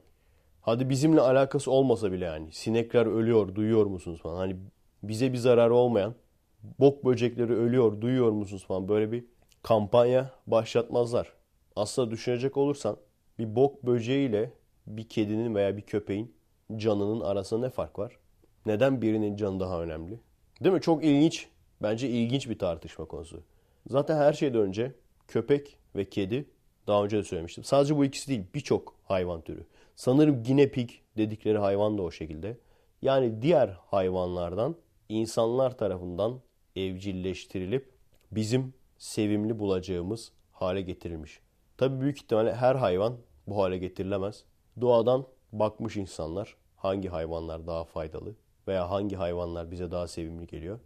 Hadi 0.61 0.90
bizimle 0.90 1.20
alakası 1.20 1.70
olmasa 1.70 2.12
bile 2.12 2.24
yani. 2.24 2.53
Sinekler 2.53 3.07
ölüyor, 3.07 3.55
duyuyor 3.55 3.86
musunuz 3.86 4.20
falan. 4.22 4.36
Hani 4.36 4.57
bize 5.03 5.32
bir 5.32 5.38
zararı 5.38 5.74
olmayan 5.74 6.14
bok 6.62 7.04
böcekleri 7.04 7.52
ölüyor, 7.52 8.00
duyuyor 8.00 8.30
musunuz 8.30 8.64
falan 8.66 8.88
böyle 8.88 9.12
bir 9.12 9.24
kampanya 9.62 10.30
başlatmazlar. 10.46 11.32
Aslında 11.76 12.11
düşünecek 12.11 12.56
olursan 12.56 12.96
bir 13.38 13.56
bok 13.56 13.82
böceğiyle 13.86 14.52
bir 14.86 15.09
kedinin 15.09 15.54
veya 15.54 15.76
bir 15.76 15.82
köpeğin 15.82 16.34
canının 16.76 17.20
arasında 17.20 17.66
ne 17.66 17.70
fark 17.70 17.98
var? 17.98 18.18
Neden 18.66 19.02
birinin 19.02 19.36
canı 19.36 19.61
daha 19.61 19.82
önemli? 19.82 20.20
Değil 20.64 20.74
mi? 20.74 20.80
Çok 20.80 21.04
ilginç. 21.04 21.48
Bence 21.82 22.09
ilginç 22.09 22.48
bir 22.48 22.59
tartışma 22.59 23.04
konusu. 23.04 23.42
Zaten 23.86 24.16
her 24.16 24.32
şeyden 24.32 24.61
önce 24.61 24.92
köpek 25.28 25.78
ve 25.96 26.04
kedi 26.04 26.50
daha 26.86 27.04
önce 27.04 27.16
de 27.16 27.22
söylemiştim. 27.22 27.64
Sadece 27.64 27.96
bu 27.96 28.04
ikisi 28.04 28.28
değil 28.28 28.44
birçok 28.54 28.94
hayvan 29.04 29.40
türü. 29.40 29.66
Sanırım 29.96 30.42
guinea 30.42 30.68
dedikleri 31.16 31.59
hayvan 31.59 31.98
da 31.98 32.02
o 32.02 32.11
şekilde. 32.11 32.56
Yani 33.02 33.42
diğer 33.42 33.68
hayvanlardan 33.68 34.76
insanlar 35.09 35.78
tarafından 35.78 36.40
evcilleştirilip 36.87 37.91
bizim 38.33 38.74
sevimli 38.99 39.59
bulacağımız 39.59 40.33
hale 40.53 40.81
getirilmiş. 40.81 41.41
Tabi 41.76 42.01
büyük 42.01 42.16
ihtimalle 42.16 42.55
her 42.55 42.74
hayvan 42.74 43.16
bu 43.47 43.62
hale 43.62 43.79
getirilemez. 43.79 44.45
Doğadan 44.81 45.26
bakmış 45.53 45.97
insanlar 45.97 46.57
hangi 46.76 47.09
hayvanlar 47.09 47.66
daha 47.66 47.85
faydalı 47.85 48.35
veya 48.68 48.91
hangi 48.91 49.16
hayvanlar 49.16 49.70
bize 49.70 49.91
daha 49.91 50.09
sevimli 50.09 50.47
geliyor. 50.47 50.81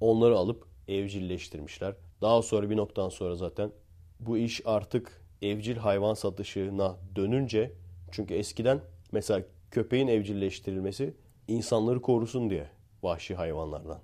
Onları 0.00 0.36
alıp 0.36 0.66
evcilleştirmişler. 0.88 1.94
Daha 2.22 2.42
sonra 2.42 2.70
bir 2.70 2.76
noktadan 2.76 3.08
sonra 3.08 3.36
zaten 3.36 3.72
bu 4.20 4.38
iş 4.38 4.60
artık 4.64 5.22
evcil 5.42 5.76
hayvan 5.76 6.14
satışına 6.14 6.96
dönünce 7.16 7.72
çünkü 8.10 8.34
eskiden 8.34 8.80
mesela 9.12 9.42
köpeğin 9.70 10.08
evcilleştirilmesi 10.08 11.14
insanları 11.48 12.02
korusun 12.02 12.50
diye 12.50 12.70
vahşi 13.02 13.34
hayvanlardan. 13.34 14.00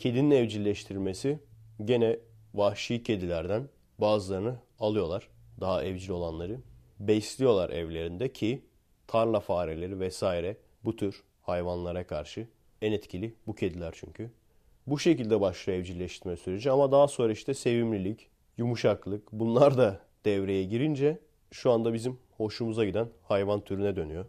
Kedinin 0.00 0.30
evcilleştirilmesi 0.30 1.38
gene 1.84 2.18
vahşi 2.54 3.02
kedilerden 3.02 3.68
bazılarını 3.98 4.56
alıyorlar. 4.78 5.28
Daha 5.60 5.84
evcil 5.84 6.10
olanları. 6.10 6.60
Besliyorlar 7.00 7.70
evlerinde 7.70 8.32
ki 8.32 8.64
tarla 9.06 9.40
fareleri 9.40 10.00
vesaire 10.00 10.56
bu 10.84 10.96
tür 10.96 11.22
hayvanlara 11.42 12.06
karşı 12.06 12.48
en 12.82 12.92
etkili 12.92 13.34
bu 13.46 13.54
kediler 13.54 13.94
çünkü. 13.96 14.30
Bu 14.86 14.98
şekilde 14.98 15.40
başlıyor 15.40 15.78
evcilleştirme 15.78 16.36
süreci 16.36 16.70
ama 16.70 16.92
daha 16.92 17.08
sonra 17.08 17.32
işte 17.32 17.54
sevimlilik, 17.54 18.28
yumuşaklık 18.58 19.32
bunlar 19.32 19.78
da 19.78 20.00
devreye 20.24 20.64
girince 20.64 21.18
şu 21.50 21.70
anda 21.70 21.92
bizim 21.92 22.18
hoşumuza 22.36 22.84
giden 22.84 23.08
hayvan 23.22 23.60
türüne 23.60 23.96
dönüyor. 23.96 24.26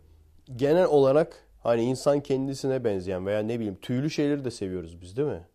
Genel 0.56 0.86
olarak 0.86 1.48
hani 1.64 1.84
insan 1.84 2.24
kendisine 2.24 2.84
benzeyen 2.84 3.26
veya 3.26 3.40
ne 3.40 3.60
bileyim 3.60 3.78
tüylü 3.82 4.10
şeyleri 4.10 4.46
de 4.46 4.52
seviyoruz 4.52 5.02
biz 5.02 5.18
değil 5.18 5.28
mi? 5.28 5.51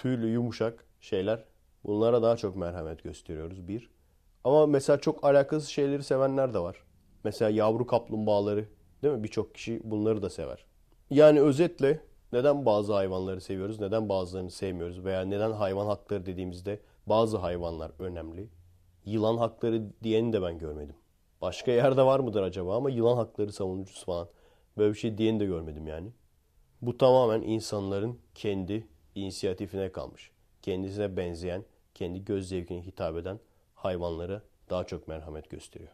Tüylü, 0.00 0.26
yumuşak 0.26 0.84
şeyler 1.00 1.44
bunlara 1.84 2.22
daha 2.22 2.36
çok 2.36 2.56
merhamet 2.56 3.04
gösteriyoruz 3.04 3.68
bir. 3.68 3.90
Ama 4.44 4.66
mesela 4.66 5.00
çok 5.00 5.24
alakasız 5.24 5.68
şeyleri 5.68 6.02
sevenler 6.02 6.54
de 6.54 6.58
var. 6.58 6.76
Mesela 7.24 7.50
yavru 7.50 7.86
kaplumbağaları 7.86 8.68
değil 9.02 9.14
mi? 9.14 9.22
Birçok 9.22 9.54
kişi 9.54 9.80
bunları 9.84 10.22
da 10.22 10.30
sever. 10.30 10.64
Yani 11.10 11.40
özetle 11.40 12.00
neden 12.32 12.66
bazı 12.66 12.92
hayvanları 12.92 13.40
seviyoruz, 13.40 13.80
neden 13.80 14.08
bazılarını 14.08 14.50
sevmiyoruz 14.50 15.04
veya 15.04 15.20
neden 15.20 15.52
hayvan 15.52 15.86
hakları 15.86 16.26
dediğimizde 16.26 16.80
bazı 17.06 17.38
hayvanlar 17.38 17.92
önemli. 17.98 18.48
Yılan 19.04 19.36
hakları 19.36 19.82
diyeni 20.02 20.32
de 20.32 20.42
ben 20.42 20.58
görmedim. 20.58 20.96
Başka 21.40 21.70
yerde 21.70 22.02
var 22.02 22.20
mıdır 22.20 22.42
acaba 22.42 22.76
ama 22.76 22.90
yılan 22.90 23.16
hakları 23.16 23.52
savunucusu 23.52 24.06
falan. 24.06 24.28
Böyle 24.78 24.92
bir 24.92 24.98
şey 24.98 25.18
diyeni 25.18 25.40
de 25.40 25.44
görmedim 25.44 25.86
yani. 25.86 26.12
Bu 26.82 26.98
tamamen 26.98 27.42
insanların 27.42 28.18
kendi 28.34 28.86
inisiyatifine 29.14 29.92
kalmış. 29.92 30.30
Kendisine 30.62 31.16
benzeyen, 31.16 31.64
kendi 31.94 32.24
göz 32.24 32.48
zevkine 32.48 32.86
hitap 32.86 33.16
eden 33.16 33.40
hayvanlara 33.74 34.42
daha 34.70 34.84
çok 34.84 35.08
merhamet 35.08 35.50
gösteriyor. 35.50 35.90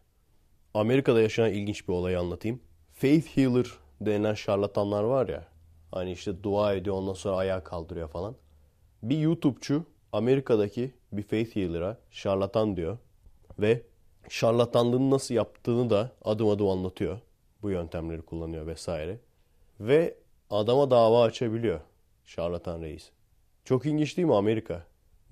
Amerika'da 0.75 1.21
yaşanan 1.21 1.53
ilginç 1.53 1.89
bir 1.89 1.93
olayı 1.93 2.21
anlatayım. 2.21 2.61
Faith 2.95 3.37
Healer 3.37 3.67
denilen 4.01 4.35
şarlatanlar 4.35 5.03
var 5.05 5.29
ya. 5.29 5.47
Hani 5.91 6.13
işte 6.13 6.43
dua 6.43 6.75
ediyor 6.75 6.97
ondan 6.97 7.13
sonra 7.13 7.37
ayağa 7.37 7.65
kaldırıyor 7.65 8.09
falan. 8.09 8.37
Bir 9.03 9.19
YouTube'cu 9.19 9.85
Amerika'daki 10.13 10.95
bir 11.13 11.23
Faith 11.23 11.57
Healer'a 11.57 11.99
şarlatan 12.11 12.77
diyor. 12.77 12.99
Ve 13.59 13.83
şarlatanlığını 14.29 15.11
nasıl 15.11 15.35
yaptığını 15.35 15.91
da 15.91 16.13
adım 16.25 16.49
adım 16.49 16.69
anlatıyor. 16.69 17.19
Bu 17.63 17.71
yöntemleri 17.71 18.23
kullanıyor 18.23 18.67
vesaire. 18.67 19.19
Ve 19.81 20.15
adama 20.51 20.91
dava 20.91 21.23
açabiliyor 21.23 21.81
şarlatan 22.27 22.83
reis. 22.83 23.11
Çok 23.65 23.87
ilginç 23.87 24.17
değil 24.17 24.29
mi 24.29 24.35
Amerika? 24.35 24.87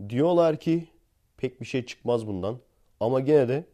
Diyorlar 0.09 0.57
ki 0.57 0.89
pek 1.37 1.61
bir 1.61 1.67
şey 1.67 1.87
çıkmaz 1.87 2.27
bundan. 2.27 2.59
Ama 3.01 3.21
gene 3.21 3.49
de 3.49 3.65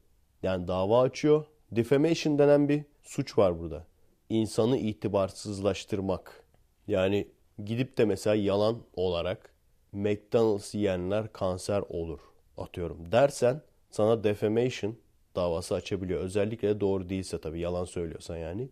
yani 0.43 0.68
dava 0.68 1.01
açıyor. 1.01 1.45
Defamation 1.73 2.39
denen 2.39 2.68
bir 2.68 2.85
suç 3.03 3.39
var 3.39 3.59
burada. 3.61 3.87
İnsanı 4.29 4.77
itibarsızlaştırmak. 4.77 6.45
Yani 6.89 7.29
gidip 7.64 7.99
de 7.99 8.05
mesela 8.05 8.37
yalan 8.37 8.79
olarak 8.95 9.55
McDonald's 9.93 10.75
yiyenler 10.75 11.33
kanser 11.33 11.81
olur 11.89 12.21
atıyorum 12.57 13.12
dersen 13.12 13.62
sana 13.91 14.25
defamation 14.25 14.97
davası 15.37 15.75
açabiliyor. 15.75 16.21
Özellikle 16.21 16.81
doğru 16.81 17.09
değilse 17.09 17.41
tabii 17.41 17.61
yalan 17.61 17.85
söylüyorsan 17.85 18.37
yani. 18.37 18.68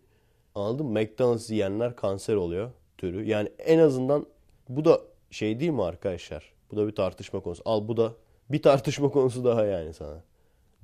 Anladın 0.55 0.85
mı? 0.85 0.99
McDonald's 0.99 1.49
yiyenler 1.49 1.95
kanser 1.95 2.35
oluyor 2.35 2.71
türü. 2.97 3.25
Yani 3.25 3.49
en 3.59 3.79
azından 3.79 4.25
bu 4.69 4.85
da 4.85 5.01
şey 5.31 5.59
değil 5.59 5.71
mi 5.71 5.83
arkadaşlar? 5.83 6.53
Bu 6.71 6.77
da 6.77 6.87
bir 6.87 6.95
tartışma 6.95 7.39
konusu. 7.39 7.61
Al 7.65 7.87
bu 7.87 7.97
da 7.97 8.13
bir 8.49 8.61
tartışma 8.61 9.09
konusu 9.11 9.43
daha 9.43 9.65
yani 9.65 9.93
sana. 9.93 10.23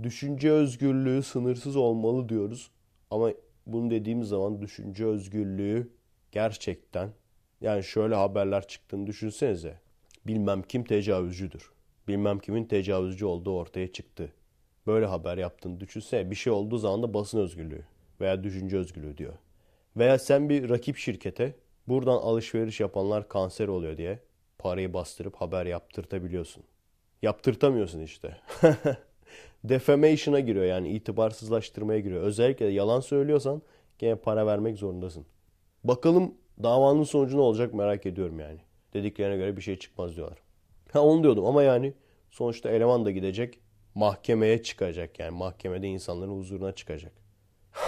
Düşünce 0.03 0.51
özgürlüğü 0.51 1.23
sınırsız 1.23 1.75
olmalı 1.75 2.29
diyoruz. 2.29 2.71
Ama 3.11 3.31
bunu 3.67 3.91
dediğimiz 3.91 4.27
zaman 4.27 4.61
düşünce 4.61 5.05
özgürlüğü 5.05 5.89
gerçekten 6.31 7.09
yani 7.61 7.83
şöyle 7.83 8.15
haberler 8.15 8.67
çıktığını 8.67 9.07
düşünsenize. 9.07 9.79
Bilmem 10.27 10.61
kim 10.61 10.83
tecavüzcüdür. 10.83 11.71
Bilmem 12.07 12.39
kimin 12.39 12.65
tecavüzcü 12.65 13.25
olduğu 13.25 13.57
ortaya 13.57 13.91
çıktı. 13.91 14.33
Böyle 14.87 15.05
haber 15.05 15.37
yaptığını 15.37 15.79
düşünsene. 15.79 16.31
Bir 16.31 16.35
şey 16.35 16.53
olduğu 16.53 16.77
zaman 16.77 17.03
da 17.03 17.13
basın 17.13 17.39
özgürlüğü 17.39 17.85
veya 18.21 18.43
düşünce 18.43 18.77
özgürlüğü 18.77 19.17
diyor. 19.17 19.33
Veya 19.97 20.19
sen 20.19 20.49
bir 20.49 20.69
rakip 20.69 20.97
şirkete 20.97 21.55
buradan 21.87 22.17
alışveriş 22.17 22.79
yapanlar 22.79 23.29
kanser 23.29 23.67
oluyor 23.67 23.97
diye 23.97 24.19
parayı 24.57 24.93
bastırıp 24.93 25.35
haber 25.35 25.65
yaptırtabiliyorsun. 25.65 26.63
Yaptırtamıyorsun 27.21 27.99
işte. 27.99 28.37
Defamation'a 29.63 30.39
giriyor 30.39 30.65
yani 30.65 30.89
itibarsızlaştırmaya 30.89 31.99
giriyor. 31.99 32.21
Özellikle 32.23 32.65
yalan 32.65 32.99
söylüyorsan 32.99 33.61
gene 33.99 34.15
para 34.15 34.47
vermek 34.47 34.77
zorundasın. 34.77 35.25
Bakalım 35.83 36.33
davanın 36.63 37.03
sonucu 37.03 37.37
ne 37.37 37.41
olacak 37.41 37.73
merak 37.73 38.05
ediyorum 38.05 38.39
yani. 38.39 38.59
Dediklerine 38.93 39.37
göre 39.37 39.57
bir 39.57 39.61
şey 39.61 39.79
çıkmaz 39.79 40.15
diyorlar. 40.15 40.37
Ha 40.91 41.01
onu 41.01 41.23
diyordum 41.23 41.45
ama 41.45 41.63
yani 41.63 41.93
sonuçta 42.31 42.69
eleman 42.69 43.05
da 43.05 43.11
gidecek 43.11 43.59
mahkemeye 43.95 44.63
çıkacak 44.63 45.19
yani 45.19 45.37
mahkemede 45.37 45.87
insanların 45.87 46.39
huzuruna 46.39 46.71
çıkacak. 46.71 47.11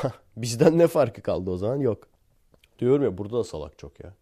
Bizden 0.38 0.78
ne 0.78 0.88
farkı 0.88 1.22
kaldı 1.22 1.52
o 1.52 1.58
zaman? 1.58 1.80
Yok. 1.80 2.08
Diyorum 2.80 3.04
ya 3.04 3.18
burada 3.18 3.38
da 3.38 3.44
salak 3.44 3.78
çok 3.78 4.00
ya. 4.00 4.14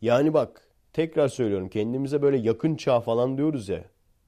Yani 0.00 0.34
bak 0.34 0.68
tekrar 0.92 1.28
söylüyorum 1.28 1.68
kendimize 1.68 2.22
böyle 2.22 2.36
yakın 2.36 2.76
çağ 2.76 3.00
falan 3.00 3.38
diyoruz 3.38 3.68
ya. 3.68 3.84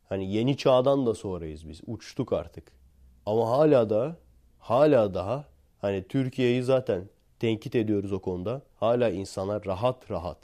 Hani 0.08 0.32
yeni 0.32 0.56
çağdan 0.56 1.06
da 1.06 1.14
sonrayız 1.14 1.68
biz. 1.68 1.80
Uçtuk 1.86 2.32
artık. 2.32 2.72
Ama 3.26 3.50
hala 3.50 3.90
da 3.90 4.16
hala 4.58 5.14
daha 5.14 5.44
hani 5.80 6.08
Türkiye'yi 6.08 6.62
zaten 6.62 7.08
tenkit 7.38 7.74
ediyoruz 7.74 8.12
o 8.12 8.18
konuda. 8.18 8.62
Hala 8.76 9.10
insanlar 9.10 9.66
rahat 9.66 10.10
rahat 10.10 10.38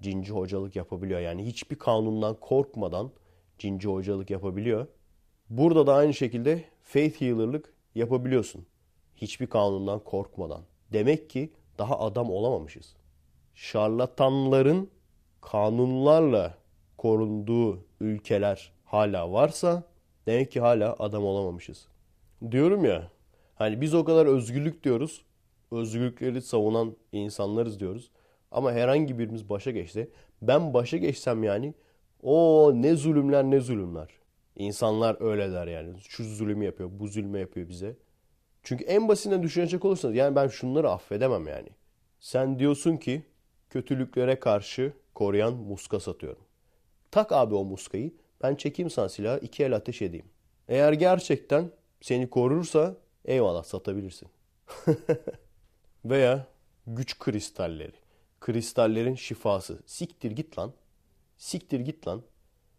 cinci 0.00 0.32
hocalık 0.32 0.76
yapabiliyor. 0.76 1.20
Yani 1.20 1.46
hiçbir 1.46 1.76
kanundan 1.76 2.34
korkmadan 2.40 3.10
cinci 3.58 3.88
hocalık 3.88 4.30
yapabiliyor. 4.30 4.86
Burada 5.50 5.86
da 5.86 5.94
aynı 5.94 6.14
şekilde 6.14 6.64
faith 6.82 7.20
healer'lık 7.20 7.74
yapabiliyorsun. 7.94 8.66
Hiçbir 9.16 9.46
kanundan 9.46 9.98
korkmadan. 9.98 10.62
Demek 10.92 11.30
ki 11.30 11.52
daha 11.78 11.98
adam 12.00 12.30
olamamışız. 12.30 12.96
Şarlatanların 13.54 14.90
kanunlarla 15.40 16.54
korunduğu 16.98 17.84
ülkeler 18.00 18.72
hala 18.84 19.32
varsa 19.32 19.82
demek 20.26 20.52
ki 20.52 20.60
hala 20.60 20.96
adam 20.98 21.24
olamamışız. 21.24 21.88
Diyorum 22.50 22.84
ya 22.84 23.10
hani 23.54 23.80
biz 23.80 23.94
o 23.94 24.04
kadar 24.04 24.26
özgürlük 24.26 24.84
diyoruz. 24.84 25.24
Özgürlükleri 25.70 26.42
savunan 26.42 26.96
insanlarız 27.12 27.80
diyoruz. 27.80 28.10
Ama 28.50 28.72
herhangi 28.72 29.18
birimiz 29.18 29.48
başa 29.50 29.70
geçse 29.70 30.08
ben 30.42 30.74
başa 30.74 30.96
geçsem 30.96 31.44
yani 31.44 31.74
o 32.22 32.72
ne 32.74 32.94
zulümler 32.94 33.44
ne 33.44 33.60
zulümler. 33.60 34.08
İnsanlar 34.56 35.16
öyle 35.20 35.52
der 35.52 35.66
yani. 35.66 35.94
Şu 36.08 36.24
zulümü 36.24 36.64
yapıyor, 36.64 36.90
bu 36.92 37.08
zulmü 37.08 37.38
yapıyor 37.38 37.68
bize. 37.68 37.96
Çünkü 38.62 38.84
en 38.84 39.08
basitinden 39.08 39.42
düşünecek 39.42 39.84
olursanız 39.84 40.16
yani 40.16 40.36
ben 40.36 40.48
şunları 40.48 40.90
affedemem 40.90 41.48
yani. 41.48 41.68
Sen 42.20 42.58
diyorsun 42.58 42.96
ki 42.96 43.22
kötülüklere 43.70 44.40
karşı 44.40 44.92
koruyan 45.14 45.54
muska 45.54 46.00
satıyorum. 46.00 46.42
Tak 47.10 47.32
abi 47.32 47.54
o 47.54 47.64
muskayı. 47.64 48.12
Ben 48.42 48.54
çekeyim 48.54 48.90
sana 48.90 49.08
silahı 49.08 49.38
iki 49.38 49.64
el 49.64 49.76
ateş 49.76 50.02
edeyim. 50.02 50.26
Eğer 50.68 50.92
gerçekten 50.92 51.70
seni 52.00 52.30
korursa 52.30 52.96
eyvallah 53.24 53.64
satabilirsin. 53.64 54.28
Veya 56.04 56.46
güç 56.86 57.18
kristalleri. 57.18 57.92
Kristallerin 58.40 59.14
şifası. 59.14 59.78
Siktir 59.86 60.30
git 60.30 60.58
lan. 60.58 60.72
Siktir 61.36 61.80
git 61.80 62.06
lan. 62.08 62.22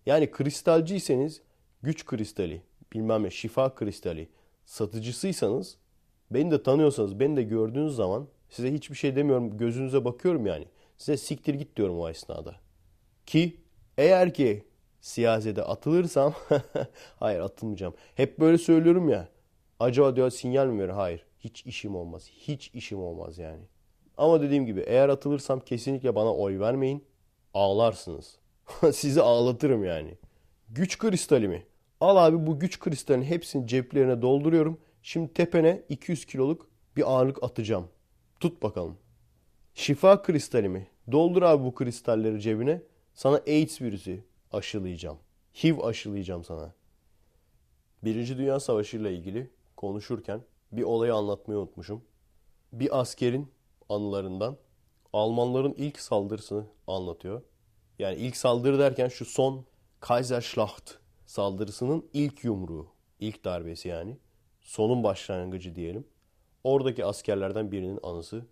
Yani 0.06 0.32
kristalciyseniz 0.32 1.42
güç 1.82 2.06
kristali, 2.06 2.62
bilmem 2.94 3.24
ne 3.24 3.32
şifa 3.32 3.76
kristali 3.76 4.30
satıcısıysanız 4.66 5.78
beni 6.32 6.52
de 6.52 6.64
tanıyorsanız, 6.64 7.20
beni 7.20 7.38
de 7.38 7.44
gördüğünüz 7.44 7.96
zaman 7.96 8.28
size 8.50 8.74
hiçbir 8.74 8.96
şey 8.96 9.16
demiyorum. 9.16 9.58
Gözünüze 9.58 10.06
bakıyorum 10.06 10.46
yani. 10.46 10.66
Size 10.98 11.18
siktir 11.18 11.54
git 11.54 11.76
diyorum 11.76 12.00
o 12.00 12.10
esnada. 12.10 12.56
Ki 13.26 13.58
eğer 13.98 14.34
ki 14.34 14.64
siyasete 15.02 15.64
atılırsam 15.64 16.34
hayır 17.20 17.40
atılmayacağım. 17.40 17.94
Hep 18.16 18.40
böyle 18.40 18.58
söylüyorum 18.58 19.10
ya. 19.10 19.28
Acaba 19.80 20.16
diyor 20.16 20.30
sinyal 20.30 20.68
mi 20.68 20.82
verir? 20.82 20.90
Hayır. 20.90 21.26
Hiç 21.40 21.66
işim 21.66 21.96
olmaz. 21.96 22.30
Hiç 22.30 22.72
işim 22.74 23.00
olmaz 23.00 23.38
yani. 23.38 23.62
Ama 24.18 24.42
dediğim 24.42 24.66
gibi 24.66 24.82
eğer 24.82 25.10
atılırsam 25.10 25.60
kesinlikle 25.60 26.16
bana 26.16 26.34
oy 26.34 26.60
vermeyin. 26.60 27.04
Ağlarsınız. 27.54 28.38
Sizi 28.94 29.22
ağlatırım 29.22 29.84
yani. 29.84 30.18
Güç 30.70 30.98
kristali 30.98 31.48
mi? 31.48 31.66
Al 32.04 32.18
abi 32.18 32.48
bu 32.48 32.60
güç 32.60 32.80
kristalinin 32.80 33.26
hepsini 33.26 33.68
ceplerine 33.68 34.22
dolduruyorum. 34.22 34.80
Şimdi 35.04 35.34
tepene 35.34 35.84
200 35.90 36.26
kiloluk 36.26 36.68
bir 36.96 37.12
ağırlık 37.12 37.44
atacağım. 37.44 37.88
Tut 38.40 38.64
bakalım. 38.64 38.98
Şifa 39.74 40.22
kristali 40.22 40.70
mi? 40.70 40.88
Doldur 41.12 41.42
abi 41.42 41.64
bu 41.64 41.76
kristalleri 41.76 42.42
cebine. 42.42 42.82
Sana 43.14 43.36
AIDS 43.48 43.82
virüsü 43.82 44.24
aşılayacağım. 44.52 45.18
HIV 45.64 45.80
aşılayacağım 45.80 46.44
sana. 46.44 46.74
Birinci 48.04 48.38
Dünya 48.38 48.60
Savaşı 48.60 48.98
ile 48.98 49.14
ilgili 49.14 49.50
konuşurken 49.78 50.42
bir 50.72 50.84
olayı 50.84 51.14
anlatmayı 51.14 51.60
unutmuşum. 51.60 52.02
Bir 52.74 53.00
askerin 53.00 53.52
anılarından 53.90 54.58
Almanların 55.14 55.74
ilk 55.78 56.00
saldırısını 56.00 56.66
anlatıyor. 56.88 57.42
Yani 58.00 58.16
ilk 58.16 58.38
saldırı 58.38 58.80
derken 58.80 59.08
şu 59.08 59.26
son 59.26 59.66
Kaiserschlacht 60.00 61.03
saldırısının 61.34 62.10
ilk 62.14 62.44
yumruğu, 62.44 62.88
ilk 63.20 63.46
darbesi 63.46 63.88
yani. 63.88 64.18
Sonun 64.62 65.04
başlangıcı 65.04 65.76
diyelim. 65.76 66.08
Oradaki 66.64 67.06
askerlerden 67.06 67.72
birinin 67.72 68.00
anısı. 68.04 68.46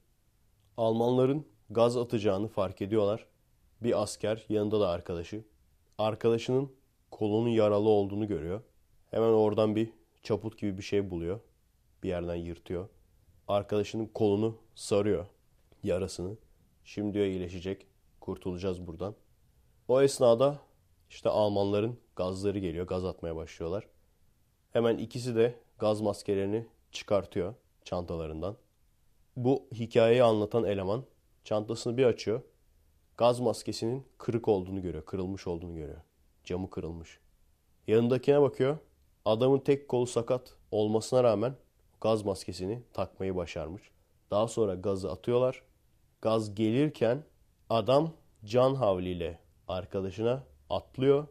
Almanların 0.77 1.47
gaz 1.69 1.97
atacağını 1.97 2.47
fark 2.47 2.82
ediyorlar. 2.82 3.25
Bir 3.84 4.01
asker 4.01 4.45
yanında 4.49 4.79
da 4.79 4.89
arkadaşı. 4.89 5.43
Arkadaşının 5.97 6.71
kolunun 7.11 7.49
yaralı 7.49 7.89
olduğunu 7.89 8.27
görüyor. 8.27 8.61
Hemen 9.11 9.29
oradan 9.34 9.75
bir 9.75 9.89
çaput 10.23 10.57
gibi 10.57 10.77
bir 10.77 10.84
şey 10.84 11.09
buluyor. 11.09 11.39
Bir 12.03 12.09
yerden 12.09 12.36
yırtıyor. 12.36 12.89
Arkadaşının 13.47 14.05
kolunu 14.05 14.57
sarıyor. 14.75 15.25
Yarasını. 15.84 16.38
Şimdi 16.84 17.13
diyor 17.13 17.25
iyileşecek. 17.25 17.88
Kurtulacağız 18.19 18.88
buradan. 18.88 19.15
O 19.88 20.01
esnada 20.01 20.59
işte 21.09 21.29
Almanların 21.29 21.99
gazları 22.22 22.59
geliyor. 22.59 22.88
Gaz 22.88 23.05
atmaya 23.05 23.36
başlıyorlar. 23.36 23.88
Hemen 24.74 24.97
ikisi 24.97 25.36
de 25.36 25.55
gaz 25.80 26.01
maskelerini 26.01 26.65
çıkartıyor 26.91 27.53
çantalarından. 27.84 28.57
Bu 29.36 29.67
hikayeyi 29.74 30.24
anlatan 30.24 30.63
eleman 30.63 31.03
çantasını 31.43 31.97
bir 31.97 32.05
açıyor. 32.05 32.41
Gaz 33.17 33.39
maskesinin 33.39 34.05
kırık 34.17 34.47
olduğunu 34.47 34.82
görüyor. 34.82 35.05
Kırılmış 35.05 35.47
olduğunu 35.47 35.76
görüyor. 35.76 36.01
Camı 36.43 36.69
kırılmış. 36.69 37.19
Yanındakine 37.88 38.41
bakıyor. 38.41 38.78
Adamın 39.26 39.59
tek 39.59 39.88
kolu 39.88 40.07
sakat 40.07 40.55
olmasına 40.72 41.24
rağmen 41.24 41.55
gaz 42.01 42.26
maskesini 42.26 42.84
takmayı 42.93 43.36
başarmış. 43.36 43.91
Daha 44.32 44.47
sonra 44.47 44.76
gazı 44.76 45.11
atıyorlar. 45.11 45.63
Gaz 46.22 46.55
gelirken 46.55 47.24
adam 47.69 48.13
can 48.45 48.76
havliyle 48.76 49.39
arkadaşına 49.67 50.43
atlıyor. 50.69 51.28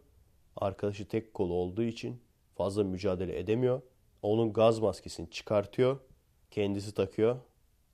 Arkadaşı 0.61 1.09
tek 1.09 1.35
kolu 1.35 1.55
olduğu 1.55 1.83
için 1.83 2.21
fazla 2.55 2.85
mücadele 2.85 3.39
edemiyor. 3.39 3.83
Onun 4.23 4.53
gaz 4.53 4.79
maskesini 4.79 5.31
çıkartıyor. 5.31 5.99
Kendisi 6.51 6.95
takıyor. 6.95 7.37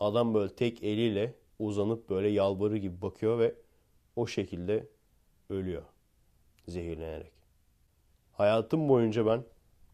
Adam 0.01 0.35
böyle 0.35 0.55
tek 0.55 0.83
eliyle 0.83 1.35
uzanıp 1.59 2.11
böyle 2.11 2.29
yalvarır 2.29 2.77
gibi 2.77 3.03
bakıyor 3.03 3.39
ve 3.39 3.55
o 4.17 4.27
şekilde 4.27 4.89
ölüyor. 5.51 5.83
Zehirlenerek. 6.69 7.33
Hayatım 8.33 8.89
boyunca 8.89 9.27
ben 9.27 9.45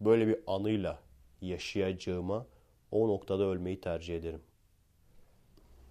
böyle 0.01 0.27
bir 0.27 0.39
anıyla 0.47 0.99
yaşayacağıma 1.41 2.47
o 2.91 3.09
noktada 3.09 3.45
ölmeyi 3.45 3.81
tercih 3.81 4.17
ederim. 4.17 4.43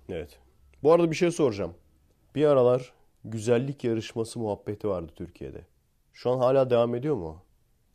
Evet. 0.09 0.39
Bu 0.83 0.91
arada 0.91 1.11
bir 1.11 1.15
şey 1.15 1.31
soracağım. 1.31 1.73
Bir 2.35 2.45
aralar 2.45 2.93
güzellik 3.25 3.83
yarışması 3.83 4.39
muhabbeti 4.39 4.87
vardı 4.87 5.11
Türkiye'de. 5.15 5.70
Şu 6.13 6.31
an 6.31 6.37
hala 6.37 6.69
devam 6.69 6.95
ediyor 6.95 7.15
mu? 7.15 7.43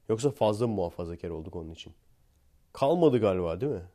Yoksa 0.08 0.30
fazla 0.30 0.66
mı 0.66 0.74
muhafazakar 0.74 1.30
olduk 1.30 1.56
onun 1.56 1.70
için? 1.70 1.92
Kalmadı 2.72 3.18
galiba 3.18 3.60
değil 3.60 3.72
mi? 3.72 3.88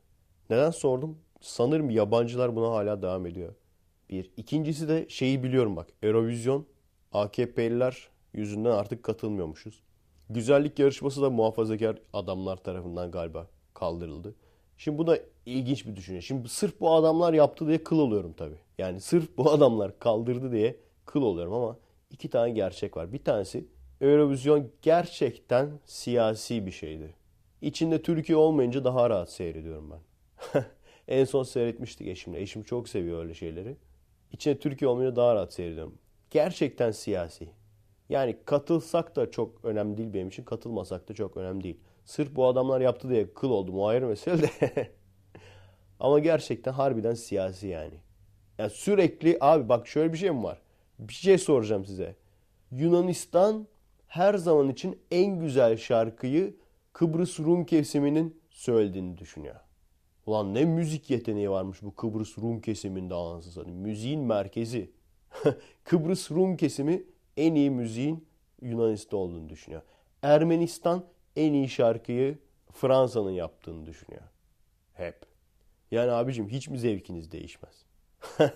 Neden 0.50 0.72
sordum? 0.72 1.18
Sanırım 1.42 1.90
yabancılar 1.90 2.56
buna 2.56 2.72
hala 2.72 3.02
devam 3.02 3.26
ediyor. 3.26 3.56
Bir. 4.10 4.32
İkincisi 4.38 4.88
de 4.88 5.10
şeyi 5.10 5.44
biliyorum 5.44 5.76
bak. 5.76 5.88
Eurovision 6.04 6.66
AKP'liler 7.12 8.10
yüzünden 8.34 8.72
artık 8.72 9.04
katılmıyormuşuz. 9.04 9.82
Güzellik 10.30 10.80
yarışması 10.80 11.22
da 11.22 11.30
muhafazakar 11.30 12.02
adamlar 12.14 12.58
tarafından 12.58 13.12
galiba 13.12 13.48
kaldırıldı. 13.74 14.36
Şimdi 14.78 14.98
bu 14.98 15.08
da 15.08 15.20
ilginç 15.46 15.86
bir 15.86 15.96
düşünce. 15.96 16.22
Şimdi 16.22 16.50
sırf 16.50 16.80
bu 16.80 16.94
adamlar 16.94 17.34
yaptı 17.34 17.68
diye 17.68 17.84
kıl 17.84 18.00
oluyorum 18.00 18.34
tabii. 18.34 18.60
Yani 18.78 19.02
sırf 19.02 19.38
bu 19.38 19.52
adamlar 19.52 20.00
kaldırdı 20.00 20.52
diye 20.52 20.78
kıl 21.06 21.22
oluyorum 21.22 21.54
ama 21.54 21.78
iki 22.10 22.30
tane 22.30 22.52
gerçek 22.52 22.98
var. 22.98 23.14
Bir 23.14 23.24
tanesi 23.24 23.68
Eurovision 24.02 24.68
gerçekten 24.82 25.80
siyasi 25.86 26.66
bir 26.66 26.72
şeydi. 26.72 27.16
İçinde 27.62 28.02
Türkiye 28.02 28.38
olmayınca 28.38 28.84
daha 28.84 29.10
rahat 29.10 29.32
seyrediyorum 29.32 29.92
ben. 29.92 30.66
en 31.08 31.26
son 31.26 31.44
seyretmiştik 31.44 32.08
eşimle. 32.08 32.42
Eşim 32.42 32.64
çok 32.64 32.90
seviyor 32.90 33.24
öyle 33.24 33.34
şeyleri. 33.34 33.76
İçinde 34.32 34.60
Türkiye 34.60 34.90
olmayınca 34.90 35.16
daha 35.16 35.36
rahat 35.36 35.54
seyrediyorum. 35.54 35.98
Gerçekten 36.30 36.92
siyasi. 36.92 37.50
Yani 38.10 38.38
katılsak 38.46 39.16
da 39.16 39.32
çok 39.32 39.66
önemli 39.66 39.98
değil 39.98 40.14
benim 40.14 40.28
için. 40.28 40.44
Katılmasak 40.44 41.10
da 41.10 41.14
çok 41.14 41.38
önemli 41.38 41.64
değil. 41.64 41.78
Sırf 42.06 42.36
bu 42.36 42.48
adamlar 42.48 42.82
yaptı 42.82 43.10
diye 43.10 43.34
kıl 43.34 43.50
oldum. 43.50 43.80
O 43.80 43.88
ayrı 43.88 44.08
mesele 44.08 44.42
de. 44.42 44.92
Ama 46.00 46.20
gerçekten 46.20 46.72
harbiden 46.72 47.14
siyasi 47.14 47.68
yani. 47.68 47.96
Yani 48.58 48.70
sürekli 48.70 49.38
abi 49.42 49.70
bak 49.70 49.88
şöyle 49.88 50.14
bir 50.14 50.18
şey 50.18 50.32
mi 50.32 50.44
var? 50.44 50.62
Bir 51.00 51.14
şey 51.14 51.38
soracağım 51.38 51.86
size. 51.86 52.16
Yunanistan 52.72 53.68
her 54.12 54.34
zaman 54.34 54.70
için 54.70 55.00
en 55.12 55.40
güzel 55.40 55.78
şarkıyı 55.78 56.56
Kıbrıs 56.94 57.40
Rum 57.40 57.66
kesiminin 57.66 58.42
söylediğini 58.50 59.18
düşünüyor. 59.18 59.56
Ulan 60.26 60.54
ne 60.54 60.66
müzik 60.66 61.10
yeteneği 61.10 61.50
varmış 61.50 61.82
bu 61.82 61.96
Kıbrıs 61.96 62.38
Rum 62.38 62.62
kesiminde 62.62 63.14
anasını 63.14 63.54
satayım. 63.54 63.80
Müziğin 63.80 64.20
merkezi. 64.22 64.92
Kıbrıs 65.84 66.32
Rum 66.32 66.58
kesimi 66.58 67.04
en 67.38 67.56
iyi 67.56 67.70
müziğin 67.70 68.28
Yunanistan'da 68.62 69.22
olduğunu 69.22 69.50
düşünüyor. 69.50 69.82
Ermenistan 70.22 71.06
en 71.36 71.54
iyi 71.54 71.70
şarkıyı 71.70 72.38
Fransa'nın 72.74 73.32
yaptığını 73.32 73.86
düşünüyor. 73.86 74.24
Hep. 74.94 75.22
Yani 75.92 76.12
abicim 76.12 76.50
hiç 76.50 76.68
mi 76.68 76.80
zevkiniz 76.80 77.32
değişmez? 77.32 77.86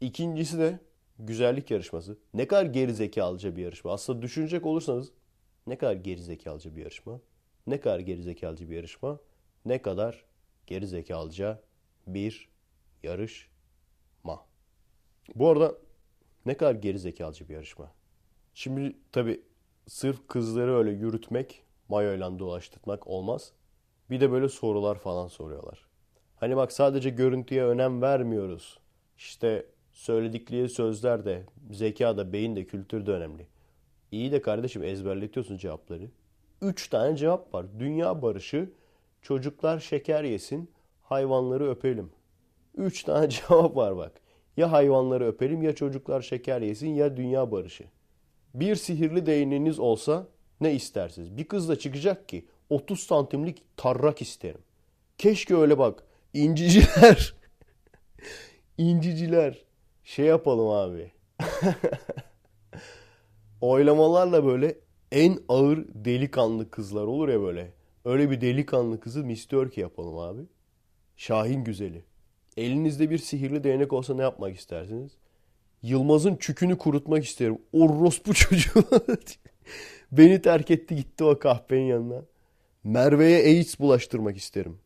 İkincisi 0.00 0.58
de 0.58 0.78
güzellik 1.26 1.70
yarışması. 1.70 2.18
Ne 2.34 2.48
kadar 2.48 2.66
geri 2.66 2.94
zekalıca 2.94 3.56
bir 3.56 3.62
yarışma. 3.62 3.92
Aslında 3.92 4.22
düşünecek 4.22 4.66
olursanız 4.66 5.12
ne 5.66 5.78
kadar 5.78 5.94
geri 5.94 6.22
zekalıca 6.22 6.76
bir 6.76 6.80
yarışma. 6.80 7.20
Ne 7.66 7.80
kadar 7.80 8.00
geri 8.00 8.22
zekalıca 8.22 8.70
bir 8.70 8.76
yarışma. 8.76 9.18
Ne 9.64 9.82
kadar 9.82 10.24
geri 10.66 10.86
zekalıca 10.86 11.62
bir 12.06 12.48
yarışma. 13.02 13.50
Bu 15.34 15.48
arada 15.48 15.74
ne 16.46 16.56
kadar 16.56 16.74
geri 16.74 16.98
zekalıca 16.98 17.48
bir 17.48 17.54
yarışma. 17.54 17.92
Şimdi 18.54 18.96
tabi 19.12 19.42
sırf 19.86 20.28
kızları 20.28 20.76
öyle 20.76 20.90
yürütmek, 20.90 21.62
mayoyla 21.88 22.38
dolaştırmak 22.38 23.06
olmaz. 23.06 23.52
Bir 24.10 24.20
de 24.20 24.32
böyle 24.32 24.48
sorular 24.48 24.98
falan 24.98 25.28
soruyorlar. 25.28 25.86
Hani 26.36 26.56
bak 26.56 26.72
sadece 26.72 27.10
görüntüye 27.10 27.64
önem 27.64 28.02
vermiyoruz. 28.02 28.78
İşte 29.16 29.66
söyledikleri 30.00 30.68
sözler 30.68 31.24
de, 31.24 31.42
zeka 31.70 32.16
da, 32.16 32.32
beyin 32.32 32.56
de, 32.56 32.64
kültür 32.64 33.06
de 33.06 33.10
önemli. 33.10 33.46
İyi 34.12 34.32
de 34.32 34.42
kardeşim 34.42 34.82
ezberletiyorsun 34.82 35.56
cevapları. 35.56 36.10
Üç 36.62 36.88
tane 36.88 37.16
cevap 37.16 37.54
var. 37.54 37.66
Dünya 37.78 38.22
barışı, 38.22 38.70
çocuklar 39.22 39.78
şeker 39.78 40.24
yesin, 40.24 40.70
hayvanları 41.02 41.70
öpelim. 41.70 42.10
Üç 42.76 43.02
tane 43.02 43.28
cevap 43.30 43.76
var 43.76 43.96
bak. 43.96 44.12
Ya 44.56 44.72
hayvanları 44.72 45.26
öpelim 45.26 45.62
ya 45.62 45.74
çocuklar 45.74 46.20
şeker 46.20 46.60
yesin 46.60 46.88
ya 46.88 47.16
dünya 47.16 47.50
barışı. 47.50 47.84
Bir 48.54 48.74
sihirli 48.74 49.26
değneğiniz 49.26 49.78
olsa 49.78 50.26
ne 50.60 50.74
istersiniz? 50.74 51.36
Bir 51.36 51.44
kız 51.44 51.68
da 51.68 51.78
çıkacak 51.78 52.28
ki 52.28 52.46
30 52.70 53.00
santimlik 53.00 53.62
tarrak 53.76 54.22
isterim. 54.22 54.60
Keşke 55.18 55.56
öyle 55.56 55.78
bak. 55.78 56.04
İnciciler. 56.34 57.34
İnciciler. 58.78 59.69
Şey 60.04 60.26
yapalım 60.26 60.68
abi. 60.68 61.12
Oylamalarla 63.60 64.44
böyle 64.44 64.78
en 65.12 65.38
ağır 65.48 65.86
delikanlı 65.94 66.70
kızlar 66.70 67.04
olur 67.04 67.28
ya 67.28 67.40
böyle. 67.40 67.72
Öyle 68.04 68.30
bir 68.30 68.40
delikanlı 68.40 69.00
kızı 69.00 69.26
istiyor 69.26 69.70
ki 69.70 69.80
yapalım 69.80 70.18
abi. 70.18 70.42
Şahin 71.16 71.64
güzeli. 71.64 72.04
Elinizde 72.56 73.10
bir 73.10 73.18
sihirli 73.18 73.64
değnek 73.64 73.92
olsa 73.92 74.14
ne 74.14 74.22
yapmak 74.22 74.56
istersiniz? 74.56 75.12
Yılmaz'ın 75.82 76.36
çükünü 76.36 76.78
kurutmak 76.78 77.24
isterim. 77.24 77.58
O 77.72 77.88
rospu 77.88 78.34
çocuğu. 78.34 78.84
Beni 80.12 80.42
terk 80.42 80.70
etti 80.70 80.96
gitti 80.96 81.24
o 81.24 81.38
kahpenin 81.38 81.86
yanına. 81.86 82.22
Merve'ye 82.84 83.38
AIDS 83.38 83.80
bulaştırmak 83.80 84.36
isterim. 84.36 84.78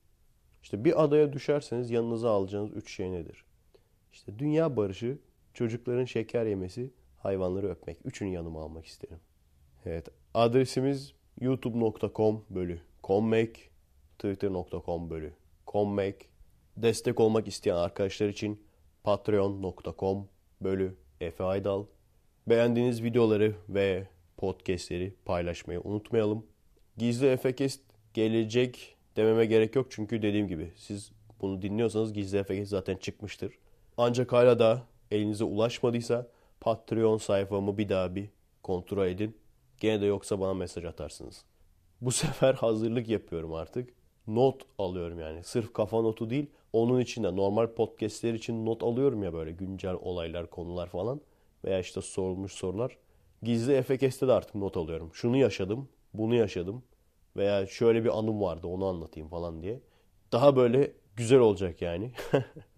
İşte 0.62 0.84
bir 0.84 1.04
adaya 1.04 1.32
düşerseniz 1.32 1.90
yanınıza 1.90 2.30
alacağınız 2.30 2.76
üç 2.76 2.92
şey 2.92 3.12
nedir? 3.12 3.44
İşte 4.14 4.38
dünya 4.38 4.76
barışı, 4.76 5.18
çocukların 5.54 6.04
şeker 6.04 6.46
yemesi, 6.46 6.90
hayvanları 7.18 7.68
öpmek. 7.68 7.98
Üçünü 8.04 8.28
yanıma 8.28 8.62
almak 8.62 8.86
isterim. 8.86 9.18
Evet 9.86 10.08
adresimiz 10.34 11.12
youtube.com 11.40 12.44
bölü 12.50 12.80
commake, 13.04 13.60
twitter.com 14.18 15.10
bölü 15.10 15.32
commake. 15.66 16.26
Destek 16.76 17.20
olmak 17.20 17.48
isteyen 17.48 17.76
arkadaşlar 17.76 18.28
için 18.28 18.62
patreon.com 19.04 20.28
bölü 20.60 20.96
Efe 21.20 21.44
Aydal. 21.44 21.86
Beğendiğiniz 22.46 23.02
videoları 23.02 23.54
ve 23.68 24.08
podcastleri 24.36 25.14
paylaşmayı 25.24 25.80
unutmayalım. 25.80 26.46
Gizli 26.96 27.26
Efekest 27.26 27.80
gelecek 28.14 28.96
dememe 29.16 29.46
gerek 29.46 29.76
yok 29.76 29.86
çünkü 29.90 30.22
dediğim 30.22 30.48
gibi 30.48 30.72
siz 30.76 31.12
bunu 31.40 31.62
dinliyorsanız 31.62 32.12
Gizli 32.12 32.38
Efekest 32.38 32.70
zaten 32.70 32.96
çıkmıştır. 32.96 33.58
Ancak 33.96 34.32
hala 34.32 34.58
da 34.58 34.82
elinize 35.10 35.44
ulaşmadıysa 35.44 36.26
Patreon 36.60 37.18
sayfamı 37.18 37.78
bir 37.78 37.88
daha 37.88 38.14
bir 38.14 38.28
kontrol 38.62 39.06
edin. 39.06 39.36
Gene 39.80 40.00
de 40.00 40.06
yoksa 40.06 40.40
bana 40.40 40.54
mesaj 40.54 40.84
atarsınız. 40.84 41.44
Bu 42.00 42.12
sefer 42.12 42.54
hazırlık 42.54 43.08
yapıyorum 43.08 43.54
artık. 43.54 43.90
Not 44.26 44.62
alıyorum 44.78 45.20
yani. 45.20 45.44
Sırf 45.44 45.72
kafa 45.72 46.00
notu 46.00 46.30
değil. 46.30 46.46
Onun 46.72 47.00
için 47.00 47.24
de 47.24 47.36
normal 47.36 47.66
podcastler 47.66 48.34
için 48.34 48.66
not 48.66 48.82
alıyorum 48.82 49.22
ya 49.22 49.32
böyle 49.32 49.52
güncel 49.52 49.94
olaylar, 49.94 50.50
konular 50.50 50.86
falan. 50.88 51.20
Veya 51.64 51.80
işte 51.80 52.00
sorulmuş 52.00 52.52
sorular. 52.52 52.98
Gizli 53.42 53.72
Efekest'te 53.72 54.28
de 54.28 54.32
artık 54.32 54.54
not 54.54 54.76
alıyorum. 54.76 55.10
Şunu 55.12 55.36
yaşadım, 55.36 55.88
bunu 56.14 56.34
yaşadım. 56.34 56.82
Veya 57.36 57.66
şöyle 57.66 58.04
bir 58.04 58.18
anım 58.18 58.40
vardı 58.42 58.66
onu 58.66 58.86
anlatayım 58.86 59.28
falan 59.28 59.62
diye. 59.62 59.80
Daha 60.32 60.56
böyle 60.56 60.92
güzel 61.16 61.38
olacak 61.38 61.82
yani. 61.82 62.12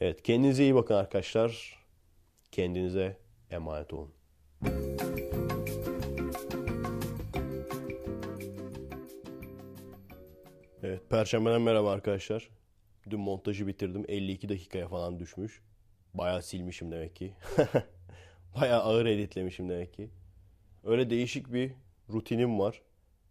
evet 0.00 0.22
kendinize 0.22 0.62
iyi 0.62 0.74
bakın 0.74 0.94
arkadaşlar. 0.94 1.76
Kendinize 2.52 3.18
emanet 3.50 3.92
olun. 3.92 4.12
Evet, 10.82 11.10
Perşembeden 11.10 11.62
merhaba 11.62 11.90
arkadaşlar. 11.90 12.50
Dün 13.10 13.20
montajı 13.20 13.66
bitirdim. 13.66 14.04
52 14.08 14.48
dakikaya 14.48 14.88
falan 14.88 15.18
düşmüş. 15.18 15.62
Bayağı 16.14 16.42
silmişim 16.42 16.92
demek 16.92 17.16
ki. 17.16 17.34
Bayağı 18.60 18.82
ağır 18.82 19.06
editlemişim 19.06 19.68
demek 19.68 19.94
ki. 19.94 20.10
Öyle 20.84 21.10
değişik 21.10 21.52
bir 21.52 21.72
rutinim 22.10 22.58
var. 22.58 22.82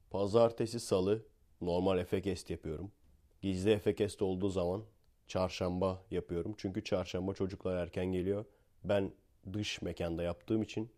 Pazartesi, 0.10 0.80
salı 0.80 1.26
normal 1.62 2.00
efekest 2.00 2.50
yapıyorum. 2.50 2.92
Gizli 3.42 3.72
efekest 3.72 4.22
olduğu 4.22 4.50
zaman 4.50 4.84
çarşamba 5.28 6.04
yapıyorum. 6.12 6.56
Çünkü 6.58 6.84
çarşamba 6.84 7.34
çocuklar 7.34 7.78
erken 7.78 8.06
geliyor. 8.06 8.46
Ben 8.84 9.12
dış 9.54 9.82
mekanda 9.82 10.24
yaptığım 10.24 10.62
için 10.62 10.90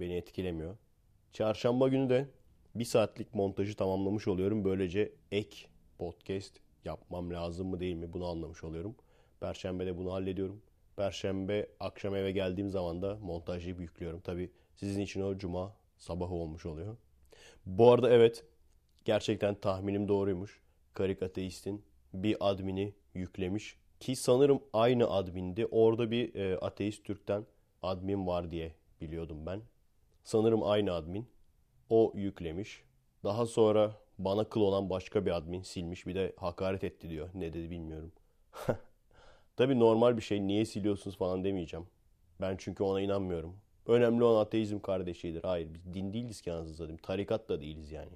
beni 0.00 0.14
etkilemiyor. 0.14 0.76
Çarşamba 1.32 1.88
günü 1.88 2.10
de 2.10 2.28
bir 2.74 2.84
saatlik 2.84 3.34
montajı 3.34 3.76
tamamlamış 3.76 4.28
oluyorum. 4.28 4.64
Böylece 4.64 5.12
ek 5.32 5.66
podcast 5.98 6.52
yapmam 6.84 7.30
lazım 7.30 7.68
mı 7.68 7.80
değil 7.80 7.96
mi 7.96 8.12
bunu 8.12 8.26
anlamış 8.26 8.64
oluyorum. 8.64 8.96
Perşembe 9.40 9.86
de 9.86 9.98
bunu 9.98 10.12
hallediyorum. 10.12 10.62
Perşembe 10.96 11.66
akşam 11.80 12.14
eve 12.14 12.32
geldiğim 12.32 12.70
zaman 12.70 13.02
da 13.02 13.16
montajı 13.16 13.70
yüklüyorum. 13.70 14.20
Tabi 14.20 14.50
sizin 14.76 15.00
için 15.00 15.20
o 15.20 15.38
cuma 15.38 15.76
sabahı 15.98 16.34
olmuş 16.34 16.66
oluyor. 16.66 16.96
Bu 17.66 17.92
arada 17.92 18.10
evet 18.10 18.44
gerçekten 19.04 19.54
tahminim 19.54 20.08
doğruymuş. 20.08 20.60
Karik 20.94 21.22
Ateist'in 21.22 21.84
bir 22.14 22.36
admini 22.40 22.94
yüklemiş. 23.16 23.76
Ki 24.00 24.16
sanırım 24.16 24.60
aynı 24.72 25.10
admindi. 25.10 25.66
Orada 25.66 26.10
bir 26.10 26.34
e, 26.34 26.58
Ateist 26.58 27.04
Türk'ten 27.04 27.46
admin 27.82 28.26
var 28.26 28.50
diye 28.50 28.74
biliyordum 29.00 29.46
ben. 29.46 29.60
Sanırım 30.24 30.62
aynı 30.62 30.92
admin. 30.92 31.26
O 31.90 32.12
yüklemiş. 32.14 32.82
Daha 33.24 33.46
sonra 33.46 33.92
bana 34.18 34.48
kıl 34.48 34.60
olan 34.60 34.90
başka 34.90 35.26
bir 35.26 35.36
admin 35.36 35.62
silmiş. 35.62 36.06
Bir 36.06 36.14
de 36.14 36.32
hakaret 36.36 36.84
etti 36.84 37.10
diyor. 37.10 37.28
Ne 37.34 37.52
dedi 37.52 37.70
bilmiyorum. 37.70 38.12
Tabi 39.56 39.78
normal 39.78 40.16
bir 40.16 40.22
şey. 40.22 40.46
Niye 40.46 40.64
siliyorsunuz 40.64 41.16
falan 41.16 41.44
demeyeceğim. 41.44 41.86
Ben 42.40 42.56
çünkü 42.58 42.82
ona 42.82 43.00
inanmıyorum. 43.00 43.56
Önemli 43.86 44.24
olan 44.24 44.40
ateizm 44.40 44.78
kardeşliğidir. 44.78 45.42
Hayır 45.42 45.74
biz 45.74 45.94
din 45.94 46.12
değiliz 46.12 46.40
ki 46.40 46.52
anasını 46.52 46.74
satayım. 46.74 46.96
Tarikat 47.02 47.48
da 47.48 47.60
değiliz 47.60 47.92
yani. 47.92 48.12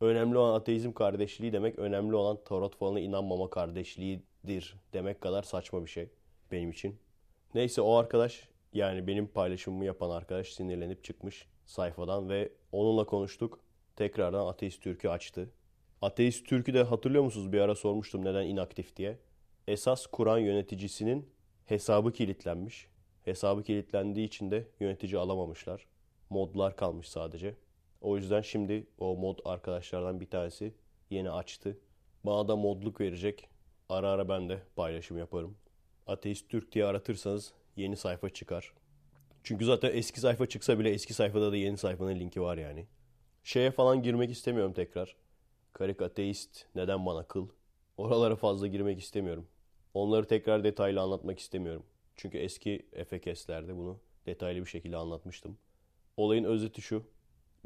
Önemli 0.00 0.38
olan 0.38 0.54
ateizm 0.54 0.92
kardeşliği 0.92 1.52
demek 1.52 1.78
önemli 1.78 2.16
olan 2.16 2.38
tarot 2.44 2.76
falına 2.76 3.00
inanmama 3.00 3.50
kardeşliğidir 4.44 4.76
demek 4.92 5.20
kadar 5.20 5.42
saçma 5.42 5.84
bir 5.84 5.90
şey 5.90 6.08
benim 6.52 6.70
için. 6.70 6.98
Neyse 7.54 7.80
o 7.80 7.94
arkadaş 7.94 8.48
yani 8.72 9.06
benim 9.06 9.26
paylaşımımı 9.26 9.84
yapan 9.84 10.10
arkadaş 10.10 10.52
sinirlenip 10.52 11.04
çıkmış 11.04 11.46
sayfadan 11.66 12.28
ve 12.28 12.52
onunla 12.72 13.06
konuştuk. 13.06 13.60
Tekrardan 13.96 14.46
Ateist 14.46 14.82
Türk'ü 14.82 15.08
açtı. 15.08 15.50
Ateist 16.02 16.46
Türk'ü 16.46 16.74
de 16.74 16.82
hatırlıyor 16.82 17.24
musunuz? 17.24 17.52
Bir 17.52 17.60
ara 17.60 17.74
sormuştum 17.74 18.24
neden 18.24 18.46
inaktif 18.46 18.96
diye. 18.96 19.18
Esas 19.68 20.06
Kur'an 20.06 20.38
yöneticisinin 20.38 21.28
hesabı 21.66 22.12
kilitlenmiş. 22.12 22.88
Hesabı 23.24 23.62
kilitlendiği 23.62 24.26
için 24.26 24.50
de 24.50 24.68
yönetici 24.80 25.18
alamamışlar. 25.18 25.86
Modlar 26.30 26.76
kalmış 26.76 27.08
sadece. 27.08 27.54
O 28.00 28.16
yüzden 28.16 28.42
şimdi 28.42 28.86
o 28.98 29.16
mod 29.16 29.38
arkadaşlardan 29.44 30.20
bir 30.20 30.30
tanesi 30.30 30.74
yeni 31.10 31.30
açtı. 31.30 31.78
Bana 32.24 32.48
da 32.48 32.56
modluk 32.56 33.00
verecek. 33.00 33.48
Ara 33.88 34.10
ara 34.10 34.28
ben 34.28 34.48
de 34.48 34.62
paylaşım 34.76 35.18
yaparım. 35.18 35.56
Ateist 36.06 36.48
Türk 36.48 36.72
diye 36.72 36.84
aratırsanız 36.84 37.52
yeni 37.76 37.96
sayfa 37.96 38.28
çıkar. 38.30 38.72
Çünkü 39.42 39.64
zaten 39.64 39.90
eski 39.94 40.20
sayfa 40.20 40.46
çıksa 40.46 40.78
bile 40.78 40.90
eski 40.90 41.14
sayfada 41.14 41.52
da 41.52 41.56
yeni 41.56 41.76
sayfanın 41.76 42.20
linki 42.20 42.42
var 42.42 42.58
yani. 42.58 42.86
Şeye 43.42 43.70
falan 43.70 44.02
girmek 44.02 44.30
istemiyorum 44.30 44.72
tekrar. 44.72 45.16
Karik 45.72 46.02
ateist 46.02 46.66
neden 46.74 47.06
bana 47.06 47.22
kıl? 47.28 47.48
Oralara 47.96 48.36
fazla 48.36 48.66
girmek 48.66 49.00
istemiyorum. 49.00 49.46
Onları 49.94 50.26
tekrar 50.26 50.64
detaylı 50.64 51.00
anlatmak 51.00 51.38
istemiyorum. 51.38 51.86
Çünkü 52.16 52.38
eski 52.38 52.86
FKS'lerde 53.10 53.76
bunu 53.76 54.00
detaylı 54.26 54.60
bir 54.60 54.70
şekilde 54.70 54.96
anlatmıştım. 54.96 55.58
Olayın 56.16 56.44
özeti 56.44 56.82
şu. 56.82 57.04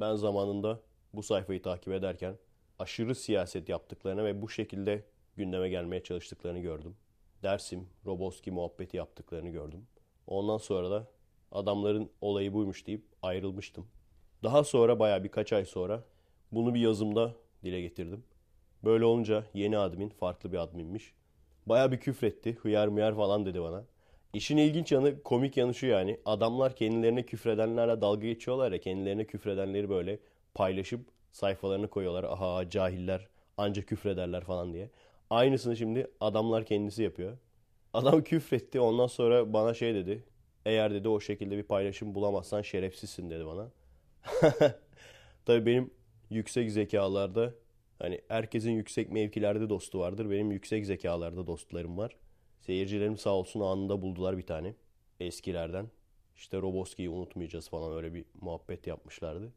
Ben 0.00 0.14
zamanında 0.14 0.80
bu 1.14 1.22
sayfayı 1.22 1.62
takip 1.62 1.92
ederken 1.92 2.38
aşırı 2.78 3.14
siyaset 3.14 3.68
yaptıklarını 3.68 4.24
ve 4.24 4.42
bu 4.42 4.48
şekilde 4.48 5.04
gündeme 5.38 5.68
gelmeye 5.68 6.02
çalıştıklarını 6.02 6.58
gördüm. 6.58 6.96
Dersim, 7.42 7.88
Roboski 8.06 8.50
muhabbeti 8.50 8.96
yaptıklarını 8.96 9.48
gördüm. 9.48 9.86
Ondan 10.26 10.58
sonra 10.58 10.90
da 10.90 11.06
adamların 11.52 12.10
olayı 12.20 12.52
buymuş 12.52 12.86
deyip 12.86 13.04
ayrılmıştım. 13.22 13.86
Daha 14.42 14.64
sonra 14.64 14.98
baya 14.98 15.24
birkaç 15.24 15.52
ay 15.52 15.64
sonra 15.64 16.04
bunu 16.52 16.74
bir 16.74 16.80
yazımda 16.80 17.34
dile 17.64 17.80
getirdim. 17.80 18.24
Böyle 18.84 19.04
olunca 19.04 19.44
yeni 19.54 19.78
admin 19.78 20.08
farklı 20.08 20.52
bir 20.52 20.58
adminmiş. 20.58 21.14
Baya 21.66 21.92
bir 21.92 22.00
küfretti. 22.00 22.54
Hıyar 22.54 22.88
mıyar 22.88 23.16
falan 23.16 23.46
dedi 23.46 23.62
bana. 23.62 23.84
İşin 24.32 24.56
ilginç 24.56 24.92
yanı 24.92 25.22
komik 25.22 25.56
yanı 25.56 25.74
şu 25.74 25.86
yani. 25.86 26.20
Adamlar 26.24 26.76
kendilerine 26.76 27.22
küfredenlerle 27.26 28.00
dalga 28.00 28.26
geçiyorlar 28.26 28.72
ya. 28.72 28.80
Kendilerine 28.80 29.24
küfredenleri 29.24 29.88
böyle 29.88 30.18
paylaşıp 30.54 31.00
sayfalarını 31.32 31.88
koyuyorlar. 31.88 32.24
Aha 32.24 32.70
cahiller 32.70 33.28
anca 33.56 33.82
küfrederler 33.82 34.44
falan 34.44 34.72
diye. 34.72 34.90
Aynısını 35.30 35.76
şimdi 35.76 36.10
adamlar 36.20 36.64
kendisi 36.64 37.02
yapıyor. 37.02 37.38
Adam 37.92 38.22
küfretti 38.22 38.80
ondan 38.80 39.06
sonra 39.06 39.52
bana 39.52 39.74
şey 39.74 39.94
dedi. 39.94 40.24
Eğer 40.66 40.94
dedi 40.94 41.08
o 41.08 41.20
şekilde 41.20 41.56
bir 41.56 41.62
paylaşım 41.62 42.14
bulamazsan 42.14 42.62
şerefsizsin 42.62 43.30
dedi 43.30 43.46
bana. 43.46 43.70
Tabii 45.46 45.66
benim 45.66 45.90
yüksek 46.30 46.70
zekalarda 46.70 47.54
hani 47.98 48.20
herkesin 48.28 48.70
yüksek 48.70 49.12
mevkilerde 49.12 49.68
dostu 49.68 49.98
vardır. 50.00 50.30
Benim 50.30 50.50
yüksek 50.52 50.86
zekalarda 50.86 51.46
dostlarım 51.46 51.98
var. 51.98 52.16
Seyircilerim 52.60 53.16
sağ 53.16 53.30
olsun 53.30 53.60
anında 53.60 54.02
buldular 54.02 54.38
bir 54.38 54.46
tane 54.46 54.74
eskilerden. 55.20 55.90
İşte 56.36 56.58
Roboski'yi 56.62 57.10
unutmayacağız 57.10 57.68
falan 57.68 57.96
öyle 57.96 58.14
bir 58.14 58.24
muhabbet 58.40 58.86
yapmışlardı. 58.86 59.52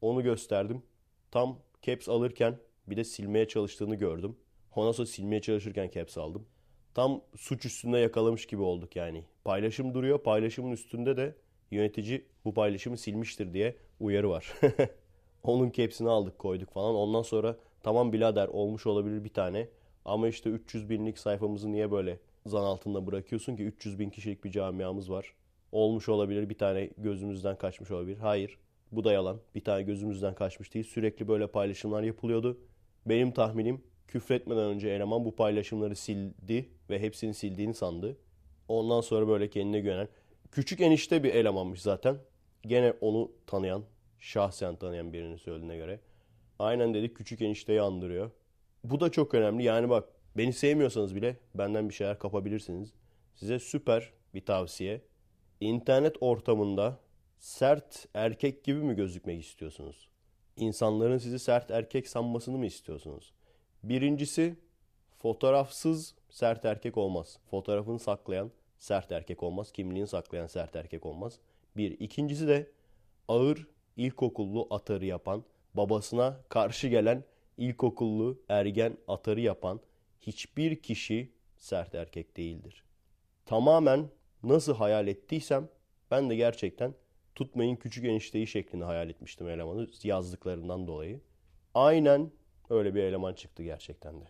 Onu 0.00 0.22
gösterdim. 0.22 0.82
Tam 1.30 1.58
caps 1.82 2.08
alırken 2.08 2.58
bir 2.86 2.96
de 2.96 3.04
silmeye 3.04 3.48
çalıştığını 3.48 3.94
gördüm. 3.94 4.36
Sonra 4.74 5.06
silmeye 5.06 5.40
çalışırken 5.40 5.90
caps 5.94 6.18
aldım. 6.18 6.46
Tam 6.94 7.20
suç 7.36 7.66
üstünde 7.66 7.98
yakalamış 7.98 8.46
gibi 8.46 8.62
olduk 8.62 8.96
yani. 8.96 9.24
Paylaşım 9.44 9.94
duruyor. 9.94 10.18
Paylaşımın 10.18 10.72
üstünde 10.72 11.16
de 11.16 11.34
yönetici 11.70 12.24
bu 12.44 12.54
paylaşımı 12.54 12.98
silmiştir 12.98 13.54
diye 13.54 13.76
uyarı 14.00 14.30
var. 14.30 14.54
Onun 15.42 15.70
capsini 15.70 16.08
aldık 16.08 16.38
koyduk 16.38 16.70
falan. 16.70 16.94
Ondan 16.94 17.22
sonra 17.22 17.56
tamam 17.82 18.12
birader 18.12 18.48
olmuş 18.48 18.86
olabilir 18.86 19.24
bir 19.24 19.34
tane. 19.34 19.68
Ama 20.04 20.28
işte 20.28 20.50
300 20.50 20.90
binlik 20.90 21.18
sayfamızı 21.18 21.72
niye 21.72 21.90
böyle 21.90 22.18
zan 22.46 22.64
altında 22.64 23.06
bırakıyorsun 23.06 23.56
ki 23.56 23.62
300 23.64 23.98
bin 23.98 24.10
kişilik 24.10 24.44
bir 24.44 24.50
camiamız 24.50 25.10
var. 25.10 25.34
Olmuş 25.72 26.08
olabilir 26.08 26.48
bir 26.48 26.58
tane 26.58 26.90
gözümüzden 26.98 27.58
kaçmış 27.58 27.90
olabilir. 27.90 28.18
Hayır 28.18 28.58
bu 28.92 29.04
da 29.04 29.12
yalan. 29.12 29.40
Bir 29.54 29.64
tane 29.64 29.82
gözümüzden 29.82 30.34
kaçmış 30.34 30.74
değil. 30.74 30.84
Sürekli 30.84 31.28
böyle 31.28 31.46
paylaşımlar 31.46 32.02
yapılıyordu. 32.02 32.58
Benim 33.06 33.32
tahminim 33.32 33.82
küfretmeden 34.10 34.64
önce 34.64 34.88
eleman 34.88 35.24
bu 35.24 35.36
paylaşımları 35.36 35.96
sildi 35.96 36.68
ve 36.90 36.98
hepsini 36.98 37.34
sildiğini 37.34 37.74
sandı. 37.74 38.16
Ondan 38.68 39.00
sonra 39.00 39.28
böyle 39.28 39.50
kendine 39.50 39.80
güvenen. 39.80 40.08
Küçük 40.52 40.80
enişte 40.80 41.22
bir 41.22 41.34
elemanmış 41.34 41.82
zaten. 41.82 42.16
Gene 42.62 42.94
onu 43.00 43.32
tanıyan, 43.46 43.84
şahsen 44.18 44.76
tanıyan 44.76 45.12
birini 45.12 45.38
söylediğine 45.38 45.76
göre. 45.76 46.00
Aynen 46.58 46.94
dedi 46.94 47.14
küçük 47.14 47.42
enişteyi 47.42 47.80
andırıyor. 47.80 48.30
Bu 48.84 49.00
da 49.00 49.10
çok 49.10 49.34
önemli. 49.34 49.62
Yani 49.62 49.88
bak 49.88 50.08
beni 50.36 50.52
sevmiyorsanız 50.52 51.14
bile 51.14 51.36
benden 51.54 51.88
bir 51.88 51.94
şeyler 51.94 52.18
kapabilirsiniz. 52.18 52.92
Size 53.34 53.58
süper 53.58 54.12
bir 54.34 54.44
tavsiye. 54.46 55.00
İnternet 55.60 56.16
ortamında 56.20 57.00
sert 57.38 58.06
erkek 58.14 58.64
gibi 58.64 58.78
mi 58.78 58.96
gözükmek 58.96 59.44
istiyorsunuz? 59.44 60.08
İnsanların 60.56 61.18
sizi 61.18 61.38
sert 61.38 61.70
erkek 61.70 62.08
sanmasını 62.08 62.58
mı 62.58 62.66
istiyorsunuz? 62.66 63.32
Birincisi 63.82 64.56
fotoğrafsız 65.18 66.14
sert 66.30 66.64
erkek 66.64 66.96
olmaz. 66.96 67.38
Fotoğrafını 67.50 67.98
saklayan 67.98 68.50
sert 68.78 69.12
erkek 69.12 69.42
olmaz. 69.42 69.72
Kimliğini 69.72 70.06
saklayan 70.06 70.46
sert 70.46 70.76
erkek 70.76 71.06
olmaz. 71.06 71.38
Bir. 71.76 72.00
İkincisi 72.00 72.48
de 72.48 72.70
ağır 73.28 73.66
ilkokullu 73.96 74.66
atarı 74.70 75.06
yapan, 75.06 75.44
babasına 75.74 76.40
karşı 76.48 76.88
gelen 76.88 77.24
ilkokullu 77.58 78.42
ergen 78.48 78.96
atarı 79.08 79.40
yapan 79.40 79.80
hiçbir 80.20 80.76
kişi 80.82 81.32
sert 81.58 81.94
erkek 81.94 82.36
değildir. 82.36 82.84
Tamamen 83.46 84.08
nasıl 84.42 84.74
hayal 84.74 85.08
ettiysem 85.08 85.68
ben 86.10 86.30
de 86.30 86.36
gerçekten 86.36 86.94
tutmayın 87.34 87.76
küçük 87.76 88.04
enişteyi 88.04 88.46
şeklinde 88.46 88.84
hayal 88.84 89.10
etmiştim 89.10 89.48
elemanı 89.48 89.88
yazdıklarından 90.02 90.86
dolayı. 90.86 91.20
Aynen 91.74 92.30
öyle 92.70 92.94
bir 92.94 93.02
eleman 93.02 93.34
çıktı 93.34 93.62
gerçekten 93.62 94.20
de. 94.20 94.24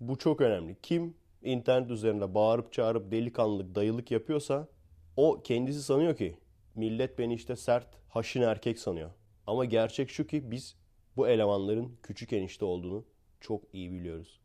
Bu 0.00 0.18
çok 0.18 0.40
önemli. 0.40 0.76
Kim 0.82 1.14
internet 1.42 1.90
üzerinde 1.90 2.34
bağırıp 2.34 2.72
çağırıp 2.72 3.10
delikanlılık, 3.10 3.74
dayılık 3.74 4.10
yapıyorsa 4.10 4.68
o 5.16 5.42
kendisi 5.42 5.82
sanıyor 5.82 6.16
ki 6.16 6.36
millet 6.74 7.18
beni 7.18 7.34
işte 7.34 7.56
sert, 7.56 7.86
haşin 8.08 8.42
erkek 8.42 8.78
sanıyor. 8.78 9.10
Ama 9.46 9.64
gerçek 9.64 10.10
şu 10.10 10.26
ki 10.26 10.50
biz 10.50 10.76
bu 11.16 11.28
elemanların 11.28 11.96
küçük 12.02 12.32
enişte 12.32 12.64
olduğunu 12.64 13.04
çok 13.40 13.74
iyi 13.74 13.92
biliyoruz. 13.92 14.40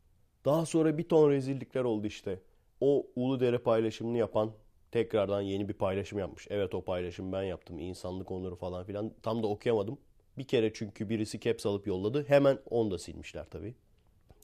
Daha 0.46 0.66
sonra 0.66 0.98
bir 0.98 1.10
ton 1.10 1.30
rezillikler 1.30 1.84
oldu 1.84 2.08
işte. 2.08 2.40
O 2.82 3.08
Uludere 3.16 3.58
paylaşımını 3.58 4.18
yapan 4.18 4.52
tekrardan 4.92 5.42
yeni 5.42 5.70
bir 5.70 5.74
paylaşım 5.74 6.20
yapmış. 6.20 6.48
Evet 6.50 6.76
o 6.76 6.86
paylaşım 6.86 7.32
ben 7.32 7.44
yaptım. 7.44 7.80
İnsanlık 7.80 8.32
onuru 8.32 8.56
falan 8.56 8.84
filan. 8.86 9.14
Tam 9.24 9.44
da 9.44 9.48
okuyamadım. 9.48 9.98
Bir 10.38 10.44
kere 10.44 10.74
çünkü 10.74 11.10
birisi 11.10 11.40
caps 11.40 11.66
alıp 11.66 11.88
yolladı. 11.88 12.26
Hemen 12.28 12.60
onu 12.70 12.92
da 12.92 12.98
silmişler 12.98 13.46
tabii. 13.50 13.76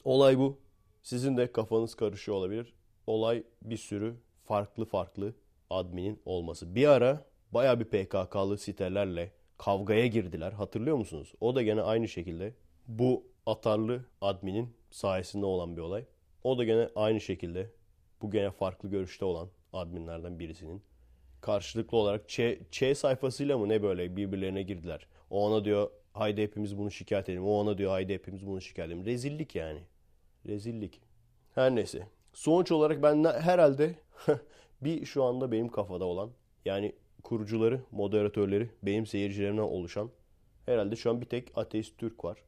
Olay 0.04 0.38
bu. 0.38 0.58
Sizin 1.02 1.36
de 1.36 1.52
kafanız 1.52 1.94
karışıyor 1.94 2.36
olabilir. 2.36 2.74
Olay 3.06 3.44
bir 3.62 3.76
sürü 3.76 4.14
farklı 4.44 4.84
farklı 4.84 5.34
adminin 5.70 6.20
olması. 6.24 6.74
Bir 6.74 6.88
ara 6.88 7.24
baya 7.52 7.80
bir 7.80 7.84
PKK'lı 7.84 8.58
sitelerle 8.58 9.32
kavgaya 9.58 10.06
girdiler. 10.06 10.52
Hatırlıyor 10.52 10.96
musunuz? 10.96 11.32
O 11.40 11.54
da 11.54 11.62
gene 11.62 11.82
aynı 11.82 12.08
şekilde 12.08 12.54
bu 12.86 13.26
atarlı 13.46 14.04
adminin 14.20 14.76
sayesinde 14.90 15.46
olan 15.46 15.76
bir 15.76 15.80
olay. 15.82 16.04
O 16.44 16.58
da 16.58 16.64
gene 16.64 16.88
aynı 16.96 17.20
şekilde 17.20 17.70
bu 18.22 18.30
gene 18.30 18.50
farklı 18.50 18.90
görüşte 18.90 19.24
olan 19.24 19.48
adminlerden 19.72 20.38
birisinin 20.38 20.82
karşılıklı 21.40 21.98
olarak 21.98 22.28
Ç, 22.28 22.40
Ç 22.70 22.96
sayfasıyla 22.96 23.58
mı 23.58 23.68
ne 23.68 23.82
böyle 23.82 24.16
birbirlerine 24.16 24.62
girdiler. 24.62 25.06
O 25.34 25.46
ona 25.46 25.64
diyor 25.64 25.90
haydi 26.12 26.42
hepimiz 26.42 26.78
bunu 26.78 26.90
şikayet 26.90 27.28
edelim. 27.28 27.46
O 27.46 27.50
ona 27.50 27.78
diyor 27.78 27.90
haydi 27.90 28.14
hepimiz 28.14 28.46
bunu 28.46 28.60
şikayet 28.60 28.90
edelim. 28.90 29.06
Rezillik 29.06 29.54
yani. 29.54 29.80
Rezillik. 30.46 31.00
Her 31.54 31.74
neyse. 31.74 32.08
Sonuç 32.32 32.72
olarak 32.72 33.02
ben 33.02 33.24
herhalde 33.24 33.94
bir 34.80 35.04
şu 35.04 35.24
anda 35.24 35.52
benim 35.52 35.68
kafada 35.68 36.04
olan 36.04 36.30
yani 36.64 36.92
kurucuları, 37.22 37.80
moderatörleri, 37.90 38.70
benim 38.82 39.06
seyircilerimden 39.06 39.62
oluşan 39.62 40.10
herhalde 40.66 40.96
şu 40.96 41.10
an 41.10 41.20
bir 41.20 41.26
tek 41.26 41.52
ateist 41.58 41.98
Türk 41.98 42.24
var. 42.24 42.38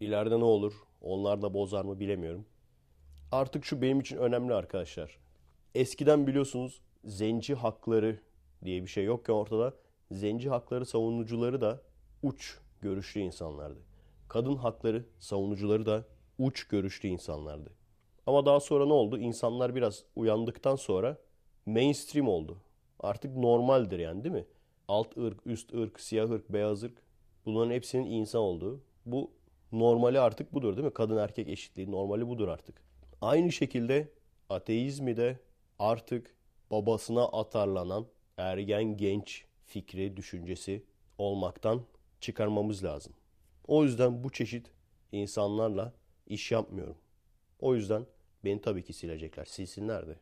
İleride 0.00 0.38
ne 0.38 0.44
olur? 0.44 0.72
Onlar 1.00 1.42
da 1.42 1.54
bozar 1.54 1.84
mı 1.84 2.00
bilemiyorum. 2.00 2.46
Artık 3.32 3.64
şu 3.64 3.82
benim 3.82 4.00
için 4.00 4.16
önemli 4.16 4.54
arkadaşlar. 4.54 5.18
Eskiden 5.74 6.26
biliyorsunuz 6.26 6.80
zenci 7.04 7.54
hakları 7.54 8.20
diye 8.64 8.82
bir 8.82 8.88
şey 8.90 9.04
yokken 9.04 9.34
ortada 9.34 9.74
zenci 10.10 10.48
hakları 10.48 10.86
savunucuları 10.86 11.60
da 11.60 11.91
uç 12.22 12.58
görüşlü 12.80 13.20
insanlardı. 13.20 13.80
Kadın 14.28 14.56
hakları 14.56 15.04
savunucuları 15.18 15.86
da 15.86 16.04
uç 16.38 16.64
görüşlü 16.68 17.08
insanlardı. 17.08 17.70
Ama 18.26 18.46
daha 18.46 18.60
sonra 18.60 18.86
ne 18.86 18.92
oldu? 18.92 19.18
İnsanlar 19.18 19.74
biraz 19.74 20.04
uyandıktan 20.16 20.76
sonra 20.76 21.18
mainstream 21.66 22.28
oldu. 22.28 22.56
Artık 23.00 23.36
normaldir 23.36 23.98
yani 23.98 24.24
değil 24.24 24.34
mi? 24.34 24.46
Alt 24.88 25.16
ırk, 25.16 25.46
üst 25.46 25.74
ırk, 25.74 26.00
siyah 26.00 26.30
ırk, 26.30 26.52
beyaz 26.52 26.82
ırk 26.82 27.02
bunların 27.46 27.70
hepsinin 27.70 28.06
insan 28.06 28.40
olduğu. 28.40 28.80
Bu 29.06 29.30
normali 29.72 30.20
artık 30.20 30.54
budur 30.54 30.76
değil 30.76 30.86
mi? 30.86 30.94
Kadın 30.94 31.16
erkek 31.16 31.48
eşitliği 31.48 31.90
normali 31.90 32.28
budur 32.28 32.48
artık. 32.48 32.82
Aynı 33.20 33.52
şekilde 33.52 34.08
ateizmi 34.50 35.16
de 35.16 35.38
artık 35.78 36.36
babasına 36.70 37.24
atarlanan 37.24 38.06
ergen 38.36 38.96
genç 38.96 39.44
fikri, 39.66 40.16
düşüncesi 40.16 40.84
olmaktan 41.18 41.82
çıkarmamız 42.22 42.84
lazım. 42.84 43.12
O 43.66 43.84
yüzden 43.84 44.24
bu 44.24 44.32
çeşit 44.32 44.70
insanlarla 45.12 45.92
iş 46.26 46.52
yapmıyorum. 46.52 46.96
O 47.60 47.74
yüzden 47.74 48.06
beni 48.44 48.60
tabii 48.60 48.84
ki 48.84 48.92
silecekler. 48.92 49.44
Silsinler 49.44 50.06
de. 50.06 50.16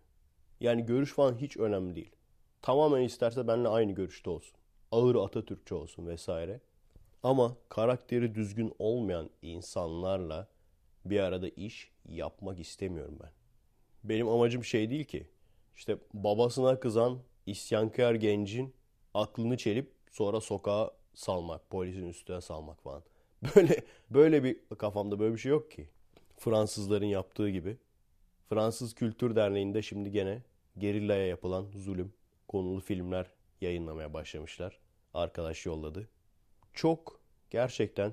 Yani 0.60 0.86
görüş 0.86 1.12
falan 1.12 1.36
hiç 1.36 1.56
önemli 1.56 1.96
değil. 1.96 2.12
Tamamen 2.62 3.02
isterse 3.02 3.48
benimle 3.48 3.68
aynı 3.68 3.92
görüşte 3.92 4.30
olsun. 4.30 4.56
Ağır 4.92 5.14
Atatürkçü 5.14 5.74
olsun 5.74 6.06
vesaire. 6.06 6.60
Ama 7.22 7.56
karakteri 7.68 8.34
düzgün 8.34 8.74
olmayan 8.78 9.30
insanlarla 9.42 10.48
bir 11.04 11.20
arada 11.20 11.48
iş 11.48 11.90
yapmak 12.08 12.60
istemiyorum 12.60 13.18
ben. 13.22 13.30
Benim 14.04 14.28
amacım 14.28 14.64
şey 14.64 14.90
değil 14.90 15.04
ki. 15.04 15.26
İşte 15.76 15.98
babasına 16.14 16.80
kızan 16.80 17.18
isyankar 17.46 18.14
gencin 18.14 18.74
aklını 19.14 19.56
çelip 19.56 19.92
sonra 20.10 20.40
sokağa 20.40 20.90
salmak, 21.20 21.70
polisin 21.70 22.08
üstüne 22.08 22.40
salmak 22.40 22.82
falan. 22.82 23.02
Böyle 23.56 23.84
böyle 24.10 24.44
bir 24.44 24.56
kafamda 24.78 25.18
böyle 25.18 25.34
bir 25.34 25.38
şey 25.38 25.50
yok 25.50 25.70
ki. 25.70 25.88
Fransızların 26.36 27.06
yaptığı 27.06 27.50
gibi. 27.50 27.76
Fransız 28.48 28.94
Kültür 28.94 29.36
Derneği'nde 29.36 29.82
şimdi 29.82 30.10
gene 30.10 30.42
gerillaya 30.78 31.26
yapılan 31.26 31.66
zulüm 31.74 32.12
konulu 32.48 32.80
filmler 32.80 33.26
yayınlamaya 33.60 34.14
başlamışlar. 34.14 34.78
Arkadaş 35.14 35.66
yolladı. 35.66 36.08
Çok 36.72 37.20
gerçekten 37.50 38.12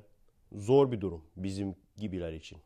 zor 0.51 0.91
bir 0.91 1.01
durum 1.01 1.23
bizim 1.35 1.75
gibiler 1.97 2.33
için. 2.33 2.57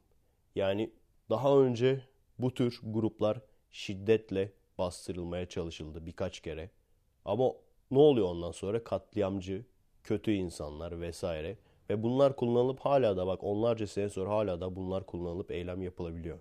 Yani 0.56 0.92
daha 1.30 1.60
önce 1.60 2.02
bu 2.39 2.54
tür 2.54 2.80
gruplar 2.84 3.42
şiddetle 3.72 4.54
bastırılmaya 4.78 5.50
çalışıldı 5.50 6.06
birkaç 6.06 6.39
kere. 6.39 6.70
Ama 7.26 7.54
ne 7.92 8.00
oluyor 8.00 8.28
ondan 8.28 8.52
sonra? 8.52 8.84
Katliamcı, 8.84 9.66
kötü 10.04 10.32
insanlar 10.32 11.02
vesaire. 11.02 11.58
Ve 11.89 12.04
bunlar 12.04 12.36
kullanılıp 12.36 12.80
hala 12.80 13.18
da 13.18 13.28
bak 13.28 13.43
onlarca 13.43 13.88
sene 13.88 14.10
sonra 14.10 14.30
hala 14.30 14.62
da 14.62 14.76
bunlar 14.76 15.06
kullanılıp 15.06 15.52
eylem 15.52 15.82
yapılabiliyor. 15.82 16.39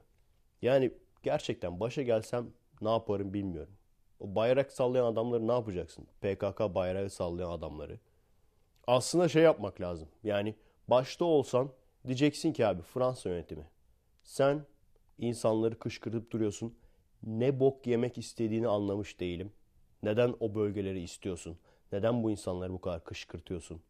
Yani 0.62 0.92
gerçekten 1.22 1.80
başa 1.80 2.02
gelsem 2.02 2.46
ne 2.80 2.90
yaparım 2.90 3.34
bilmiyorum. 3.34 3.74
O 4.20 4.34
bayrak 4.34 4.72
sallayan 4.72 5.04
adamları 5.04 5.48
ne 5.48 5.52
yapacaksın? 5.52 6.06
PKK 6.20 6.60
bayrağı 6.74 7.10
sallayan 7.10 7.50
adamları. 7.50 7.98
Aslında 8.86 9.28
şey 9.28 9.42
yapmak 9.42 9.80
lazım. 9.80 10.08
Yani 10.24 10.54
başta 10.88 11.24
olsan 11.24 11.72
diyeceksin 12.06 12.52
ki 12.52 12.66
abi 12.66 12.82
Fransa 12.82 13.28
yönetimi. 13.28 13.66
Sen 14.22 14.66
insanları 15.18 15.78
kışkırtıp 15.78 16.30
duruyorsun. 16.30 16.78
Ne 17.22 17.60
bok 17.60 17.86
yemek 17.86 18.18
istediğini 18.18 18.68
anlamış 18.68 19.20
değilim. 19.20 19.52
Neden 20.02 20.34
o 20.40 20.54
bölgeleri 20.54 21.00
istiyorsun? 21.02 21.58
Neden 21.92 22.22
bu 22.22 22.30
insanları 22.30 22.72
bu 22.72 22.80
kadar 22.80 23.04
kışkırtıyorsun? 23.04 23.80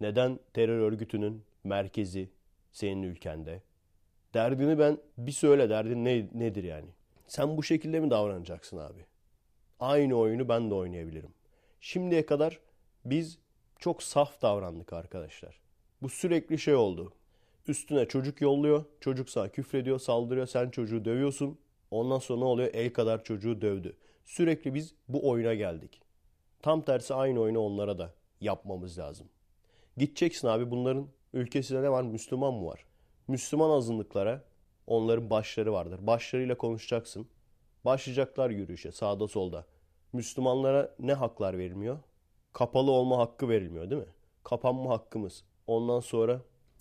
Neden 0.00 0.38
terör 0.52 0.78
örgütünün 0.78 1.44
merkezi 1.64 2.30
senin 2.72 3.02
ülkende? 3.02 3.62
Derdini 4.34 4.78
ben 4.78 4.98
bir 5.18 5.32
söyle 5.32 5.70
derdin 5.70 6.04
ne, 6.04 6.28
nedir 6.34 6.64
yani? 6.64 6.88
Sen 7.26 7.56
bu 7.56 7.62
şekilde 7.62 8.00
mi 8.00 8.10
davranacaksın 8.10 8.76
abi? 8.76 9.06
Aynı 9.80 10.14
oyunu 10.14 10.48
ben 10.48 10.70
de 10.70 10.74
oynayabilirim. 10.74 11.30
Şimdiye 11.80 12.26
kadar 12.26 12.60
biz 13.04 13.38
çok 13.78 14.02
saf 14.02 14.42
davrandık 14.42 14.92
arkadaşlar. 14.92 15.60
Bu 16.02 16.08
sürekli 16.08 16.58
şey 16.58 16.74
oldu. 16.74 17.12
Üstüne 17.68 18.08
çocuk 18.08 18.40
yolluyor. 18.40 18.84
Çocuk 19.00 19.30
sana 19.30 19.48
küfrediyor, 19.48 19.98
saldırıyor. 19.98 20.46
Sen 20.46 20.70
çocuğu 20.70 21.04
dövüyorsun. 21.04 21.58
Ondan 21.90 22.18
sonra 22.18 22.38
ne 22.38 22.44
oluyor? 22.44 22.70
El 22.74 22.92
kadar 22.92 23.24
çocuğu 23.24 23.60
dövdü. 23.60 23.96
Sürekli 24.24 24.74
biz 24.74 24.94
bu 25.08 25.28
oyuna 25.28 25.54
geldik. 25.54 26.01
Tam 26.62 26.82
tersi 26.82 27.14
aynı 27.14 27.40
oyunu 27.40 27.58
onlara 27.58 27.98
da 27.98 28.14
yapmamız 28.40 28.98
lazım. 28.98 29.28
Gideceksin 29.96 30.48
abi 30.48 30.70
bunların 30.70 31.08
ülkesinde 31.32 31.82
ne 31.82 31.90
var? 31.90 32.02
Müslüman 32.02 32.54
mı 32.54 32.66
var? 32.66 32.86
Müslüman 33.28 33.70
azınlıklara 33.70 34.44
onların 34.86 35.30
başları 35.30 35.72
vardır. 35.72 36.06
Başlarıyla 36.06 36.56
konuşacaksın. 36.56 37.26
Başlayacaklar 37.84 38.50
yürüyüşe 38.50 38.92
sağda 38.92 39.28
solda. 39.28 39.64
Müslümanlara 40.12 40.94
ne 40.98 41.12
haklar 41.12 41.58
verilmiyor? 41.58 41.98
Kapalı 42.52 42.90
olma 42.90 43.18
hakkı 43.18 43.48
verilmiyor 43.48 43.90
değil 43.90 44.02
mi? 44.02 44.08
Kapanma 44.44 44.90
hakkımız. 44.90 45.44
Ondan 45.66 46.00
sonra 46.00 46.40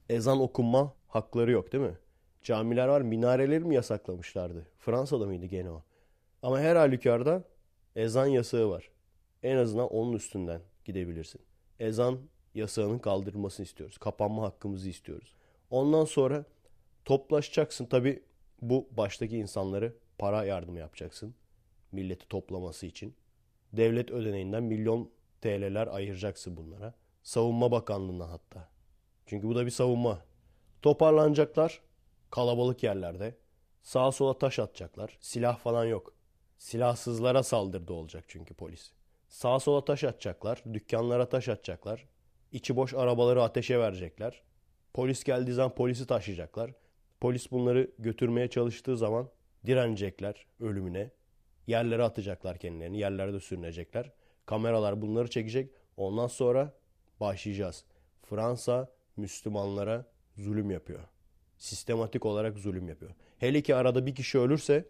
ezan 0.09 0.41
okunma 0.41 0.93
hakları 1.07 1.51
yok 1.51 1.71
değil 1.71 1.83
mi? 1.83 1.97
Camiler 2.43 2.87
var. 2.87 3.01
Minareleri 3.01 3.63
mi 3.63 3.75
yasaklamışlardı? 3.75 4.67
Fransa'da 4.79 5.25
mıydı 5.25 5.45
gene 5.45 5.71
o? 5.71 5.83
Ama 6.43 6.59
her 6.59 6.75
halükarda 6.75 7.43
ezan 7.95 8.25
yasağı 8.25 8.69
var. 8.69 8.89
En 9.43 9.57
azından 9.57 9.87
onun 9.87 10.13
üstünden 10.13 10.61
gidebilirsin. 10.85 11.41
Ezan 11.79 12.19
yasağının 12.55 12.99
kaldırılmasını 12.99 13.65
istiyoruz. 13.65 13.97
Kapanma 13.97 14.43
hakkımızı 14.43 14.89
istiyoruz. 14.89 15.33
Ondan 15.69 16.05
sonra 16.05 16.45
toplaşacaksın. 17.05 17.85
Tabi 17.85 18.23
bu 18.61 18.87
baştaki 18.91 19.37
insanları 19.37 19.95
para 20.17 20.43
yardımı 20.45 20.79
yapacaksın. 20.79 21.35
Milleti 21.91 22.27
toplaması 22.27 22.85
için. 22.85 23.15
Devlet 23.73 24.11
ödeneğinden 24.11 24.63
milyon 24.63 25.11
TL'ler 25.41 25.87
ayıracaksın 25.87 26.57
bunlara. 26.57 26.93
Savunma 27.23 27.71
Bakanlığı'ndan 27.71 28.27
hatta. 28.29 28.69
Çünkü 29.25 29.47
bu 29.47 29.55
da 29.55 29.65
bir 29.65 29.71
savunma. 29.71 30.21
Toparlanacaklar 30.81 31.81
kalabalık 32.31 32.83
yerlerde. 32.83 33.35
Sağa 33.81 34.11
sola 34.11 34.37
taş 34.37 34.59
atacaklar. 34.59 35.17
Silah 35.21 35.57
falan 35.57 35.85
yok. 35.85 36.13
Silahsızlara 36.57 37.43
saldırdı 37.43 37.93
olacak 37.93 38.25
çünkü 38.27 38.53
polis. 38.53 38.91
Sağa 39.31 39.59
sola 39.59 39.85
taş 39.85 40.03
atacaklar. 40.03 40.63
Dükkanlara 40.73 41.29
taş 41.29 41.49
atacaklar. 41.49 42.07
İçi 42.51 42.75
boş 42.75 42.93
arabaları 42.93 43.43
ateşe 43.43 43.79
verecekler. 43.79 44.41
Polis 44.93 45.23
geldiği 45.23 45.53
zaman 45.53 45.75
polisi 45.75 46.07
taşıyacaklar. 46.07 46.71
Polis 47.21 47.51
bunları 47.51 47.91
götürmeye 47.99 48.47
çalıştığı 48.47 48.97
zaman 48.97 49.29
direnecekler 49.65 50.45
ölümüne. 50.59 51.11
Yerlere 51.67 52.03
atacaklar 52.03 52.57
kendilerini. 52.57 52.99
Yerlerde 52.99 53.39
sürünecekler. 53.39 54.11
Kameralar 54.45 55.01
bunları 55.01 55.29
çekecek. 55.29 55.71
Ondan 55.97 56.27
sonra 56.27 56.73
başlayacağız. 57.19 57.85
Fransa 58.21 58.91
Müslümanlara 59.17 60.05
zulüm 60.37 60.71
yapıyor. 60.71 60.99
Sistematik 61.57 62.25
olarak 62.25 62.57
zulüm 62.57 62.89
yapıyor. 62.89 63.11
Hele 63.37 63.61
ki 63.61 63.75
arada 63.75 64.05
bir 64.05 64.15
kişi 64.15 64.39
ölürse 64.39 64.85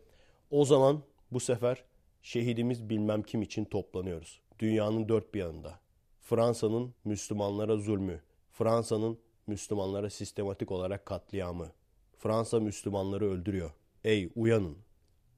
o 0.52 0.66
zaman 0.66 1.04
bu 1.32 1.40
sefer 1.40 1.84
şehidimiz 2.22 2.90
bilmem 2.90 3.24
kim 3.24 3.42
için 3.42 3.66
toplanıyoruz. 3.66 4.42
Dünyanın 4.60 5.10
dört 5.10 5.34
bir 5.34 5.40
yanında. 5.40 5.80
Fransa'nın 6.20 6.94
Müslümanlara 7.06 7.78
zulmü, 7.78 8.22
Fransa'nın 8.52 9.20
Müslümanlara 9.48 10.10
sistematik 10.10 10.72
olarak 10.72 11.06
katliamı. 11.06 11.72
Fransa 12.18 12.60
Müslümanları 12.60 13.26
öldürüyor. 13.26 13.72
Ey 14.04 14.30
uyanın. 14.36 14.78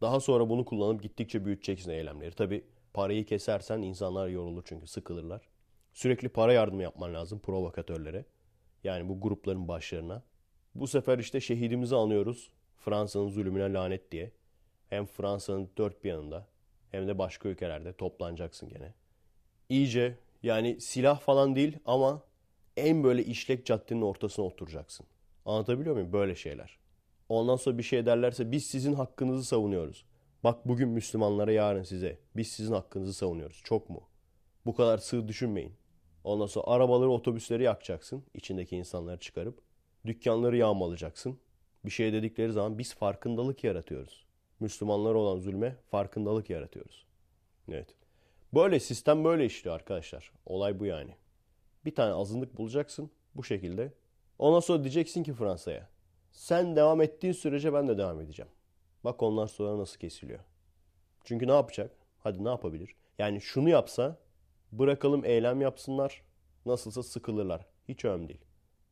Daha 0.02 0.20
sonra 0.20 0.50
bunu 0.50 0.66
kullanıp 0.66 1.04
gittikçe 1.04 1.46
büyüteceksin 1.46 1.92
eylemleri. 1.92 2.36
Tabi 2.36 2.66
parayı 2.94 3.26
kesersen 3.26 3.82
insanlar 3.82 4.28
yorulur 4.28 4.64
çünkü 4.66 4.88
sıkılırlar. 4.88 5.50
Sürekli 5.94 6.30
para 6.30 6.54
yardımı 6.54 6.84
yapman 6.84 7.14
lazım 7.14 7.40
provokatörlere. 7.40 8.26
Yani 8.84 9.10
bu 9.10 9.22
grupların 9.22 9.68
başlarına. 9.68 10.24
Bu 10.76 10.88
sefer 10.88 11.20
işte 11.20 11.42
şehidimizi 11.42 11.96
anıyoruz. 11.96 12.52
Fransa'nın 12.78 13.30
zulümüne 13.30 13.74
lanet 13.74 14.12
diye. 14.12 14.32
Hem 14.90 15.06
Fransa'nın 15.06 15.70
dört 15.78 16.04
bir 16.04 16.10
yanında 16.10 16.48
hem 16.94 17.08
de 17.08 17.18
başka 17.18 17.50
ülkelerde 17.50 17.94
toplanacaksın 17.94 18.70
gene. 18.70 18.94
İyice 19.70 20.18
yani 20.44 20.82
silah 20.82 21.20
falan 21.20 21.56
değil 21.56 21.78
ama 21.86 22.24
en 22.78 23.04
böyle 23.04 23.24
işlek 23.24 23.66
caddenin 23.66 24.02
ortasına 24.02 24.46
oturacaksın. 24.46 25.06
Anlatabiliyor 25.46 25.96
muyum? 25.96 26.14
Böyle 26.14 26.36
şeyler. 26.36 26.78
Ondan 27.30 27.56
sonra 27.56 27.78
bir 27.78 27.84
şey 27.84 28.06
derlerse 28.06 28.52
biz 28.52 28.66
sizin 28.66 28.94
hakkınızı 28.94 29.44
savunuyoruz. 29.44 30.06
Bak 30.44 30.68
bugün 30.68 30.90
Müslümanlara 30.90 31.52
yarın 31.52 31.84
size. 31.84 32.20
Biz 32.36 32.48
sizin 32.48 32.74
hakkınızı 32.74 33.14
savunuyoruz. 33.14 33.62
Çok 33.64 33.90
mu? 33.90 34.04
Bu 34.66 34.76
kadar 34.76 34.98
sığ 34.98 35.28
düşünmeyin. 35.28 35.74
Ondan 36.24 36.46
sonra 36.46 36.68
arabaları, 36.68 37.10
otobüsleri 37.10 37.64
yakacaksın. 37.64 38.24
içindeki 38.34 38.76
insanları 38.76 39.20
çıkarıp. 39.20 39.62
Dükkanları 40.06 40.58
yağmalayacaksın. 40.58 41.40
Bir 41.86 41.92
şey 41.92 42.14
dedikleri 42.14 42.52
zaman 42.52 42.78
biz 42.78 42.96
farkındalık 42.96 43.64
yaratıyoruz. 43.64 44.26
Müslümanlara 44.60 45.18
olan 45.18 45.40
zulme 45.40 45.76
farkındalık 45.92 46.50
yaratıyoruz. 46.50 47.06
Evet. 47.70 47.96
Böyle 48.54 48.80
sistem 48.80 49.24
böyle 49.24 49.46
işliyor 49.46 49.76
arkadaşlar. 49.76 50.32
Olay 50.46 50.80
bu 50.80 50.86
yani. 50.86 51.16
Bir 51.86 51.96
tane 51.96 52.14
azınlık 52.14 52.58
bulacaksın 52.58 53.12
bu 53.36 53.44
şekilde. 53.44 53.94
Ondan 54.40 54.60
sonra 54.60 54.84
diyeceksin 54.84 55.24
ki 55.24 55.34
Fransa'ya. 55.34 55.90
Sen 56.32 56.76
devam 56.76 57.02
ettiğin 57.02 57.34
sürece 57.34 57.74
ben 57.74 57.88
de 57.88 57.98
devam 57.98 58.22
edeceğim. 58.22 58.52
Bak 59.04 59.24
onlar 59.24 59.48
sonra 59.48 59.78
nasıl 59.78 60.00
kesiliyor. 60.00 60.40
Çünkü 61.24 61.48
ne 61.48 61.52
yapacak? 61.52 61.92
Hadi 62.20 62.44
ne 62.44 62.50
yapabilir? 62.50 62.96
Yani 63.20 63.42
şunu 63.42 63.70
yapsa 63.70 64.18
bırakalım 64.72 65.26
eylem 65.26 65.62
yapsınlar. 65.62 66.22
Nasılsa 66.66 67.04
sıkılırlar. 67.04 67.66
Hiç 67.90 68.06
önemli 68.06 68.30
değil. 68.30 68.46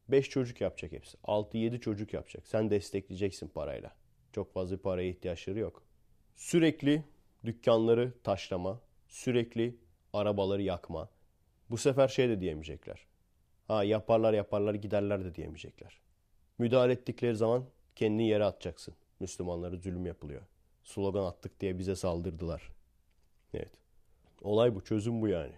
5 0.08 0.30
çocuk 0.30 0.62
yapacak 0.62 0.92
hepsi. 0.92 1.18
6-7 1.18 1.80
çocuk 1.80 2.14
yapacak. 2.14 2.48
Sen 2.48 2.70
destekleyeceksin 2.70 3.48
parayla. 3.48 3.92
Çok 4.32 4.54
fazla 4.54 4.82
paraya 4.82 5.10
ihtiyaçları 5.10 5.60
yok. 5.60 5.84
Sürekli 6.36 7.04
dükkanları 7.46 8.14
taşlama, 8.24 8.82
sürekli 9.08 9.76
arabaları 10.14 10.62
yakma. 10.62 11.10
Bu 11.70 11.78
sefer 11.78 12.08
şey 12.08 12.30
de 12.30 12.42
diyemeyecekler. 12.42 13.06
Ha 13.68 13.84
yaparlar 13.84 14.34
yaparlar 14.34 14.74
giderler 14.74 15.26
de 15.26 15.36
diyemeyecekler. 15.36 16.00
Müdahale 16.58 16.94
ettikleri 16.94 17.36
zaman 17.36 17.66
kendini 17.96 18.28
yere 18.28 18.44
atacaksın. 18.44 18.94
Müslümanlara 19.20 19.76
zulüm 19.76 20.06
yapılıyor. 20.06 20.42
Slogan 20.84 21.26
attık 21.26 21.60
diye 21.60 21.80
bize 21.80 21.96
saldırdılar. 21.96 22.72
Evet. 23.54 23.72
Olay 24.42 24.76
bu. 24.76 24.84
Çözüm 24.84 25.22
bu 25.22 25.28
yani. 25.28 25.54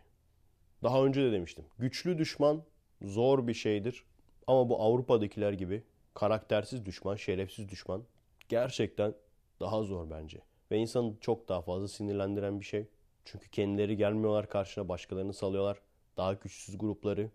Daha 0.83 1.05
önce 1.05 1.23
de 1.23 1.31
demiştim. 1.31 1.65
Güçlü 1.79 2.17
düşman 2.17 2.63
zor 3.01 3.47
bir 3.47 3.53
şeydir. 3.53 4.03
Ama 4.47 4.69
bu 4.69 4.81
Avrupa'dakiler 4.81 5.53
gibi 5.53 5.83
karaktersiz 6.13 6.85
düşman, 6.85 7.15
şerefsiz 7.15 7.69
düşman 7.69 8.03
gerçekten 8.49 9.13
daha 9.59 9.83
zor 9.83 10.09
bence. 10.09 10.41
Ve 10.71 10.77
insanı 10.77 11.13
çok 11.21 11.49
daha 11.49 11.61
fazla 11.61 11.87
sinirlendiren 11.87 12.59
bir 12.59 12.65
şey. 12.65 12.87
Çünkü 13.25 13.49
kendileri 13.49 13.97
gelmiyorlar 13.97 14.49
karşına 14.49 14.89
başkalarını 14.89 15.33
salıyorlar. 15.33 15.81
Daha 16.17 16.33
güçsüz 16.33 16.77
grupları. 16.77 17.31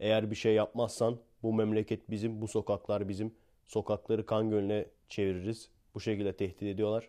Eğer 0.00 0.30
bir 0.30 0.36
şey 0.36 0.54
yapmazsan 0.54 1.18
bu 1.42 1.54
memleket 1.54 2.10
bizim, 2.10 2.40
bu 2.40 2.48
sokaklar 2.48 3.08
bizim. 3.08 3.34
Sokakları 3.66 4.26
kan 4.26 4.50
gölüne 4.50 4.86
çeviririz. 5.08 5.70
Bu 5.94 6.00
şekilde 6.00 6.36
tehdit 6.36 6.62
ediyorlar. 6.62 7.08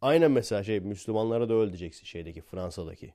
Aynen 0.00 0.30
mesela 0.30 0.64
şey 0.64 0.80
Müslümanlara 0.80 1.48
da 1.48 1.54
öyle 1.54 1.70
diyeceksin 1.70 2.04
şeydeki 2.04 2.42
Fransa'daki. 2.42 3.14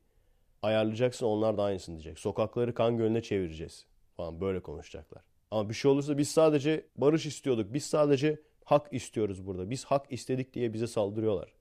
Ayarlayacaksın 0.61 1.25
onlar 1.25 1.57
da 1.57 1.63
aynısını 1.63 1.95
diyecek. 1.95 2.19
Sokakları 2.19 2.73
kan 2.73 2.97
gölüne 2.97 3.21
çevireceğiz 3.21 3.85
falan 4.17 4.41
böyle 4.41 4.59
konuşacaklar. 4.59 5.23
Ama 5.51 5.69
bir 5.69 5.73
şey 5.73 5.91
olursa 5.91 6.17
biz 6.17 6.31
sadece 6.31 6.85
barış 6.97 7.25
istiyorduk. 7.25 7.73
Biz 7.73 7.85
sadece 7.85 8.41
hak 8.65 8.93
istiyoruz 8.93 9.47
burada. 9.47 9.69
Biz 9.69 9.85
hak 9.85 10.11
istedik 10.11 10.53
diye 10.53 10.73
bize 10.73 10.87
saldırıyorlar. 10.87 11.53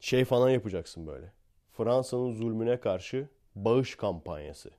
Şey 0.00 0.24
falan 0.24 0.50
yapacaksın 0.50 1.06
böyle. 1.06 1.32
Fransa'nın 1.72 2.32
zulmüne 2.32 2.80
karşı 2.80 3.28
bağış 3.54 3.94
kampanyası. 3.94 4.70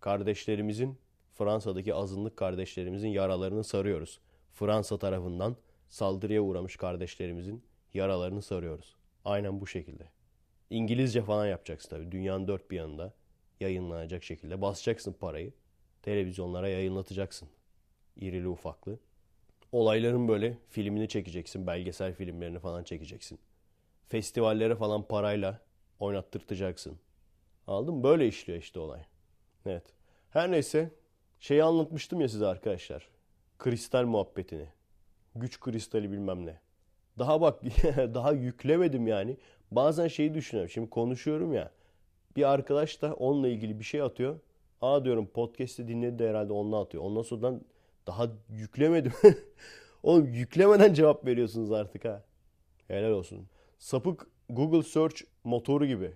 Kardeşlerimizin 0.00 0.98
Fransa'daki 1.34 1.94
azınlık 1.94 2.36
kardeşlerimizin 2.36 3.08
yaralarını 3.08 3.64
sarıyoruz. 3.64 4.20
Fransa 4.52 4.98
tarafından 4.98 5.56
saldırıya 5.88 6.42
uğramış 6.42 6.76
kardeşlerimizin 6.76 7.64
yaralarını 7.94 8.42
sarıyoruz. 8.42 8.96
Aynen 9.24 9.60
bu 9.60 9.66
şekilde. 9.66 10.08
İngilizce 10.70 11.22
falan 11.22 11.46
yapacaksın 11.46 11.88
tabii. 11.88 12.12
Dünyanın 12.12 12.48
dört 12.48 12.70
bir 12.70 12.76
yanında 12.76 13.12
yayınlanacak 13.60 14.24
şekilde. 14.24 14.60
Basacaksın 14.60 15.12
parayı. 15.12 15.52
Televizyonlara 16.02 16.68
yayınlatacaksın. 16.68 17.48
İrili 18.16 18.48
ufaklı. 18.48 18.98
Olayların 19.72 20.28
böyle 20.28 20.58
filmini 20.68 21.08
çekeceksin. 21.08 21.66
Belgesel 21.66 22.14
filmlerini 22.14 22.58
falan 22.58 22.84
çekeceksin. 22.84 23.38
Festivallere 24.08 24.76
falan 24.76 25.02
parayla 25.02 25.60
oynattırtacaksın. 26.00 26.98
Anladın? 27.66 28.02
Böyle 28.02 28.28
işliyor 28.28 28.58
işte 28.58 28.80
olay. 28.80 29.00
Evet. 29.66 29.84
Her 30.30 30.50
neyse 30.50 30.90
şeyi 31.40 31.64
anlatmıştım 31.64 32.20
ya 32.20 32.28
size 32.28 32.46
arkadaşlar. 32.46 33.08
Kristal 33.58 34.04
muhabbetini. 34.04 34.66
Güç 35.34 35.60
kristali 35.60 36.12
bilmem 36.12 36.46
ne. 36.46 36.60
Daha 37.18 37.40
bak 37.40 37.62
daha 37.96 38.32
yüklemedim 38.32 39.06
yani. 39.06 39.36
Bazen 39.70 40.08
şeyi 40.08 40.34
düşünüyorum. 40.34 40.70
Şimdi 40.70 40.90
konuşuyorum 40.90 41.52
ya. 41.52 41.70
Bir 42.36 42.52
arkadaş 42.52 43.02
da 43.02 43.14
onunla 43.14 43.48
ilgili 43.48 43.78
bir 43.78 43.84
şey 43.84 44.02
atıyor. 44.02 44.40
Aa 44.80 45.04
diyorum 45.04 45.26
podcast'i 45.26 45.88
dinledi 45.88 46.18
de 46.18 46.28
herhalde 46.28 46.52
onunla 46.52 46.80
atıyor. 46.80 47.04
Ondan 47.04 47.22
sonra 47.22 47.60
daha 48.08 48.28
yüklemedim. 48.48 49.12
Oğlum 50.02 50.32
yüklemeden 50.32 50.94
cevap 50.94 51.26
veriyorsunuz 51.26 51.72
artık 51.72 52.04
ha. 52.04 52.24
Helal 52.88 53.10
olsun. 53.10 53.48
Sapık 53.78 54.26
Google 54.48 54.82
Search 54.82 55.22
motoru 55.44 55.86
gibi. 55.86 56.12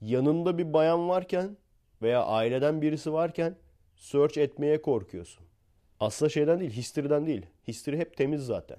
Yanında 0.00 0.58
bir 0.58 0.72
bayan 0.72 1.08
varken 1.08 1.56
veya 2.02 2.24
aileden 2.24 2.82
birisi 2.82 3.12
varken 3.12 3.56
search 3.96 4.38
etmeye 4.38 4.82
korkuyorsun. 4.82 5.46
Aslında 6.00 6.28
şeyden 6.28 6.60
değil, 6.60 6.70
history'den 6.70 7.26
değil. 7.26 7.46
History 7.68 7.96
hep 7.96 8.16
temiz 8.16 8.46
zaten. 8.46 8.78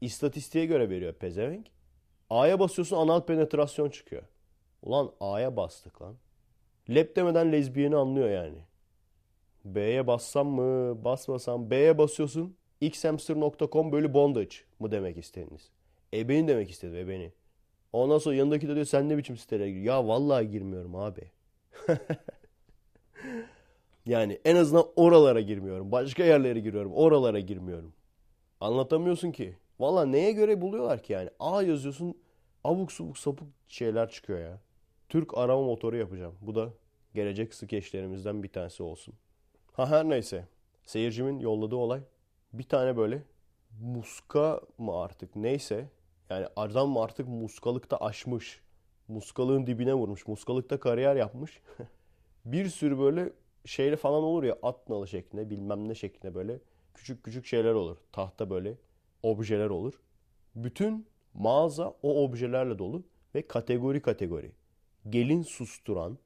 İstatistiğe 0.00 0.66
göre 0.66 0.90
veriyor 0.90 1.12
pezevenk. 1.12 1.66
A'ya 2.30 2.60
basıyorsun 2.60 2.96
anal 2.96 3.20
penetrasyon 3.20 3.90
çıkıyor. 3.90 4.22
Ulan 4.82 5.12
A'ya 5.20 5.56
bastık 5.56 6.02
lan. 6.02 6.16
Lep 6.90 7.16
demeden 7.16 7.52
lezbiyeni 7.52 7.96
anlıyor 7.96 8.30
yani. 8.30 8.58
B'ye 9.64 10.06
bassam 10.06 10.46
mı, 10.48 11.04
basmasam. 11.04 11.70
B'ye 11.70 11.98
basıyorsun. 11.98 12.56
xhamster.com 12.80 13.92
bölü 13.92 14.14
bondage 14.14 14.56
mı 14.78 14.90
demek 14.90 15.18
istediniz? 15.18 15.70
Ebeni 16.14 16.48
demek 16.48 16.70
istedim 16.70 16.96
ebeni. 16.96 17.32
Ondan 17.92 18.18
sonra 18.18 18.34
yanındaki 18.34 18.68
de 18.68 18.74
diyor 18.74 18.86
sen 18.86 19.08
ne 19.08 19.18
biçim 19.18 19.36
sitelere 19.36 19.70
giriyor. 19.70 19.84
Ya 19.84 20.08
vallahi 20.08 20.50
girmiyorum 20.50 20.96
abi. 20.96 21.30
yani 24.06 24.40
en 24.44 24.56
azından 24.56 24.86
oralara 24.96 25.40
girmiyorum. 25.40 25.92
Başka 25.92 26.24
yerlere 26.24 26.60
giriyorum. 26.60 26.92
Oralara 26.92 27.40
girmiyorum. 27.40 27.92
Anlatamıyorsun 28.60 29.32
ki. 29.32 29.56
Valla 29.80 30.04
neye 30.04 30.32
göre 30.32 30.60
buluyorlar 30.60 31.02
ki 31.02 31.12
yani? 31.12 31.30
A 31.40 31.62
yazıyorsun 31.62 32.14
abuk 32.64 32.92
subuk 32.92 33.18
sapık 33.18 33.48
şeyler 33.68 34.10
çıkıyor 34.10 34.40
ya. 34.40 34.60
Türk 35.08 35.38
arama 35.38 35.62
motoru 35.62 35.96
yapacağım. 35.96 36.34
Bu 36.40 36.54
da 36.54 36.70
gelecek 37.14 37.54
skeçlerimizden 37.54 38.42
bir 38.42 38.48
tanesi 38.48 38.82
olsun. 38.82 39.14
Ha 39.72 39.90
her 39.90 40.08
neyse. 40.08 40.46
Seyircimin 40.84 41.40
yolladığı 41.40 41.76
olay. 41.76 42.00
Bir 42.52 42.62
tane 42.62 42.96
böyle 42.96 43.22
muska 43.80 44.60
mı 44.78 45.00
artık 45.00 45.36
neyse. 45.36 45.88
Yani 46.30 46.46
adam 46.56 46.96
artık 46.96 47.28
muskalıkta 47.28 47.96
aşmış. 47.96 48.60
Muskalığın 49.08 49.66
dibine 49.66 49.94
vurmuş. 49.94 50.26
Muskalıkta 50.26 50.80
kariyer 50.80 51.16
yapmış. 51.16 51.60
bir 52.44 52.68
sürü 52.68 52.98
böyle 52.98 53.32
şeyle 53.64 53.96
falan 53.96 54.22
olur 54.22 54.42
ya 54.42 54.58
at 54.62 54.88
nalı 54.88 55.08
şeklinde 55.08 55.50
bilmem 55.50 55.88
ne 55.88 55.94
şeklinde 55.94 56.34
böyle 56.34 56.58
küçük 56.94 57.24
küçük 57.24 57.46
şeyler 57.46 57.74
olur. 57.74 57.96
Tahta 58.12 58.50
böyle 58.50 58.74
objeler 59.22 59.70
olur. 59.70 60.00
Bütün 60.54 61.06
mağaza 61.34 61.94
o 62.02 62.24
objelerle 62.24 62.78
dolu 62.78 63.02
ve 63.34 63.46
kategori 63.46 64.02
kategori. 64.02 64.52
Gelin 65.10 65.42
susturan, 65.42 66.18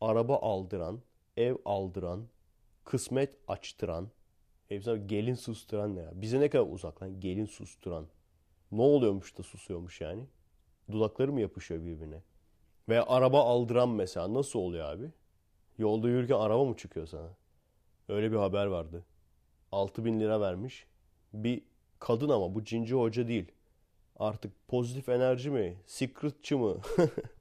araba 0.00 0.36
aldıran, 0.36 1.00
ev 1.36 1.56
aldıran, 1.64 2.26
kısmet 2.90 3.34
açtıran. 3.48 4.10
Hepsi 4.68 5.06
gelin 5.06 5.34
susturan 5.34 5.96
ne 5.96 6.00
ya? 6.00 6.10
Bize 6.14 6.40
ne 6.40 6.50
kadar 6.50 6.72
uzak 6.72 7.02
lan 7.02 7.20
gelin 7.20 7.46
susturan. 7.46 8.06
Ne 8.72 8.82
oluyormuş 8.82 9.38
da 9.38 9.42
susuyormuş 9.42 10.00
yani? 10.00 10.24
Dudakları 10.90 11.32
mı 11.32 11.40
yapışıyor 11.40 11.80
birbirine? 11.80 12.22
Veya 12.88 13.06
araba 13.06 13.44
aldıran 13.44 13.88
mesela 13.88 14.34
nasıl 14.34 14.58
oluyor 14.58 14.84
abi? 14.86 15.10
Yolda 15.78 16.08
yürürken 16.08 16.34
araba 16.34 16.64
mı 16.64 16.76
çıkıyor 16.76 17.06
sana? 17.06 17.36
Öyle 18.08 18.32
bir 18.32 18.36
haber 18.36 18.66
vardı. 18.66 19.04
6000 19.72 20.20
lira 20.20 20.40
vermiş. 20.40 20.86
Bir 21.32 21.62
kadın 21.98 22.28
ama 22.28 22.54
bu 22.54 22.64
cinci 22.64 22.94
hoca 22.94 23.28
değil. 23.28 23.52
Artık 24.16 24.68
pozitif 24.68 25.08
enerji 25.08 25.50
mi? 25.50 25.76
Secretçı 25.86 26.58
mı? 26.58 26.76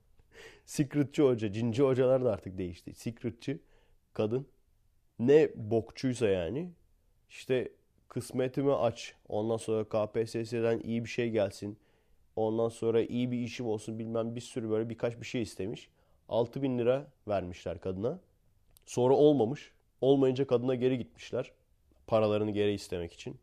Secretçı 0.66 1.24
hoca. 1.24 1.52
Cinci 1.52 1.84
hocalar 1.84 2.26
da 2.26 2.34
artık 2.34 2.58
değişti. 2.58 2.93
Secretçı 2.93 3.60
kadın. 4.14 4.47
Ne 5.20 5.49
bokçuysa 5.55 6.28
yani. 6.28 6.70
İşte 7.30 7.72
kısmetimi 8.07 8.74
aç. 8.74 9.15
Ondan 9.30 9.57
sonra 9.57 9.84
KPSS'den 9.84 10.80
iyi 10.80 11.03
bir 11.03 11.09
şey 11.09 11.30
gelsin. 11.30 11.78
Ondan 12.36 12.70
sonra 12.70 13.01
iyi 13.01 13.32
bir 13.32 13.39
işim 13.39 13.65
olsun 13.67 13.99
bilmem 13.99 14.36
bir 14.36 14.41
sürü 14.41 14.70
böyle 14.70 14.89
birkaç 14.89 15.20
bir 15.20 15.26
şey 15.26 15.41
istemiş. 15.41 15.89
6 16.30 16.61
bin 16.61 16.78
lira 16.78 17.07
vermişler 17.28 17.80
kadına. 17.82 18.20
Sonra 18.86 19.13
olmamış. 19.13 19.72
Olmayınca 20.01 20.47
kadına 20.47 20.76
geri 20.76 20.97
gitmişler. 20.97 21.51
Paralarını 22.07 22.51
geri 22.51 22.74
istemek 22.74 23.13
için. 23.13 23.38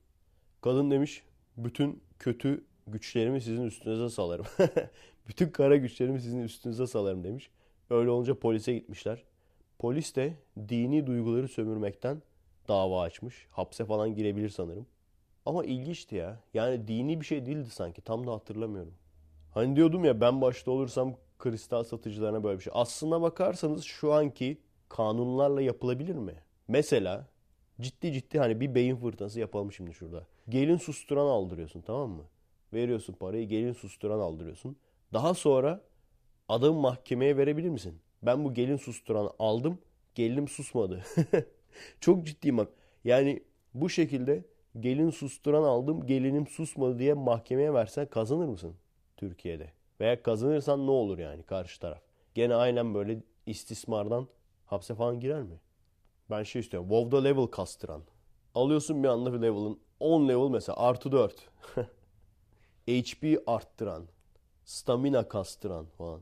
Kadın 0.60 0.90
demiş 0.90 1.22
bütün 1.56 2.02
kötü 2.18 2.64
güçlerimi 2.86 3.40
sizin 3.40 3.64
üstünüze 3.64 4.08
salarım. 4.08 4.46
bütün 5.28 5.48
kara 5.48 5.76
güçlerimi 5.76 6.20
sizin 6.20 6.42
üstünüze 6.42 6.86
salarım 6.86 7.24
demiş. 7.24 7.50
Öyle 7.90 8.10
olunca 8.10 8.38
polise 8.38 8.74
gitmişler. 8.74 9.24
Polis 9.78 10.16
de 10.16 10.34
dini 10.68 11.06
duyguları 11.06 11.48
sömürmekten 11.48 12.22
dava 12.68 13.02
açmış. 13.02 13.46
Hapse 13.50 13.84
falan 13.84 14.14
girebilir 14.14 14.48
sanırım. 14.48 14.86
Ama 15.46 15.64
ilginçti 15.64 16.16
ya. 16.16 16.40
Yani 16.54 16.88
dini 16.88 17.20
bir 17.20 17.26
şey 17.26 17.46
değildi 17.46 17.70
sanki. 17.70 18.02
Tam 18.02 18.26
da 18.26 18.32
hatırlamıyorum. 18.32 18.94
Hani 19.54 19.76
diyordum 19.76 20.04
ya 20.04 20.20
ben 20.20 20.40
başta 20.40 20.70
olursam 20.70 21.14
kristal 21.38 21.84
satıcılarına 21.84 22.44
böyle 22.44 22.58
bir 22.58 22.62
şey. 22.64 22.72
Aslına 22.76 23.22
bakarsanız 23.22 23.84
şu 23.84 24.12
anki 24.12 24.58
kanunlarla 24.88 25.62
yapılabilir 25.62 26.14
mi? 26.14 26.34
Mesela 26.68 27.26
ciddi 27.80 28.12
ciddi 28.12 28.38
hani 28.38 28.60
bir 28.60 28.74
beyin 28.74 28.96
fırtınası 28.96 29.40
yapalım 29.40 29.72
şimdi 29.72 29.94
şurada. 29.94 30.26
Gelin 30.48 30.76
susturan 30.76 31.26
aldırıyorsun 31.26 31.80
tamam 31.80 32.10
mı? 32.10 32.22
Veriyorsun 32.72 33.12
parayı 33.12 33.48
gelin 33.48 33.72
susturan 33.72 34.18
aldırıyorsun. 34.18 34.76
Daha 35.12 35.34
sonra 35.34 35.80
adamı 36.48 36.80
mahkemeye 36.80 37.36
verebilir 37.36 37.68
misin? 37.68 38.00
Ben 38.22 38.44
bu 38.44 38.54
gelin 38.54 38.76
susturan 38.76 39.30
aldım. 39.38 39.78
Gelinim 40.14 40.48
susmadı. 40.48 41.04
Çok 42.00 42.26
ciddiyim 42.26 42.58
bak. 42.58 42.68
Yani 43.04 43.42
bu 43.74 43.88
şekilde 43.88 44.44
gelin 44.80 45.10
susturan 45.10 45.62
aldım 45.62 46.06
gelinim 46.06 46.46
susmadı 46.46 46.98
diye 46.98 47.14
mahkemeye 47.14 47.74
versen 47.74 48.06
kazanır 48.06 48.48
mısın 48.48 48.74
Türkiye'de? 49.16 49.72
Veya 50.00 50.22
kazanırsan 50.22 50.86
ne 50.86 50.90
olur 50.90 51.18
yani 51.18 51.42
karşı 51.42 51.80
taraf? 51.80 52.00
Gene 52.34 52.54
aynen 52.54 52.94
böyle 52.94 53.22
istismardan 53.46 54.28
hapse 54.66 54.94
falan 54.94 55.20
girer 55.20 55.42
mi? 55.42 55.60
Ben 56.30 56.42
şey 56.42 56.60
istiyorum. 56.60 56.88
WoW'da 56.88 57.22
level 57.22 57.46
kastıran. 57.46 58.02
Alıyorsun 58.54 59.02
bir 59.02 59.08
anda 59.08 59.32
bir 59.32 59.38
level'ın 59.38 59.80
10 60.00 60.28
level 60.28 60.50
mesela 60.50 60.76
artı 60.78 61.12
4. 61.12 61.48
HP 62.88 63.38
arttıran. 63.46 64.08
Stamina 64.64 65.28
kastıran 65.28 65.86
falan. 65.86 66.20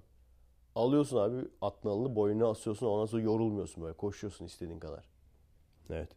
Alıyorsun 0.74 1.16
abi 1.16 1.48
atnalını 1.60 2.16
boynuna 2.16 2.50
asıyorsun 2.50 2.86
ondan 2.86 3.06
sonra 3.06 3.22
yorulmuyorsun 3.22 3.82
böyle 3.82 3.96
koşuyorsun 3.96 4.44
istediğin 4.44 4.78
kadar. 4.78 5.04
Evet. 5.90 6.08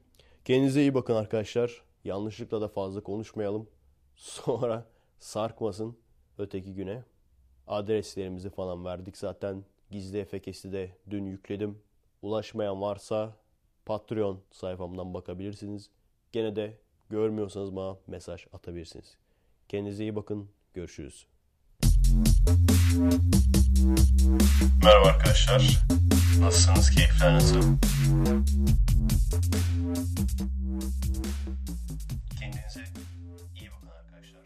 Kendinize 0.45 0.81
iyi 0.81 0.93
bakın 0.93 1.15
arkadaşlar. 1.15 1.81
Yanlışlıkla 2.03 2.61
da 2.61 2.67
fazla 2.67 3.03
konuşmayalım. 3.03 3.69
Sonra 4.15 4.85
sarkmasın 5.19 5.97
öteki 6.38 6.73
güne. 6.73 7.03
Adreslerimizi 7.67 8.49
falan 8.49 8.85
verdik 8.85 9.17
zaten. 9.17 9.63
Gizli 9.91 10.19
Efekes'i 10.19 10.71
de 10.71 10.91
dün 11.09 11.25
yükledim. 11.25 11.81
Ulaşmayan 12.21 12.81
varsa 12.81 13.35
Patreon 13.85 14.39
sayfamdan 14.51 15.13
bakabilirsiniz. 15.13 15.89
Gene 16.31 16.55
de 16.55 16.77
görmüyorsanız 17.09 17.75
bana 17.75 17.97
mesaj 18.07 18.47
atabilirsiniz. 18.53 19.17
Kendinize 19.67 20.03
iyi 20.03 20.15
bakın. 20.15 20.49
Görüşürüz. 20.73 21.27
Merhaba 24.84 25.07
arkadaşlar. 25.07 25.84
Nasılsınız? 26.39 26.89
Keyifler 26.91 27.34
nasıl? 27.34 27.61
Kendinize 32.39 32.84
iyi 33.55 33.69
bakın 33.71 33.88
arkadaşlar. 33.88 34.41